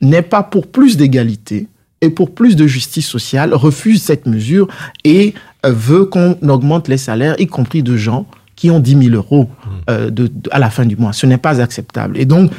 n'est 0.00 0.22
pas 0.22 0.42
pour 0.42 0.66
plus 0.68 0.96
d'égalité 0.96 1.68
et 2.00 2.08
pour 2.10 2.34
plus 2.34 2.56
de 2.56 2.66
justice 2.66 3.06
sociale, 3.06 3.52
refuse 3.54 4.02
cette 4.02 4.26
mesure 4.26 4.68
et 5.04 5.34
euh, 5.66 5.72
veut 5.72 6.06
qu'on 6.06 6.36
augmente 6.48 6.88
les 6.88 6.96
salaires, 6.96 7.34
y 7.38 7.46
compris 7.46 7.82
de 7.82 7.96
gens 7.96 8.26
qui 8.56 8.70
ont 8.70 8.80
10 8.80 9.04
000 9.10 9.14
euros 9.16 9.48
euh, 9.90 10.10
de- 10.10 10.26
de- 10.28 10.50
à 10.50 10.58
la 10.58 10.70
fin 10.70 10.86
du 10.86 10.96
mois. 10.96 11.12
Ce 11.12 11.26
n'est 11.26 11.38
pas 11.38 11.60
acceptable. 11.60 12.16
Et 12.18 12.24
donc, 12.24 12.50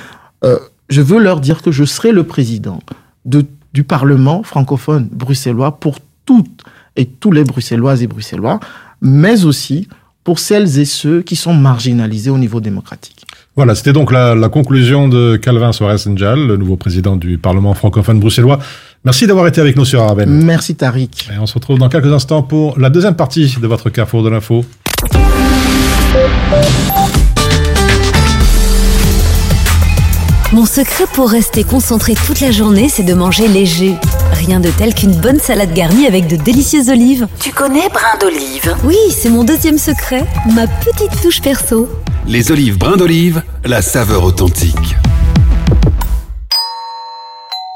euh, 0.43 0.57
je 0.89 1.01
veux 1.01 1.19
leur 1.19 1.39
dire 1.39 1.61
que 1.63 1.71
je 1.71 1.83
serai 1.85 2.11
le 2.11 2.23
président 2.23 2.79
de, 3.25 3.45
du 3.73 3.83
Parlement 3.83 4.43
francophone 4.43 5.07
bruxellois 5.11 5.79
pour 5.79 5.97
toutes 6.25 6.63
et 6.95 7.05
tous 7.05 7.31
les 7.31 7.43
Bruxelloises 7.43 8.03
et 8.03 8.07
Bruxellois, 8.07 8.59
mais 9.01 9.45
aussi 9.45 9.87
pour 10.23 10.39
celles 10.39 10.79
et 10.79 10.85
ceux 10.85 11.21
qui 11.21 11.35
sont 11.35 11.53
marginalisés 11.53 12.29
au 12.29 12.37
niveau 12.37 12.61
démocratique. 12.61 13.25
Voilà, 13.55 13.75
c'était 13.75 13.91
donc 13.91 14.11
la, 14.11 14.33
la 14.33 14.49
conclusion 14.49 15.09
de 15.09 15.35
Calvin 15.35 15.73
Soares 15.73 16.07
Njal, 16.07 16.47
le 16.47 16.57
nouveau 16.57 16.77
président 16.77 17.17
du 17.17 17.37
Parlement 17.37 17.73
francophone 17.73 18.19
bruxellois. 18.19 18.59
Merci 19.03 19.27
d'avoir 19.27 19.47
été 19.47 19.59
avec 19.59 19.75
nous 19.75 19.85
sur 19.85 20.01
Arabelle. 20.01 20.29
Merci 20.29 20.75
Tariq. 20.75 21.29
Et 21.33 21.39
on 21.39 21.45
se 21.45 21.55
retrouve 21.55 21.79
dans 21.79 21.89
quelques 21.89 22.13
instants 22.13 22.43
pour 22.43 22.79
la 22.79 22.89
deuxième 22.89 23.15
partie 23.15 23.55
de 23.59 23.67
votre 23.67 23.89
Carrefour 23.89 24.23
de 24.23 24.29
l'info. 24.29 24.63
Mon 30.53 30.65
secret 30.65 31.05
pour 31.13 31.29
rester 31.29 31.63
concentré 31.63 32.13
toute 32.13 32.41
la 32.41 32.51
journée, 32.51 32.89
c'est 32.89 33.03
de 33.03 33.13
manger 33.13 33.47
léger. 33.47 33.95
Rien 34.33 34.59
de 34.59 34.69
tel 34.69 34.93
qu'une 34.93 35.15
bonne 35.15 35.39
salade 35.39 35.73
garnie 35.73 36.05
avec 36.05 36.27
de 36.27 36.35
délicieuses 36.35 36.89
olives. 36.89 37.25
Tu 37.39 37.51
connais 37.51 37.87
brin 37.87 38.17
d'olive 38.19 38.75
Oui, 38.83 38.97
c'est 39.11 39.29
mon 39.29 39.45
deuxième 39.45 39.77
secret, 39.77 40.25
ma 40.53 40.67
petite 40.67 41.21
touche 41.21 41.39
perso. 41.39 41.87
Les 42.27 42.51
olives 42.51 42.77
brins 42.77 42.97
d'olive, 42.97 43.43
la 43.63 43.81
saveur 43.81 44.25
authentique. 44.25 44.75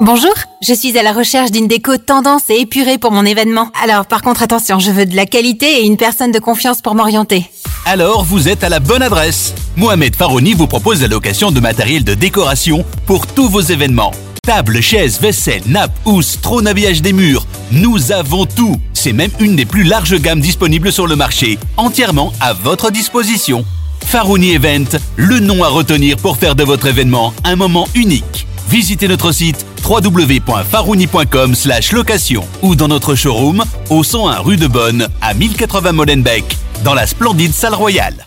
Bonjour, 0.00 0.34
je 0.60 0.74
suis 0.74 0.98
à 0.98 1.02
la 1.02 1.14
recherche 1.14 1.50
d'une 1.50 1.68
déco 1.68 1.96
tendance 1.96 2.50
et 2.50 2.60
épurée 2.60 2.98
pour 2.98 3.10
mon 3.10 3.24
événement. 3.24 3.70
Alors 3.82 4.04
par 4.04 4.20
contre 4.20 4.42
attention, 4.42 4.78
je 4.80 4.90
veux 4.90 5.06
de 5.06 5.16
la 5.16 5.24
qualité 5.24 5.80
et 5.80 5.86
une 5.86 5.96
personne 5.96 6.30
de 6.30 6.38
confiance 6.38 6.82
pour 6.82 6.94
m'orienter. 6.94 7.50
Alors 7.88 8.24
vous 8.24 8.48
êtes 8.48 8.64
à 8.64 8.68
la 8.68 8.80
bonne 8.80 9.00
adresse. 9.00 9.54
Mohamed 9.76 10.16
Farouni 10.16 10.54
vous 10.54 10.66
propose 10.66 11.02
la 11.02 11.06
location 11.06 11.52
de 11.52 11.60
matériel 11.60 12.02
de 12.02 12.14
décoration 12.14 12.84
pour 13.06 13.28
tous 13.28 13.48
vos 13.48 13.60
événements. 13.60 14.10
Tables, 14.42 14.80
chaises, 14.80 15.20
vaisselle, 15.20 15.62
nappes, 15.66 15.96
housses, 16.04 16.40
trône 16.40 16.66
habillage 16.66 17.00
des 17.00 17.12
murs. 17.12 17.46
Nous 17.70 18.10
avons 18.10 18.44
tout. 18.44 18.74
C'est 18.92 19.12
même 19.12 19.30
une 19.38 19.54
des 19.54 19.66
plus 19.66 19.84
larges 19.84 20.16
gammes 20.20 20.40
disponibles 20.40 20.90
sur 20.90 21.06
le 21.06 21.14
marché, 21.14 21.60
entièrement 21.76 22.32
à 22.40 22.54
votre 22.54 22.90
disposition. 22.90 23.64
Farouni 24.04 24.50
Event, 24.50 24.98
le 25.14 25.38
nom 25.38 25.62
à 25.62 25.68
retenir 25.68 26.16
pour 26.16 26.38
faire 26.38 26.56
de 26.56 26.64
votre 26.64 26.88
événement 26.88 27.34
un 27.44 27.54
moment 27.54 27.86
unique 27.94 28.48
Visitez 28.69 29.07
notre 29.07 29.31
site 29.31 29.65
www.farouni.com 29.83 31.55
location 31.91 32.43
ou 32.61 32.75
dans 32.75 32.87
notre 32.87 33.15
showroom 33.15 33.63
au 33.89 34.03
101 34.03 34.39
rue 34.39 34.57
de 34.57 34.67
Bonne 34.67 35.07
à 35.21 35.33
1080 35.33 35.91
Molenbeek 35.91 36.57
dans 36.83 36.93
la 36.93 37.07
splendide 37.07 37.53
salle 37.53 37.75
royale. 37.75 38.25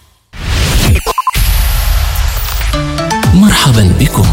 مرحبا 3.35 3.95
بكم 4.01 4.27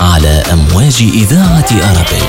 على 0.00 0.42
أمواج 0.52 1.02
إذاعة 1.14 1.66
أرابيل 1.72 2.28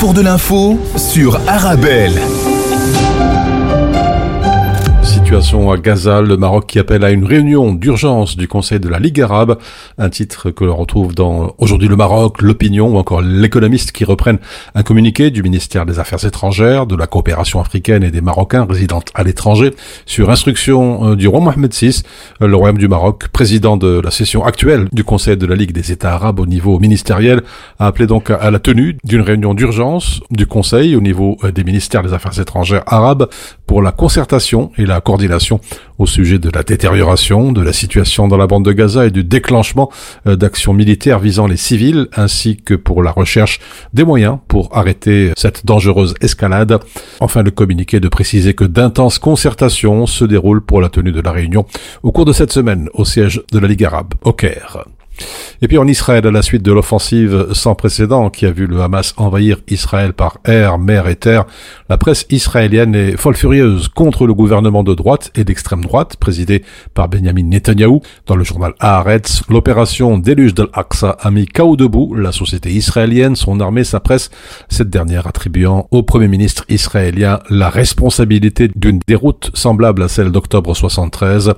carrefour 0.00 0.14
de 0.14 0.22
l'info 0.22 0.78
sur 0.96 1.38
Arabelle. 1.46 2.14
Situation 5.02 5.70
à 5.70 5.76
Gaza, 5.76 6.22
le 6.22 6.38
Maroc 6.38 6.64
qui 6.68 6.78
appelle 6.78 7.04
à 7.04 7.10
une 7.10 7.26
réunion 7.26 7.74
d'urgence 7.74 8.34
du 8.34 8.48
Conseil 8.48 8.80
de 8.80 8.88
la 8.88 8.98
Ligue 8.98 9.20
arabe, 9.20 9.58
un 10.00 10.08
titre 10.08 10.50
que 10.50 10.64
l'on 10.64 10.74
retrouve 10.76 11.14
dans 11.14 11.54
Aujourd'hui 11.58 11.86
le 11.86 11.94
Maroc, 11.94 12.40
l'opinion 12.40 12.88
ou 12.88 12.96
encore 12.96 13.20
l'économiste 13.20 13.92
qui 13.92 14.04
reprennent 14.04 14.38
un 14.74 14.82
communiqué 14.82 15.30
du 15.30 15.42
ministère 15.42 15.84
des 15.84 15.98
Affaires 15.98 16.24
étrangères, 16.24 16.86
de 16.86 16.96
la 16.96 17.06
coopération 17.06 17.60
africaine 17.60 18.02
et 18.02 18.10
des 18.10 18.22
Marocains 18.22 18.66
résidant 18.68 19.02
à 19.14 19.22
l'étranger 19.22 19.74
sur 20.06 20.30
instruction 20.30 21.10
euh, 21.10 21.16
du 21.16 21.28
roi 21.28 21.40
Mohamed 21.40 21.72
VI, 21.72 22.02
euh, 22.40 22.46
le 22.46 22.56
royaume 22.56 22.78
du 22.78 22.88
Maroc, 22.88 23.28
président 23.28 23.76
de 23.76 24.00
la 24.00 24.10
session 24.10 24.44
actuelle 24.44 24.88
du 24.92 25.04
Conseil 25.04 25.36
de 25.36 25.46
la 25.46 25.54
Ligue 25.54 25.72
des 25.72 25.92
États 25.92 26.14
arabes 26.14 26.40
au 26.40 26.46
niveau 26.46 26.78
ministériel, 26.78 27.42
a 27.78 27.86
appelé 27.86 28.06
donc 28.06 28.30
à 28.30 28.50
la 28.50 28.58
tenue 28.58 28.96
d'une 29.04 29.20
réunion 29.20 29.52
d'urgence 29.52 30.20
du 30.30 30.46
Conseil 30.46 30.96
au 30.96 31.02
niveau 31.02 31.36
euh, 31.44 31.52
des 31.52 31.62
ministères 31.62 32.02
des 32.02 32.14
Affaires 32.14 32.40
étrangères 32.40 32.84
arabes 32.86 33.28
pour 33.66 33.82
la 33.82 33.92
concertation 33.92 34.72
et 34.78 34.86
la 34.86 35.02
coordination 35.02 35.60
au 35.98 36.06
sujet 36.06 36.38
de 36.38 36.48
la 36.48 36.62
détérioration 36.62 37.52
de 37.52 37.60
la 37.60 37.74
situation 37.74 38.26
dans 38.28 38.38
la 38.38 38.46
bande 38.46 38.64
de 38.64 38.72
Gaza 38.72 39.06
et 39.06 39.10
du 39.10 39.22
déclenchement 39.22 39.89
d'actions 40.26 40.72
militaires 40.72 41.18
visant 41.18 41.46
les 41.46 41.56
civils, 41.56 42.08
ainsi 42.16 42.56
que 42.56 42.74
pour 42.74 43.02
la 43.02 43.10
recherche 43.10 43.60
des 43.92 44.04
moyens 44.04 44.38
pour 44.48 44.76
arrêter 44.76 45.32
cette 45.36 45.66
dangereuse 45.66 46.14
escalade. 46.20 46.78
Enfin, 47.20 47.42
le 47.42 47.50
communiqué 47.50 48.00
de 48.00 48.08
préciser 48.08 48.54
que 48.54 48.64
d'intenses 48.64 49.18
concertations 49.18 50.06
se 50.06 50.24
déroulent 50.24 50.64
pour 50.64 50.80
la 50.80 50.88
tenue 50.88 51.12
de 51.12 51.20
la 51.20 51.32
réunion 51.32 51.66
au 52.02 52.12
cours 52.12 52.24
de 52.24 52.32
cette 52.32 52.52
semaine 52.52 52.88
au 52.94 53.04
siège 53.04 53.42
de 53.52 53.58
la 53.58 53.68
Ligue 53.68 53.84
arabe 53.84 54.14
au 54.22 54.32
Caire. 54.32 54.84
Et 55.62 55.68
puis 55.68 55.78
en 55.78 55.86
Israël, 55.86 56.26
à 56.26 56.30
la 56.30 56.42
suite 56.42 56.62
de 56.62 56.72
l'offensive 56.72 57.48
sans 57.52 57.74
précédent 57.74 58.30
qui 58.30 58.46
a 58.46 58.50
vu 58.50 58.66
le 58.66 58.80
Hamas 58.80 59.14
envahir 59.16 59.58
Israël 59.68 60.12
par 60.12 60.38
air, 60.44 60.78
mer 60.78 61.08
et 61.08 61.16
terre, 61.16 61.44
la 61.88 61.98
presse 61.98 62.26
israélienne 62.30 62.94
est 62.94 63.16
folle 63.16 63.36
furieuse 63.36 63.88
contre 63.88 64.26
le 64.26 64.34
gouvernement 64.34 64.82
de 64.82 64.94
droite 64.94 65.30
et 65.34 65.44
d'extrême 65.44 65.82
droite, 65.82 66.16
présidé 66.16 66.64
par 66.94 67.08
Benjamin 67.08 67.44
Netanyahou. 67.44 68.00
Dans 68.26 68.36
le 68.36 68.44
journal 68.44 68.74
Haaretz, 68.80 69.42
l'opération 69.48 70.18
déluge 70.18 70.54
d'Al-Aqsa 70.54 71.16
a 71.20 71.30
mis 71.30 71.46
KO 71.46 71.76
debout 71.76 72.14
la 72.14 72.32
société 72.32 72.70
israélienne, 72.70 73.36
son 73.36 73.60
armée, 73.60 73.84
sa 73.84 74.00
presse, 74.00 74.30
cette 74.68 74.90
dernière 74.90 75.26
attribuant 75.26 75.88
au 75.90 76.02
premier 76.02 76.28
ministre 76.28 76.64
israélien 76.68 77.40
la 77.50 77.68
responsabilité 77.68 78.70
d'une 78.74 79.00
déroute 79.06 79.50
semblable 79.54 80.02
à 80.02 80.08
celle 80.08 80.30
d'octobre 80.30 80.74
73, 80.74 81.54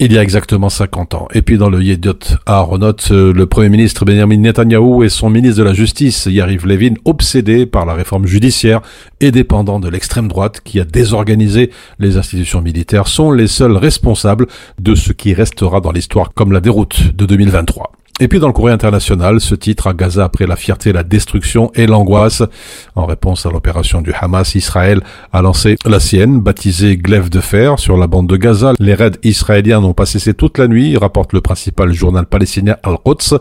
il 0.00 0.12
y 0.12 0.18
a 0.18 0.22
exactement 0.22 0.68
50 0.68 1.14
ans. 1.14 1.28
Et 1.34 1.42
puis 1.42 1.58
dans 1.58 1.70
le 1.70 1.82
Yediot 1.82 2.18
Aharonot, 2.46 2.96
le 3.10 3.44
Premier 3.44 3.68
ministre 3.68 4.04
Benjamin 4.04 4.36
Netanyahu 4.36 5.04
et 5.04 5.08
son 5.08 5.30
ministre 5.30 5.58
de 5.58 5.64
la 5.64 5.72
Justice, 5.72 6.26
Yariv 6.26 6.66
Levin, 6.66 6.94
obsédés 7.04 7.66
par 7.66 7.86
la 7.86 7.94
réforme 7.94 8.26
judiciaire 8.26 8.80
et 9.20 9.30
dépendants 9.30 9.80
de 9.80 9.88
l'extrême 9.88 10.28
droite 10.28 10.60
qui 10.62 10.80
a 10.80 10.84
désorganisé 10.84 11.70
les 11.98 12.16
institutions 12.16 12.60
militaires, 12.60 13.08
sont 13.08 13.32
les 13.32 13.46
seuls 13.46 13.76
responsables 13.76 14.46
de 14.78 14.94
ce 14.94 15.12
qui 15.12 15.34
restera 15.34 15.80
dans 15.80 15.92
l'histoire 15.92 16.32
comme 16.34 16.52
la 16.52 16.60
déroute 16.60 17.14
de 17.14 17.26
2023. 17.26 17.92
Et 18.20 18.28
puis 18.28 18.38
dans 18.38 18.46
le 18.46 18.52
courrier 18.52 18.72
international, 18.72 19.40
ce 19.40 19.56
titre 19.56 19.88
à 19.88 19.92
Gaza 19.92 20.22
après 20.22 20.46
la 20.46 20.54
fierté, 20.54 20.92
la 20.92 21.02
destruction 21.02 21.72
et 21.74 21.88
l'angoisse. 21.88 22.44
En 22.94 23.06
réponse 23.06 23.44
à 23.44 23.50
l'opération 23.50 24.02
du 24.02 24.12
Hamas, 24.12 24.54
Israël 24.54 25.00
a 25.32 25.42
lancé 25.42 25.74
la 25.84 25.98
sienne, 25.98 26.38
baptisée 26.40 26.96
Glaive 26.96 27.28
de 27.28 27.40
fer, 27.40 27.80
sur 27.80 27.96
la 27.96 28.06
bande 28.06 28.28
de 28.28 28.36
Gaza. 28.36 28.72
Les 28.78 28.94
raids 28.94 29.18
israéliens 29.24 29.80
n'ont 29.80 29.94
pas 29.94 30.06
cessé 30.06 30.32
toute 30.32 30.58
la 30.58 30.68
nuit, 30.68 30.96
rapporte 30.96 31.32
le 31.32 31.40
principal 31.40 31.92
journal 31.92 32.26
palestinien 32.26 32.76
Al-Quds. 32.84 33.40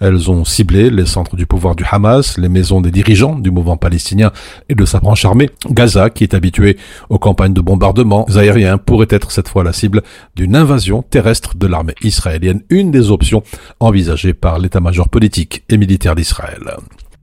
Elles 0.00 0.30
ont 0.30 0.44
ciblé 0.44 0.90
les 0.90 1.06
centres 1.06 1.36
du 1.36 1.46
pouvoir 1.46 1.74
du 1.74 1.84
Hamas, 1.90 2.38
les 2.38 2.48
maisons 2.48 2.80
des 2.80 2.90
dirigeants 2.90 3.38
du 3.38 3.50
mouvement 3.50 3.76
palestinien 3.76 4.32
et 4.68 4.74
de 4.74 4.84
sa 4.84 5.00
branche 5.00 5.24
armée. 5.24 5.50
Gaza, 5.70 6.10
qui 6.10 6.24
est 6.24 6.34
habitué 6.34 6.76
aux 7.08 7.18
campagnes 7.18 7.54
de 7.54 7.60
bombardements 7.60 8.24
aériens, 8.26 8.78
pourrait 8.78 9.08
être 9.10 9.30
cette 9.30 9.48
fois 9.48 9.64
la 9.64 9.72
cible 9.72 10.02
d'une 10.36 10.54
invasion 10.54 11.02
terrestre 11.02 11.56
de 11.56 11.66
l'armée 11.66 11.94
israélienne, 12.02 12.62
une 12.70 12.90
des 12.90 13.10
options 13.10 13.42
envisagées 13.80 14.34
par 14.34 14.58
l'état-major 14.58 15.08
politique 15.08 15.64
et 15.68 15.76
militaire 15.76 16.14
d'Israël. 16.14 16.76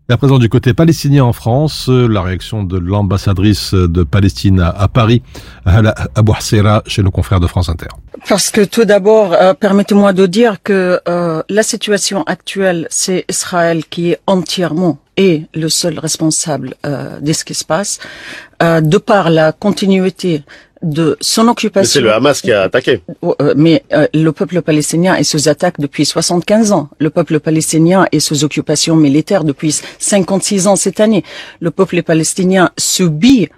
Et 0.07 0.13
à 0.13 0.37
du 0.37 0.49
côté 0.49 0.75
palestinien 0.75 1.23
en 1.23 1.33
France, 1.33 1.87
la 1.89 2.21
réaction 2.21 2.63
de 2.63 2.77
l'ambassadrice 2.77 3.73
de 3.73 4.03
Palestine 4.03 4.59
à, 4.59 4.69
à 4.69 4.87
Paris, 4.87 5.23
Hala 5.65 5.95
Abouhsera, 6.13 6.83
chez 6.85 7.01
nos 7.01 7.09
confrères 7.09 7.39
de 7.39 7.47
France 7.47 7.69
Inter. 7.69 7.87
Parce 8.29 8.51
que 8.51 8.61
tout 8.61 8.85
d'abord, 8.85 9.33
euh, 9.33 9.55
permettez-moi 9.55 10.13
de 10.13 10.27
dire 10.27 10.61
que 10.61 11.01
euh, 11.07 11.41
la 11.49 11.63
situation 11.63 12.21
actuelle, 12.23 12.87
c'est 12.91 13.25
Israël 13.29 13.83
qui 13.89 14.11
est 14.11 14.19
entièrement 14.27 14.99
et 15.17 15.45
le 15.55 15.69
seul 15.69 15.97
responsable 15.97 16.75
euh, 16.85 17.19
de 17.19 17.33
ce 17.33 17.43
qui 17.43 17.55
se 17.55 17.65
passe, 17.65 17.99
euh, 18.61 18.81
de 18.81 18.97
par 18.97 19.29
la 19.29 19.53
continuité 19.53 20.43
de 20.85 21.17
son 21.19 21.47
occupation. 21.47 21.91
c'est 21.91 22.01
le 22.01 22.13
Hamas 22.13 22.41
qui 22.41 22.51
a 22.51 22.61
attaqué. 22.61 23.01
Euh, 23.23 23.53
mais 23.57 23.83
euh, 23.91 24.07
le 24.13 24.31
peuple 24.31 24.61
palestinien 24.61 25.15
est 25.15 25.23
sous 25.23 25.49
attaque 25.49 25.79
depuis 25.79 26.05
75 26.05 26.71
ans. 26.71 26.89
Le 26.99 27.09
peuple 27.09 27.39
palestinien 27.39 28.05
est 28.11 28.19
sous 28.19 28.43
occupation 28.43 28.95
militaire 28.95 29.43
depuis 29.43 29.81
56 29.97 30.67
ans 30.67 30.75
cette 30.75 30.99
année. 30.99 31.23
Le 31.59 31.71
peuple 31.71 32.03
palestinien 32.03 32.69
subit 32.77 33.49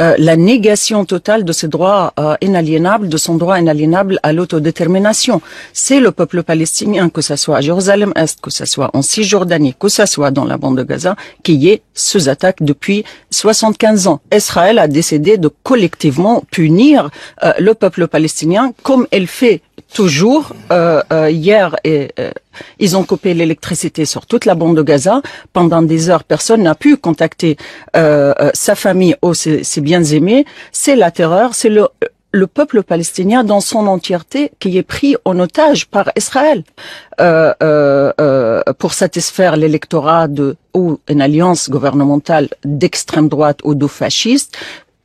euh, 0.00 0.14
la 0.18 0.36
négation 0.36 1.04
totale 1.04 1.44
de 1.44 1.52
ses 1.52 1.68
droits 1.68 2.12
euh, 2.18 2.34
inaliénables, 2.40 3.08
de 3.08 3.16
son 3.16 3.36
droit 3.36 3.58
inaliénable 3.58 4.18
à 4.22 4.32
l'autodétermination. 4.32 5.42
C'est 5.72 6.00
le 6.00 6.12
peuple 6.12 6.42
palestinien, 6.42 7.08
que 7.10 7.20
ce 7.20 7.36
soit 7.36 7.58
à 7.58 7.60
Jérusalem-Est, 7.60 8.40
que 8.40 8.50
ce 8.50 8.64
soit 8.64 8.90
en 8.94 9.02
Cisjordanie, 9.02 9.74
que 9.78 9.88
ce 9.88 10.06
soit 10.06 10.30
dans 10.30 10.44
la 10.44 10.56
bande 10.56 10.78
de 10.78 10.82
Gaza, 10.82 11.14
qui 11.42 11.68
est 11.68 11.82
sous 11.94 12.28
attaque 12.28 12.62
depuis 12.62 13.04
75 13.30 14.06
ans. 14.06 14.20
Israël 14.34 14.78
a 14.78 14.88
décidé 14.88 15.36
de 15.36 15.50
collectivement 15.62 16.42
punir 16.50 17.10
euh, 17.44 17.52
le 17.58 17.74
peuple 17.74 18.08
palestinien 18.08 18.72
comme 18.82 19.06
elle 19.10 19.26
fait 19.26 19.60
toujours. 19.92 20.52
Euh, 20.70 21.02
euh, 21.12 21.30
hier, 21.30 21.76
et, 21.84 22.10
euh, 22.18 22.30
ils 22.78 22.96
ont 22.96 23.04
coupé 23.04 23.34
l'électricité 23.34 24.04
sur 24.04 24.26
toute 24.26 24.44
la 24.44 24.54
bande 24.54 24.76
de 24.76 24.82
Gaza. 24.82 25.22
Pendant 25.52 25.82
des 25.82 26.10
heures, 26.10 26.24
personne 26.24 26.62
n'a 26.62 26.74
pu 26.74 26.96
contacter 26.96 27.56
euh, 27.96 28.34
euh, 28.40 28.50
sa 28.54 28.74
famille 28.74 29.16
ou 29.22 29.34
ses, 29.34 29.64
ses 29.64 29.80
bien-aimés. 29.80 30.44
C'est 30.72 30.96
la 30.96 31.10
terreur, 31.10 31.54
c'est 31.54 31.68
le 31.68 31.88
le 32.32 32.46
peuple 32.46 32.82
palestinien 32.82 33.44
dans 33.44 33.60
son 33.60 33.86
entièreté 33.86 34.52
qui 34.58 34.78
est 34.78 34.82
pris 34.82 35.16
en 35.24 35.38
otage 35.38 35.86
par 35.86 36.10
Israël 36.16 36.64
euh, 37.20 37.52
euh, 37.62 38.12
euh, 38.20 38.62
pour 38.78 38.94
satisfaire 38.94 39.56
l'électorat 39.56 40.28
de 40.28 40.56
ou 40.74 40.98
une 41.08 41.20
alliance 41.20 41.68
gouvernementale 41.68 42.48
d'extrême 42.64 43.28
droite 43.28 43.60
ou 43.64 43.74
de 43.74 43.86
fasciste. 43.86 44.56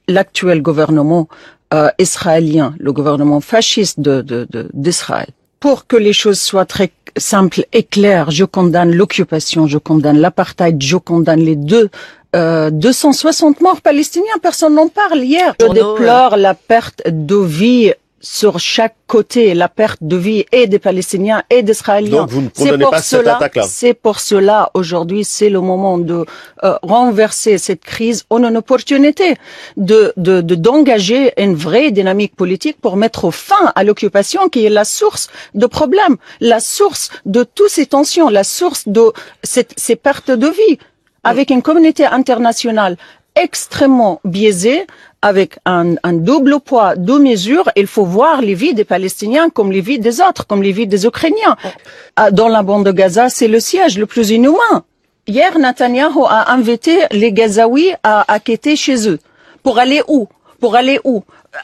L'actuel 0.08 0.62
gouvernement 0.62 1.28
euh, 1.74 1.90
israélien, 2.00 2.74
le 2.80 2.92
gouvernement 2.94 3.42
fasciste 3.42 4.00
de, 4.00 4.22
de, 4.22 4.48
de- 4.50 4.70
d'Israël. 4.74 5.30
Pour 5.60 5.88
que 5.88 5.96
les 5.98 6.14
choses 6.14 6.40
soient 6.40 6.66
très 6.66 6.92
simples 7.18 7.66
et 7.74 7.84
claires, 7.84 8.30
je 8.32 8.46
condamne 8.46 8.92
l'occupation, 8.94 9.66
je 9.68 9.78
condamne 9.80 10.20
l'apartheid, 10.20 10.82
je 10.82 10.98
condamne 10.98 11.40
les 11.42 11.56
deux. 11.56 11.90
Euh, 12.36 12.70
260 12.70 13.62
morts 13.62 13.82
palestiniens, 13.82 14.38
personne 14.42 14.76
n'en 14.76 14.88
parle 14.88 15.20
hier. 15.24 15.56
Je 15.60 15.66
déplore 15.98 16.38
la 16.38 16.54
perte 16.54 17.02
de 17.08 17.36
vie 17.38 17.92
sur 18.20 18.60
chaque 18.60 18.96
côté, 19.06 19.54
la 19.54 19.70
perte 19.70 20.00
de 20.02 20.18
vie 20.18 20.46
et 20.52 20.66
des 20.68 20.80
Palestiniens 20.80 21.44
et 21.50 21.62
des 21.62 21.72
Israéliens. 21.74 22.22
Donc, 22.22 22.30
vous 22.30 22.42
ne 22.42 22.50
C'est 22.54 22.64
condamnez 22.64 22.84
pour 22.84 22.92
pas 22.92 23.02
cette 23.02 23.28
attaque-là 23.28 23.64
C'est 23.68 23.94
pour 23.94 24.20
cela, 24.20 24.72
aujourd'hui, 24.74 25.24
c'est 25.24 25.50
le 25.50 25.62
moment 25.62 25.98
de 26.00 26.26
euh, 26.64 26.78
renverser 26.82 27.58
cette 27.60 27.82
crise. 27.82 28.26
En 28.30 28.44
une 28.44 28.58
opportunité 28.58 29.36
de 29.78 30.14
de- 30.18 30.42
de- 30.42 30.56
d'engager 30.56 31.32
une 31.38 31.56
vraie 31.56 31.92
dynamique 31.92 32.36
politique 32.36 32.78
pour 32.82 32.98
mettre 32.98 33.30
fin 33.32 33.72
à 33.76 33.84
l'occupation 33.84 34.50
qui 34.50 34.66
est 34.66 34.70
la 34.70 34.86
source 34.86 35.28
de 35.54 35.68
problèmes, 35.68 36.18
la 36.40 36.60
source 36.60 37.10
de 37.26 37.44
toutes 37.44 37.70
ces 37.70 37.86
tensions, 37.86 38.30
la 38.30 38.44
source 38.44 38.88
de 38.88 39.04
cette, 39.44 39.74
ces 39.78 39.96
pertes 39.96 40.32
de 40.32 40.48
vie, 40.48 40.78
avec 41.24 41.50
une 41.52 41.62
communauté 41.62 42.06
internationale 42.06 42.98
extrêmement 43.36 44.20
biaisée, 44.26 44.88
avec 45.28 45.60
un, 45.66 45.96
double 46.14 46.60
poids, 46.60 46.96
deux 46.96 47.20
mesures. 47.20 47.70
Il 47.76 47.88
faut 47.88 48.06
voir 48.06 48.42
les 48.42 48.54
vies 48.56 48.74
des 48.74 48.86
Palestiniens 48.86 49.50
comme 49.50 49.72
les 49.72 49.82
vies 49.82 50.00
des 50.00 50.22
autres, 50.22 50.48
comme 50.48 50.64
les 50.64 50.72
vies 50.72 50.88
des 50.88 51.06
Ukrainiens. 51.06 51.56
Ah, 52.16 52.32
Dans 52.32 52.48
la 52.48 52.64
bande 52.64 52.86
de 52.86 52.92
Gaza, 52.92 53.30
c'est 53.30 53.48
le 53.48 53.60
siège 53.60 53.98
le 53.98 54.06
plus 54.06 54.30
inhumain. 54.32 54.84
Hier, 55.28 55.58
Netanyahu 55.60 56.24
a 56.28 56.54
invité 56.54 56.96
les 57.12 57.32
Gazaouis 57.34 57.92
à, 58.04 58.32
à 58.34 58.40
quitter 58.40 58.76
chez 58.76 59.10
eux. 59.10 59.20
Pour 59.62 59.78
aller 59.80 60.02
où? 60.08 60.28
Pour 60.62 60.76
aller 60.76 61.00
où? 61.04 61.24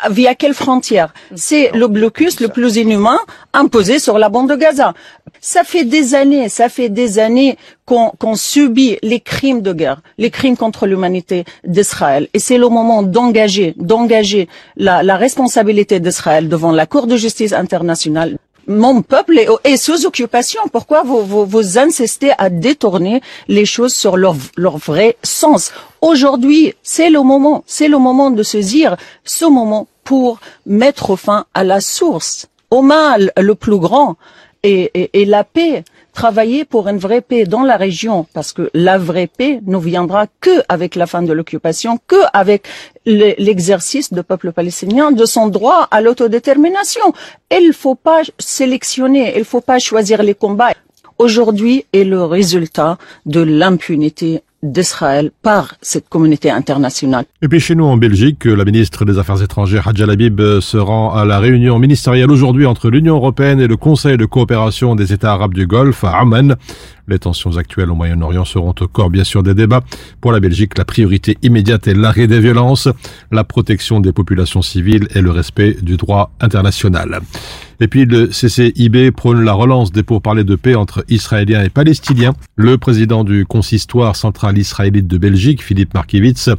Via 0.10 0.36
quelle 0.36 0.54
frontière 0.54 1.14
C'est 1.36 1.72
le 1.74 1.88
blocus 1.88 2.39
le 2.39 2.48
plus 2.48 2.78
inhumain 2.78 3.20
imposé 3.54 4.00
sur 4.00 4.18
la 4.18 4.30
bande 4.30 4.50
de 4.50 4.56
Gaza. 4.56 4.94
Ça 5.39 5.64
fait 5.64 5.84
des 5.84 6.16
années, 6.16 6.50
ça 6.50 6.70
fait 6.70 6.89
des 6.89 7.20
années 7.20 7.58
qu'on 7.86 8.36
subit 8.36 8.98
les 9.04 9.20
crimes 9.20 9.62
de 9.62 9.74
guerre, 9.74 10.02
les 10.18 10.32
crimes 10.32 10.58
contre 10.58 10.88
l'humanité 10.88 11.44
d'Israël. 11.66 12.28
Et 12.34 12.39
c'est 12.39 12.58
le 12.58 12.70
moment 12.70 13.04
d'engager, 13.04 13.74
d'engager 13.78 14.48
la, 14.78 15.04
la 15.04 15.18
responsabilité 15.18 16.00
d'Israël 16.00 16.48
devant 16.50 16.72
la 16.72 16.86
Cour 16.86 17.08
de 17.08 17.18
justice 17.18 17.54
internationale 17.54 18.38
mon 18.68 19.01
peuple 19.01 19.39
est, 19.64 19.78
sous 19.78 20.05
occupation. 20.05 20.61
Pourquoi 20.72 21.03
vous, 21.03 21.24
vous, 21.24 21.45
vous 21.45 21.78
insistez 21.78 22.32
à 22.38 22.49
détourner 22.49 23.22
les 23.47 23.66
choses 23.66 23.93
sur 23.93 24.18
leur, 24.18 24.36
vrai 24.78 25.18
sens 25.24 25.72
Aujourd'hui, 26.01 26.74
c'est 26.84 27.09
le 27.09 27.22
moment, 27.22 27.64
c'est 27.66 27.88
le 27.88 27.97
moment 27.97 28.32
de 28.32 28.43
dire 28.61 28.97
ce 29.24 29.45
moment 29.45 29.88
pour 30.03 30.39
mettre 30.66 31.16
fin 31.16 31.45
à 31.53 31.64
la 31.64 31.80
source, 31.82 32.47
au 32.72 32.82
mal 32.82 33.32
le 33.38 33.55
plus 33.55 33.80
grand 33.80 34.18
et, 34.64 34.91
et, 34.93 35.22
et 35.22 35.26
la 35.26 35.43
paix. 35.43 35.84
Travailler 36.14 36.64
pour 36.64 36.88
une 36.88 36.99
vraie 36.99 37.22
paix 37.22 37.45
dans 37.45 37.64
la 37.64 37.76
région, 37.76 38.28
parce 38.34 38.53
que 38.53 38.70
la 38.76 38.99
vraie 38.99 39.26
paix 39.26 39.59
ne 39.66 39.78
viendra 39.78 40.28
que 40.39 40.61
avec 40.70 40.95
la 40.95 41.07
fin 41.07 41.24
de 41.24 41.34
l'occupation, 41.34 41.97
que 42.07 42.22
avec 42.34 42.68
le- 43.07 43.34
l'exercice 43.39 44.14
du 44.14 44.22
peuple 44.22 44.51
palestinien 44.51 45.11
de 45.11 45.26
son 45.26 45.47
droit 45.47 45.88
à 45.89 46.01
l'autodétermination. 46.01 47.01
Il 47.51 47.68
ne 47.70 47.72
faut 47.74 47.95
pas 47.95 48.22
sélectionner, 48.38 49.34
il 49.36 49.39
ne 49.39 49.43
faut 49.43 49.61
pas 49.61 49.80
choisir 49.80 50.22
les 50.22 50.36
combats. 50.36 50.74
Aujourd'hui 51.18 51.86
est 51.93 52.03
le 52.03 52.24
résultat 52.24 52.97
de 53.26 53.41
l'impunité 53.41 54.43
d'Israël 54.64 55.30
par 55.43 55.76
cette 55.82 56.09
communauté 56.09 56.49
internationale. 56.49 57.26
Et 57.41 57.47
puis 57.47 57.59
chez 57.59 57.76
nous 57.76 57.84
en 57.84 57.97
Belgique, 57.97 58.45
la 58.45 58.66
ministre 58.66 59.05
des 59.05 59.20
Affaires 59.20 59.43
étrangères 59.43 59.88
Hadja 59.88 60.05
Labib 60.05 60.41
se 60.61 60.78
rend 60.78 61.14
à 61.14 61.26
la 61.26 61.39
réunion 61.39 61.78
ministérielle 61.78 62.32
aujourd'hui 62.32 62.66
entre 62.66 62.89
l'Union 62.89 63.16
européenne 63.16 63.59
et 63.59 63.68
le 63.68 63.78
Conseil 63.78 64.18
de 64.18 64.26
coopération 64.26 64.95
des 64.95 65.14
États 65.14 65.34
arabes 65.34 65.53
du 65.53 65.68
Golfe 65.68 66.03
à 66.05 66.20
Amman. 66.20 66.55
Les 67.08 67.20
tensions 67.20 67.58
actuelles 67.58 67.91
au 67.91 67.95
Moyen-Orient 67.95 68.45
seront 68.45 68.74
au 68.80 68.88
corps 68.88 69.10
bien 69.10 69.26
sûr 69.26 69.43
des 69.43 69.54
débats. 69.54 69.82
Pour 70.22 70.32
la 70.32 70.39
Belgique, 70.39 70.78
la 70.78 70.86
priorité 70.86 71.38
immédiate 71.41 71.88
est 71.88 71.93
l'arrêt 71.93 72.28
des 72.28 72.39
violences, 72.39 72.88
la 73.32 73.43
protection 73.43 73.99
des 73.99 74.14
populations 74.14 74.62
civiles 74.62 75.08
et 75.14 75.22
le 75.22 75.32
respect 75.32 75.78
du 75.82 75.97
droit 75.97 76.32
international. 76.39 77.20
Et 77.80 77.88
puis 77.88 78.06
le 78.06 78.28
CCIB 78.28 79.12
prône 79.12 79.43
la 79.43 79.51
relance 79.51 79.91
des 79.91 80.04
pourparlers 80.04 80.45
de 80.45 80.56
paix 80.56 80.76
entre 80.76 81.04
Israéliens 81.10 81.64
et 81.64 81.70
Palestiniens. 81.70 82.34
Le 82.56 82.78
président 82.78 83.26
du 83.26 83.45
consistoire 83.45 84.16
central 84.16 84.58
israélite 84.58 85.08
de 85.08 85.18
Belgique, 85.18 85.62
Philippe 85.62 85.93
Markiewicz, 85.93 86.49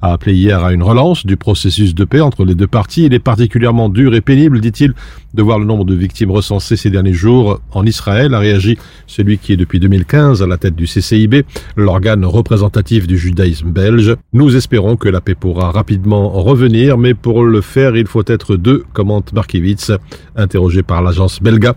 a 0.00 0.12
appelé 0.12 0.34
hier 0.34 0.64
à 0.64 0.72
une 0.72 0.82
relance 0.82 1.24
du 1.24 1.36
processus 1.36 1.94
de 1.94 2.04
paix 2.04 2.20
entre 2.20 2.44
les 2.44 2.56
deux 2.56 2.66
parties. 2.66 3.04
Il 3.04 3.14
est 3.14 3.20
particulièrement 3.20 3.88
dur 3.88 4.14
et 4.14 4.20
pénible, 4.20 4.60
dit-il, 4.60 4.94
de 5.34 5.42
voir 5.42 5.60
le 5.60 5.64
nombre 5.64 5.84
de 5.84 5.94
victimes 5.94 6.32
recensées 6.32 6.76
ces 6.76 6.90
derniers 6.90 7.12
jours 7.12 7.60
en 7.70 7.86
Israël, 7.86 8.34
a 8.34 8.40
réagi 8.40 8.76
celui 9.06 9.38
qui 9.38 9.52
est 9.52 9.56
depuis 9.56 9.78
2015 9.92 10.42
à 10.42 10.46
la 10.46 10.56
tête 10.56 10.74
du 10.74 10.86
CCIB, 10.86 11.44
l'organe 11.76 12.24
représentatif 12.24 13.06
du 13.06 13.18
judaïsme 13.18 13.70
belge. 13.70 14.16
Nous 14.32 14.56
espérons 14.56 14.96
que 14.96 15.08
la 15.10 15.20
paix 15.20 15.34
pourra 15.34 15.70
rapidement 15.70 16.30
revenir, 16.30 16.96
mais 16.96 17.12
pour 17.12 17.44
le 17.44 17.60
faire, 17.60 17.94
il 17.94 18.06
faut 18.06 18.24
être 18.26 18.56
deux, 18.56 18.84
commente 18.94 19.34
Markiewicz, 19.34 19.92
interrogé 20.34 20.82
par 20.82 21.02
l'agence 21.02 21.42
Belga. 21.42 21.74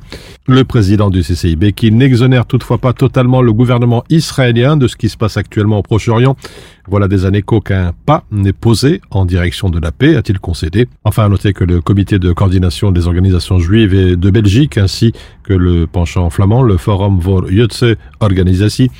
Le 0.47 0.63
président 0.63 1.09
du 1.09 1.23
CCIB, 1.23 1.73
qui 1.73 1.91
n'exonère 1.91 2.45
toutefois 2.45 2.77
pas 2.77 2.93
totalement 2.93 3.41
le 3.41 3.51
gouvernement 3.51 4.05
israélien 4.09 4.77
de 4.77 4.87
ce 4.87 4.95
qui 4.95 5.09
se 5.09 5.17
passe 5.17 5.35
actuellement 5.35 5.79
au 5.79 5.83
Proche-Orient. 5.83 6.37
Voilà 6.87 7.07
des 7.07 7.25
années 7.25 7.41
qu'aucun 7.41 7.93
pas 8.05 8.23
n'est 8.31 8.53
posé 8.53 9.01
en 9.11 9.25
direction 9.25 9.69
de 9.69 9.79
la 9.79 9.91
paix, 9.91 10.15
a-t-il 10.15 10.39
concédé. 10.39 10.87
Enfin, 11.03 11.25
à 11.25 11.29
noter 11.29 11.53
que 11.53 11.63
le 11.63 11.81
comité 11.81 12.19
de 12.19 12.31
coordination 12.31 12.91
des 12.91 13.07
organisations 13.07 13.59
juives 13.59 14.17
de 14.17 14.29
Belgique, 14.29 14.77
ainsi 14.77 15.13
que 15.43 15.53
le 15.53 15.87
penchant 15.87 16.29
flamand, 16.29 16.61
le 16.61 16.77
Forum 16.77 17.19
voor 17.19 17.47
Joodse 17.49 17.95
Organisatie, 18.19 18.91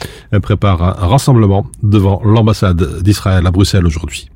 prépare 0.42 0.82
un 0.82 1.08
rassemblement 1.08 1.68
devant 1.84 2.22
l'ambassade 2.24 3.02
d'Israël 3.02 3.46
à 3.46 3.52
Bruxelles 3.52 3.86
aujourd'hui. 3.86 4.30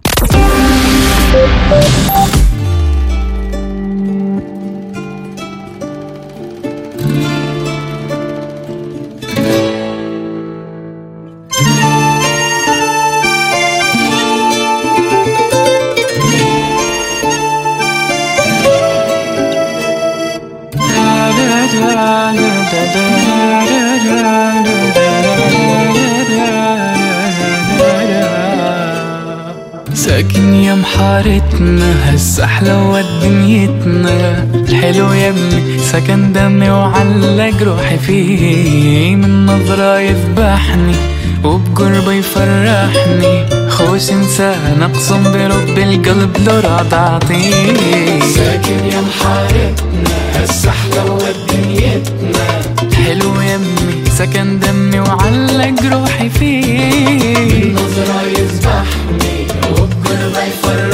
هسه 32.06 32.46
حلوة 32.46 33.02
دنيتنا 33.22 34.48
الحلو 34.70 35.14
يمي 35.14 35.80
سكن 35.92 36.34
دمي 36.34 36.70
وعلق 36.70 37.64
روحي 37.64 37.98
فيه. 37.98 39.16
من 39.16 39.46
نظرة 39.46 40.00
يذبحني 40.00 40.96
وبقربه 41.44 42.14
يفرحني. 42.14 43.46
خوش 43.70 44.12
إنسان 44.12 44.84
أقسم 44.84 45.24
برب 45.24 45.78
القلب 45.78 46.38
لو 46.48 46.60
راض 46.60 46.94
أعطيه. 46.94 48.20
ساكن 48.36 48.86
يا 48.92 49.02
محارتنا 49.02 50.16
هسه 50.36 50.72
حلوة 50.72 51.32
دنيتنا 51.50 52.48
الحلو 52.84 53.42
يمي 53.42 54.10
سكن 54.18 54.60
دمي 54.60 55.00
وعلق 55.00 55.84
روحي 55.92 56.30
فيه. 56.30 57.66
من 57.66 57.74
نظرة 57.74 58.22
يذبحني 58.38 59.38
وبقربه 59.72 60.44
يفرحني. 60.44 60.89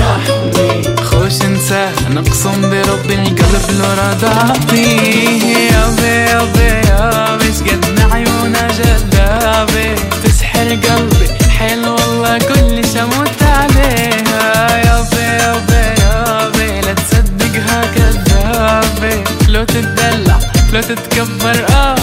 اقسم 2.17 2.61
برب 2.61 3.11
القلب 3.11 3.65
لو 3.79 3.85
راض 3.85 4.25
اعطيه 4.25 5.71
يابي 5.71 6.07
يابي 6.31 6.87
يابي 6.89 7.53
شقد 7.53 7.99
عيونه 8.11 8.67
جذابة 8.67 9.95
تسحر 10.23 10.67
قلبي 10.69 11.27
حلو 11.59 11.95
والله 11.95 12.37
كل 12.37 12.81
شموت 12.93 13.41
عليها. 13.43 14.77
يابي 14.85 15.21
يابي 15.43 16.01
يابي 16.01 16.81
لا 16.81 16.93
تصدقها 16.93 17.81
كذابة 17.95 19.23
لو 19.47 19.63
تتدلع 19.63 20.39
لو 20.73 20.81
تتكبر 20.81 21.55
اني 21.69 21.94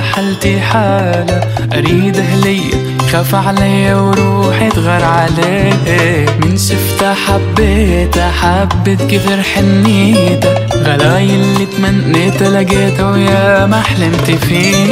حالتي 0.00 0.60
حالة. 0.60 1.40
أريد 1.72 2.16
هلية 2.16 2.96
خاف 3.12 3.34
عليا 3.34 3.94
وروحي 3.94 4.68
تغار 4.68 5.04
عليه 5.04 6.26
من 6.40 6.56
شفتها 6.56 7.14
حبيتها 7.14 8.30
حبت 8.30 9.02
كثر 9.10 9.42
حنيتها 9.42 10.54
غلاي 10.74 11.24
اللي 11.24 11.66
تمنيتها 11.66 12.50
لقيتها 12.50 13.10
ويا 13.10 13.66
ما 13.66 13.82
حلمت 13.82 14.30
فيه. 14.30 14.86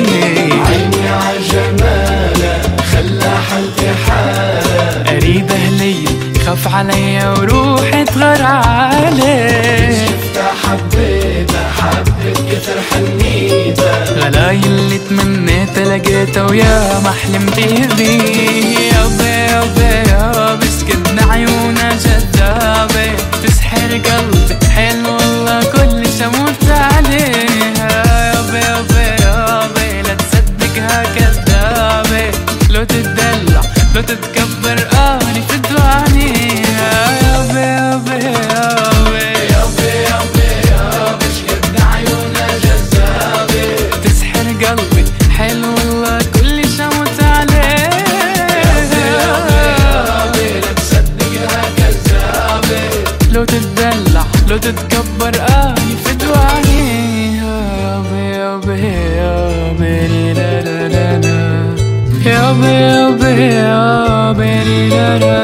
عيني 0.66 1.08
عجمالة 1.08 2.62
خلى 2.92 3.30
حالتي 3.50 3.90
حالة. 4.06 5.16
أريد 5.16 5.52
هلية 5.52 6.08
خاف 6.46 6.74
عليا 6.74 7.30
وروحي 7.30 8.04
تغار 8.04 8.42
عليه 8.42 10.06
شفتها 10.06 10.52
حبيتها 10.64 11.70
حبت 11.78 12.13
كثر 12.64 12.80
حنيتها 12.80 14.04
غلاي 14.04 14.56
اللي 14.56 14.98
تمنيتها 14.98 15.98
لقيتها 15.98 16.42
ويا 16.42 17.00
ما 17.04 17.10
حلمت 17.10 17.56
بيه 17.96 18.78
يابا 18.92 19.24
يابا 19.24 20.10
يابا 20.10 20.66
سكتنا 20.66 21.32
عيونها 21.32 21.92
جذابة 21.94 23.14
تسحر 23.42 23.92
قلبي. 23.92 24.33
da 65.18 65.43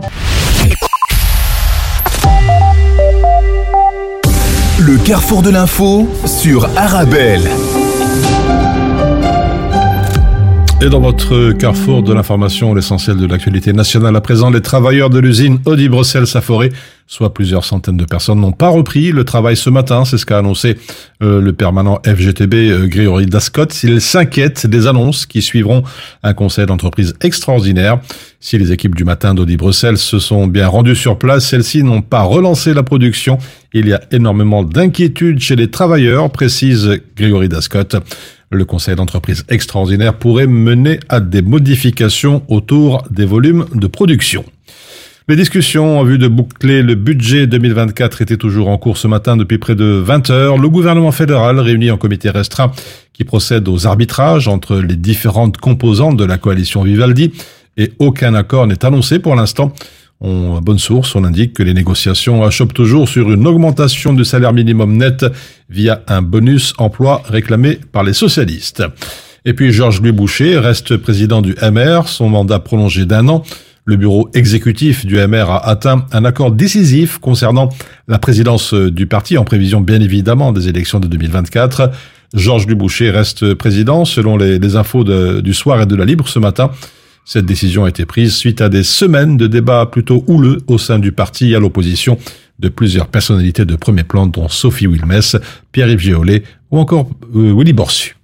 Le 4.80 4.96
carrefour 4.98 5.42
de 5.42 5.50
l'info 5.50 6.08
sur 6.26 6.68
Arabelle. 6.76 7.48
Et 10.84 10.88
dans 10.88 10.98
votre 10.98 11.52
carrefour 11.52 12.02
de 12.02 12.12
l'information, 12.12 12.74
l'essentiel 12.74 13.16
de 13.16 13.24
l'actualité 13.24 13.72
nationale 13.72 14.16
à 14.16 14.20
présent, 14.20 14.50
les 14.50 14.62
travailleurs 14.62 15.10
de 15.10 15.20
l'usine 15.20 15.60
Audi 15.64 15.88
Bruxelles 15.88 16.26
Saforé, 16.26 16.72
soit 17.06 17.32
plusieurs 17.32 17.64
centaines 17.64 17.96
de 17.96 18.04
personnes, 18.04 18.40
n'ont 18.40 18.50
pas 18.50 18.68
repris 18.68 19.12
le 19.12 19.22
travail 19.22 19.56
ce 19.56 19.70
matin. 19.70 20.04
C'est 20.04 20.18
ce 20.18 20.26
qu'a 20.26 20.38
annoncé 20.38 20.76
euh, 21.22 21.40
le 21.40 21.52
permanent 21.52 22.00
FGTB 22.04 22.54
euh, 22.54 22.88
Grégory 22.88 23.26
Dascott. 23.26 23.84
Il 23.84 24.00
s'inquiète 24.00 24.66
des 24.66 24.88
annonces 24.88 25.24
qui 25.24 25.40
suivront 25.40 25.84
un 26.24 26.34
conseil 26.34 26.66
d'entreprise 26.66 27.14
extraordinaire. 27.20 28.00
Si 28.40 28.58
les 28.58 28.72
équipes 28.72 28.96
du 28.96 29.04
matin 29.04 29.34
d'Audi 29.34 29.56
Bruxelles 29.56 29.98
se 29.98 30.18
sont 30.18 30.48
bien 30.48 30.66
rendues 30.66 30.96
sur 30.96 31.16
place, 31.16 31.46
celles-ci 31.46 31.84
n'ont 31.84 32.02
pas 32.02 32.22
relancé 32.22 32.74
la 32.74 32.82
production. 32.82 33.38
Il 33.72 33.86
y 33.86 33.92
a 33.92 34.00
énormément 34.10 34.64
d'inquiétudes 34.64 35.38
chez 35.38 35.54
les 35.54 35.70
travailleurs, 35.70 36.28
précise 36.32 37.00
Grégory 37.16 37.48
Dascott. 37.48 37.94
Le 38.52 38.66
conseil 38.66 38.96
d'entreprise 38.96 39.44
extraordinaire 39.48 40.12
pourrait 40.12 40.46
mener 40.46 41.00
à 41.08 41.20
des 41.20 41.40
modifications 41.40 42.42
autour 42.48 43.02
des 43.10 43.24
volumes 43.24 43.64
de 43.74 43.86
production. 43.86 44.44
Les 45.26 45.36
discussions 45.36 46.00
en 46.00 46.04
vue 46.04 46.18
de 46.18 46.28
boucler 46.28 46.82
le 46.82 46.94
budget 46.94 47.46
2024 47.46 48.20
étaient 48.20 48.36
toujours 48.36 48.68
en 48.68 48.76
cours 48.76 48.98
ce 48.98 49.08
matin 49.08 49.38
depuis 49.38 49.56
près 49.56 49.74
de 49.74 49.84
20 49.84 50.28
heures. 50.28 50.58
Le 50.58 50.68
gouvernement 50.68 51.12
fédéral, 51.12 51.60
réuni 51.60 51.90
en 51.90 51.96
comité 51.96 52.28
restreint, 52.28 52.72
qui 53.14 53.24
procède 53.24 53.66
aux 53.68 53.86
arbitrages 53.86 54.48
entre 54.48 54.76
les 54.76 54.96
différentes 54.96 55.56
composantes 55.56 56.18
de 56.18 56.24
la 56.24 56.36
coalition 56.36 56.82
Vivaldi, 56.82 57.32
et 57.78 57.92
aucun 58.00 58.34
accord 58.34 58.66
n'est 58.66 58.84
annoncé 58.84 59.18
pour 59.18 59.34
l'instant. 59.34 59.72
On, 60.24 60.60
bonne 60.60 60.78
source, 60.78 61.16
on 61.16 61.24
indique 61.24 61.52
que 61.52 61.64
les 61.64 61.74
négociations 61.74 62.44
achoppent 62.44 62.72
toujours 62.72 63.08
sur 63.08 63.32
une 63.32 63.44
augmentation 63.44 64.12
du 64.12 64.24
salaire 64.24 64.52
minimum 64.52 64.96
net 64.96 65.26
via 65.68 66.02
un 66.06 66.22
bonus 66.22 66.74
emploi 66.78 67.22
réclamé 67.28 67.80
par 67.90 68.04
les 68.04 68.12
socialistes. 68.12 68.84
Et 69.44 69.52
puis 69.52 69.72
Georges-Louis 69.72 70.12
Boucher 70.12 70.58
reste 70.58 70.96
président 70.96 71.42
du 71.42 71.56
MR, 71.60 72.06
son 72.06 72.28
mandat 72.28 72.60
prolongé 72.60 73.04
d'un 73.04 73.26
an. 73.26 73.42
Le 73.84 73.96
bureau 73.96 74.30
exécutif 74.32 75.04
du 75.04 75.16
MR 75.16 75.50
a 75.50 75.68
atteint 75.68 76.06
un 76.12 76.24
accord 76.24 76.52
décisif 76.52 77.18
concernant 77.18 77.70
la 78.06 78.20
présidence 78.20 78.74
du 78.74 79.08
parti 79.08 79.36
en 79.36 79.42
prévision 79.42 79.80
bien 79.80 80.00
évidemment 80.00 80.52
des 80.52 80.68
élections 80.68 81.00
de 81.00 81.08
2024. 81.08 81.90
Georges 82.32 82.68
Duboucher 82.68 83.10
reste 83.10 83.54
président 83.54 84.04
selon 84.04 84.36
les, 84.36 84.76
infos 84.76 85.02
du 85.02 85.52
soir 85.52 85.82
et 85.82 85.86
de 85.86 85.96
la 85.96 86.04
Libre 86.04 86.28
ce 86.28 86.38
matin. 86.38 86.70
Cette 87.24 87.46
décision 87.46 87.84
a 87.84 87.88
été 87.88 88.04
prise 88.04 88.34
suite 88.34 88.60
à 88.60 88.68
des 88.68 88.82
semaines 88.82 89.36
de 89.36 89.46
débats 89.46 89.86
plutôt 89.86 90.24
houleux 90.26 90.58
au 90.66 90.76
sein 90.76 90.98
du 90.98 91.12
parti 91.12 91.54
à 91.54 91.60
l'opposition 91.60 92.18
de 92.58 92.68
plusieurs 92.68 93.08
personnalités 93.08 93.64
de 93.64 93.76
premier 93.76 94.04
plan 94.04 94.26
dont 94.26 94.48
Sophie 94.48 94.86
Wilmès, 94.86 95.36
Pierre-Yves 95.70 96.00
Géollet 96.00 96.42
ou 96.70 96.78
encore 96.78 97.08
euh, 97.34 97.54
Willy 97.56 97.72
Borsu. 97.72 98.16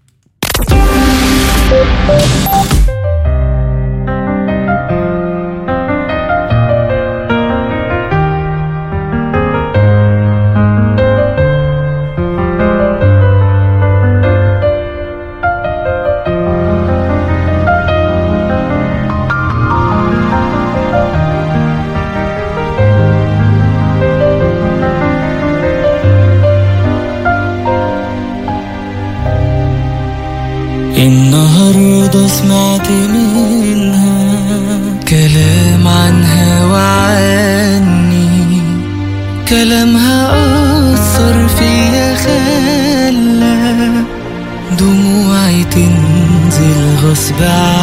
النهاردة 32.18 32.28
سمعت 32.28 32.90
منها 32.90 34.28
كلام 35.08 35.88
عنها 35.88 36.64
وعني. 36.64 38.28
كلامها 39.48 40.30
أثر 40.94 41.48
فيا 41.48 42.14
خلى 42.14 43.58
دموعي 44.78 45.64
تنزل 45.64 46.96
غصب 47.04 47.42
عني 47.42 47.77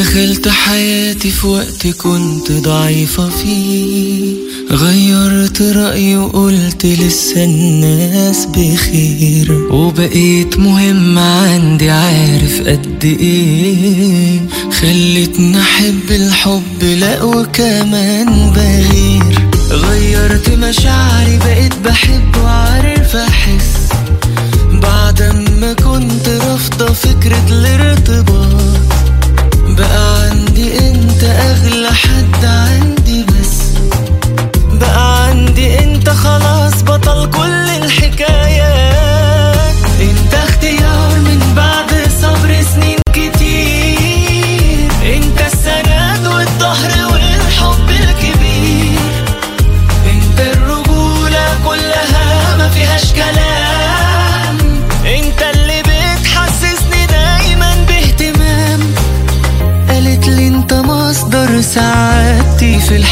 دخلت 0.00 0.48
حياتي 0.48 1.30
في 1.30 1.46
وقت 1.46 1.86
كنت 1.86 2.52
ضعيفة 2.52 3.28
فيه. 3.28 4.34
غيرت 4.70 5.62
رأيي 5.62 6.16
وقلت 6.16 6.86
لسه 6.86 7.44
الناس 7.44 8.46
بخير. 8.46 9.68
وبقيت 9.70 10.58
مهم 10.58 11.18
عندي 11.18 11.90
عارف 11.90 12.60
قد 12.60 13.04
إيه. 13.04 14.40
خلتني 14.80 15.60
أحب 15.60 16.10
الحب 16.10 16.82
لا 16.82 17.22
وكمان 17.22 18.50
بغير. 18.50 19.48
غيرت 19.70 20.48
مشاعري 20.48 21.38
بقيت 21.38 21.74
بحب 21.84 22.36
وعارف 22.36 23.16
أحس. 23.16 23.88
بعد 24.72 25.22
ما 25.60 25.72
كنت 25.72 26.28
رافضة 26.28 26.92
فكرة 26.92 27.46
الارتباط. 27.50 28.59
بقى 29.80 30.22
عندي 30.30 30.78
انت 30.78 31.24
اغلى 31.24 31.90
حد. 31.92 32.29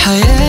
하얘 0.09 0.48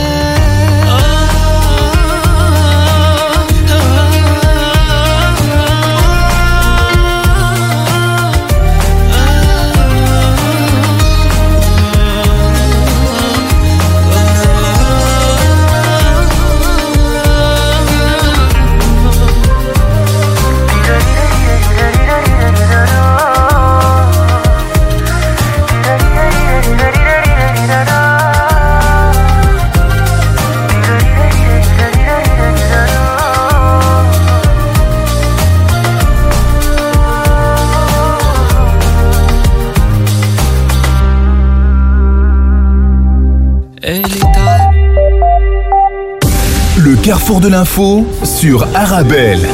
Le 46.90 46.96
carrefour 46.96 47.40
de 47.40 47.48
l'info 47.48 48.08
sur 48.24 48.64
Arabelle. 48.76 49.48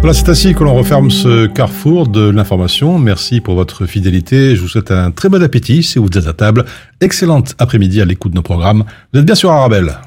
Voilà, 0.00 0.14
c'est 0.14 0.30
ainsi 0.30 0.54
que 0.54 0.64
l'on 0.64 0.74
referme 0.74 1.10
ce 1.10 1.46
carrefour 1.46 2.08
de 2.08 2.30
l'information. 2.30 2.98
Merci 2.98 3.42
pour 3.42 3.54
votre 3.54 3.84
fidélité. 3.84 4.56
Je 4.56 4.62
vous 4.62 4.68
souhaite 4.68 4.92
un 4.92 5.10
très 5.10 5.28
bon 5.28 5.42
appétit 5.42 5.82
si 5.82 5.98
vous 5.98 6.06
êtes 6.06 6.26
à 6.26 6.32
table. 6.32 6.64
Excellente 7.02 7.54
après-midi 7.58 8.00
à 8.00 8.06
l'écoute 8.06 8.32
de 8.32 8.36
nos 8.36 8.42
programmes. 8.42 8.84
Vous 9.12 9.20
êtes 9.20 9.26
bien 9.26 9.34
sur 9.34 9.50
Arabelle. 9.50 9.98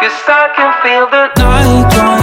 Cause 0.00 0.12
I 0.28 0.48
can 0.56 0.72
feel 0.82 1.06
the 1.10 1.28
night 1.36 2.17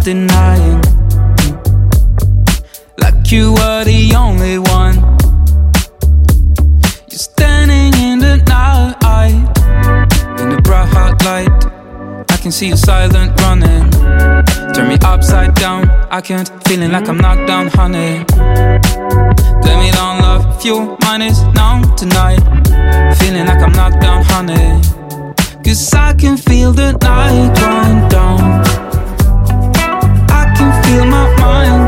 Denying. 0.00 0.80
Like 2.98 3.30
you 3.30 3.52
were 3.52 3.84
the 3.84 4.14
only 4.16 4.58
one. 4.58 4.94
You're 7.10 7.18
standing 7.18 7.92
in 8.00 8.18
the 8.18 8.36
night, 8.46 8.94
in 10.40 10.48
the 10.48 10.62
bright 10.62 10.88
hot 10.88 11.22
light. 11.24 11.50
I 12.30 12.36
can 12.38 12.50
see 12.50 12.68
you 12.68 12.76
silent 12.76 13.38
running. 13.42 13.90
Turn 14.72 14.88
me 14.88 14.96
upside 15.02 15.54
down. 15.56 15.90
I 16.10 16.22
can't, 16.22 16.48
feeling 16.66 16.92
like 16.92 17.08
I'm 17.08 17.18
knocked 17.18 17.46
down, 17.46 17.66
honey. 17.68 18.24
Blame 19.60 19.84
it 19.88 19.98
on 19.98 20.22
love, 20.22 20.62
fuel 20.62 20.96
mine 21.02 21.22
is 21.22 21.42
now 21.54 21.82
tonight. 21.96 22.40
Feeling 23.18 23.46
like 23.46 23.60
I'm 23.60 23.72
knocked 23.72 24.00
down, 24.00 24.24
honey. 24.24 24.80
Cause 25.62 25.92
I 25.92 26.14
can 26.14 26.38
feel 26.38 26.72
the 26.72 26.92
night 26.92 27.54
going 27.60 28.08
down. 28.08 28.97
Feel 30.88 31.04
my 31.04 31.28
mind 31.36 31.87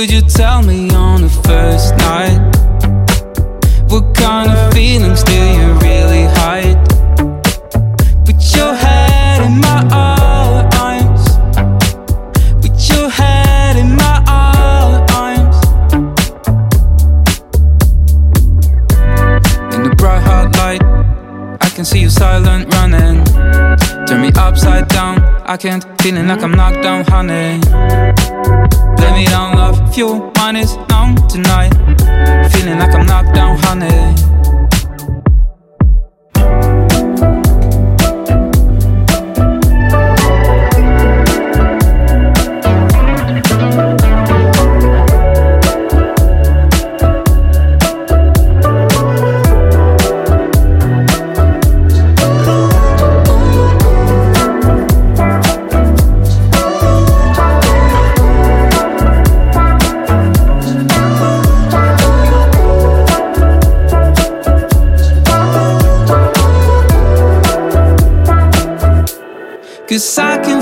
Would 0.00 0.10
you 0.10 0.22
tell 0.22 0.62
me 0.62 0.88
on 0.92 1.20
the 1.20 1.28
first 1.28 1.94
night? 1.96 2.40
What 3.90 4.14
kind 4.14 4.50
of 4.50 4.72
feelings 4.72 5.22
do 5.22 5.34
you 5.34 5.74
really 5.80 6.24
hide? 6.40 6.80
Put 8.24 8.40
your 8.56 8.72
head 8.72 9.42
in 9.44 9.60
my 9.60 9.86
arms. 9.92 11.22
Put 12.62 12.80
your 12.88 13.10
head 13.10 13.76
in 13.76 13.94
my 13.94 14.24
arms. 14.26 15.56
In 19.74 19.82
the 19.82 19.94
bright 19.96 20.22
hot 20.22 20.56
light, 20.56 20.82
I 21.60 21.68
can 21.68 21.84
see 21.84 22.00
you 22.00 22.08
silent 22.08 22.72
running. 22.72 23.22
Turn 24.06 24.22
me 24.22 24.32
upside 24.34 24.88
down. 24.88 25.22
I 25.44 25.58
can't, 25.58 25.84
feeling 26.00 26.26
like 26.26 26.42
I'm 26.42 26.52
knocked 26.52 26.82
down, 26.82 27.04
honey. 27.04 27.60
Blame 28.96 29.26
it 29.26 29.32
on 29.34 29.59
fuel 29.92 30.30
mine 30.36 30.56
is 30.56 30.76
numb 30.88 31.16
tonight. 31.28 31.70
Feeling 32.52 32.78
like 32.78 32.94
I'm 32.94 33.06
knocked 33.06 33.34
down, 33.34 33.58
honey. 33.58 34.39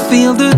Feel 0.09 0.33
the 0.33 0.58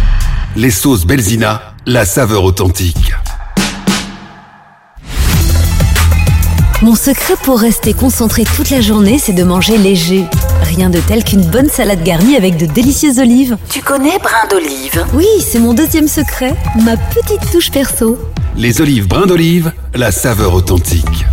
Les 0.57 0.69
sauces 0.69 1.05
Belzina, 1.05 1.61
la 1.85 2.03
saveur 2.03 2.43
authentique. 2.43 3.13
Mon 6.81 6.93
secret 6.93 7.35
pour 7.41 7.57
rester 7.57 7.93
concentré 7.93 8.43
toute 8.43 8.69
la 8.69 8.81
journée, 8.81 9.17
c'est 9.17 9.31
de 9.31 9.45
manger 9.45 9.77
léger. 9.77 10.25
Rien 10.63 10.89
de 10.89 10.99
tel 10.99 11.23
qu'une 11.23 11.45
bonne 11.45 11.69
salade 11.69 12.03
garnie 12.03 12.35
avec 12.35 12.57
de 12.57 12.65
délicieuses 12.65 13.19
olives. 13.19 13.57
Tu 13.69 13.81
connais 13.81 14.19
brin 14.19 14.45
d'olive? 14.49 15.05
Oui, 15.13 15.25
c'est 15.39 15.59
mon 15.59 15.73
deuxième 15.73 16.09
secret, 16.09 16.53
ma 16.83 16.97
petite 16.97 17.49
touche 17.49 17.71
perso. 17.71 18.17
Les 18.57 18.81
olives 18.81 19.07
brins 19.07 19.27
d'olive, 19.27 19.71
la 19.95 20.11
saveur 20.11 20.53
authentique. 20.53 21.25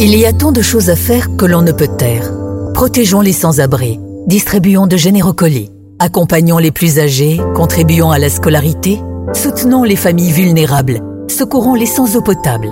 Il 0.00 0.16
y 0.16 0.24
a 0.24 0.32
tant 0.32 0.50
de 0.50 0.62
choses 0.62 0.88
à 0.88 0.96
faire 0.96 1.28
que 1.36 1.44
l'on 1.44 1.60
ne 1.60 1.72
peut 1.72 1.90
taire. 1.98 2.32
Protégeons 2.72 3.20
les 3.20 3.34
sans-abri, 3.34 4.00
distribuons 4.26 4.86
de 4.86 4.96
généreux 4.96 5.34
colis, 5.34 5.70
accompagnons 6.02 6.58
les 6.58 6.72
plus 6.72 6.98
âgés, 6.98 7.40
contribuons 7.54 8.10
à 8.10 8.18
la 8.18 8.28
scolarité, 8.28 9.00
soutenons 9.34 9.84
les 9.84 9.94
familles 9.94 10.32
vulnérables, 10.32 11.00
secourons 11.28 11.74
les 11.74 11.86
sans 11.86 12.16
eau 12.16 12.20
potable, 12.20 12.70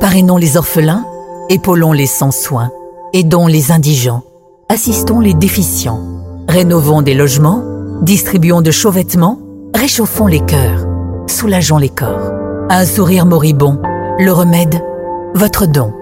parrainons 0.00 0.36
les 0.36 0.56
orphelins, 0.56 1.06
épaulons 1.48 1.92
les 1.92 2.08
sans 2.08 2.32
soins, 2.32 2.72
aidons 3.12 3.46
les 3.46 3.70
indigents, 3.70 4.24
assistons 4.68 5.20
les 5.20 5.32
déficients, 5.32 6.00
rénovons 6.48 7.02
des 7.02 7.14
logements, 7.14 7.62
distribuons 8.02 8.62
de 8.62 8.72
chauds 8.72 8.90
vêtements, 8.90 9.38
réchauffons 9.76 10.26
les 10.26 10.40
cœurs, 10.40 10.84
soulageons 11.28 11.78
les 11.78 11.88
corps. 11.88 12.32
Un 12.68 12.84
sourire 12.84 13.26
moribond, 13.26 13.80
le 14.18 14.32
remède, 14.32 14.82
votre 15.34 15.66
don. 15.66 15.92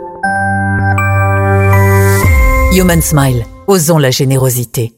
Human 2.72 3.02
Smile, 3.02 3.44
osons 3.66 3.98
la 3.98 4.10
générosité. 4.10 4.94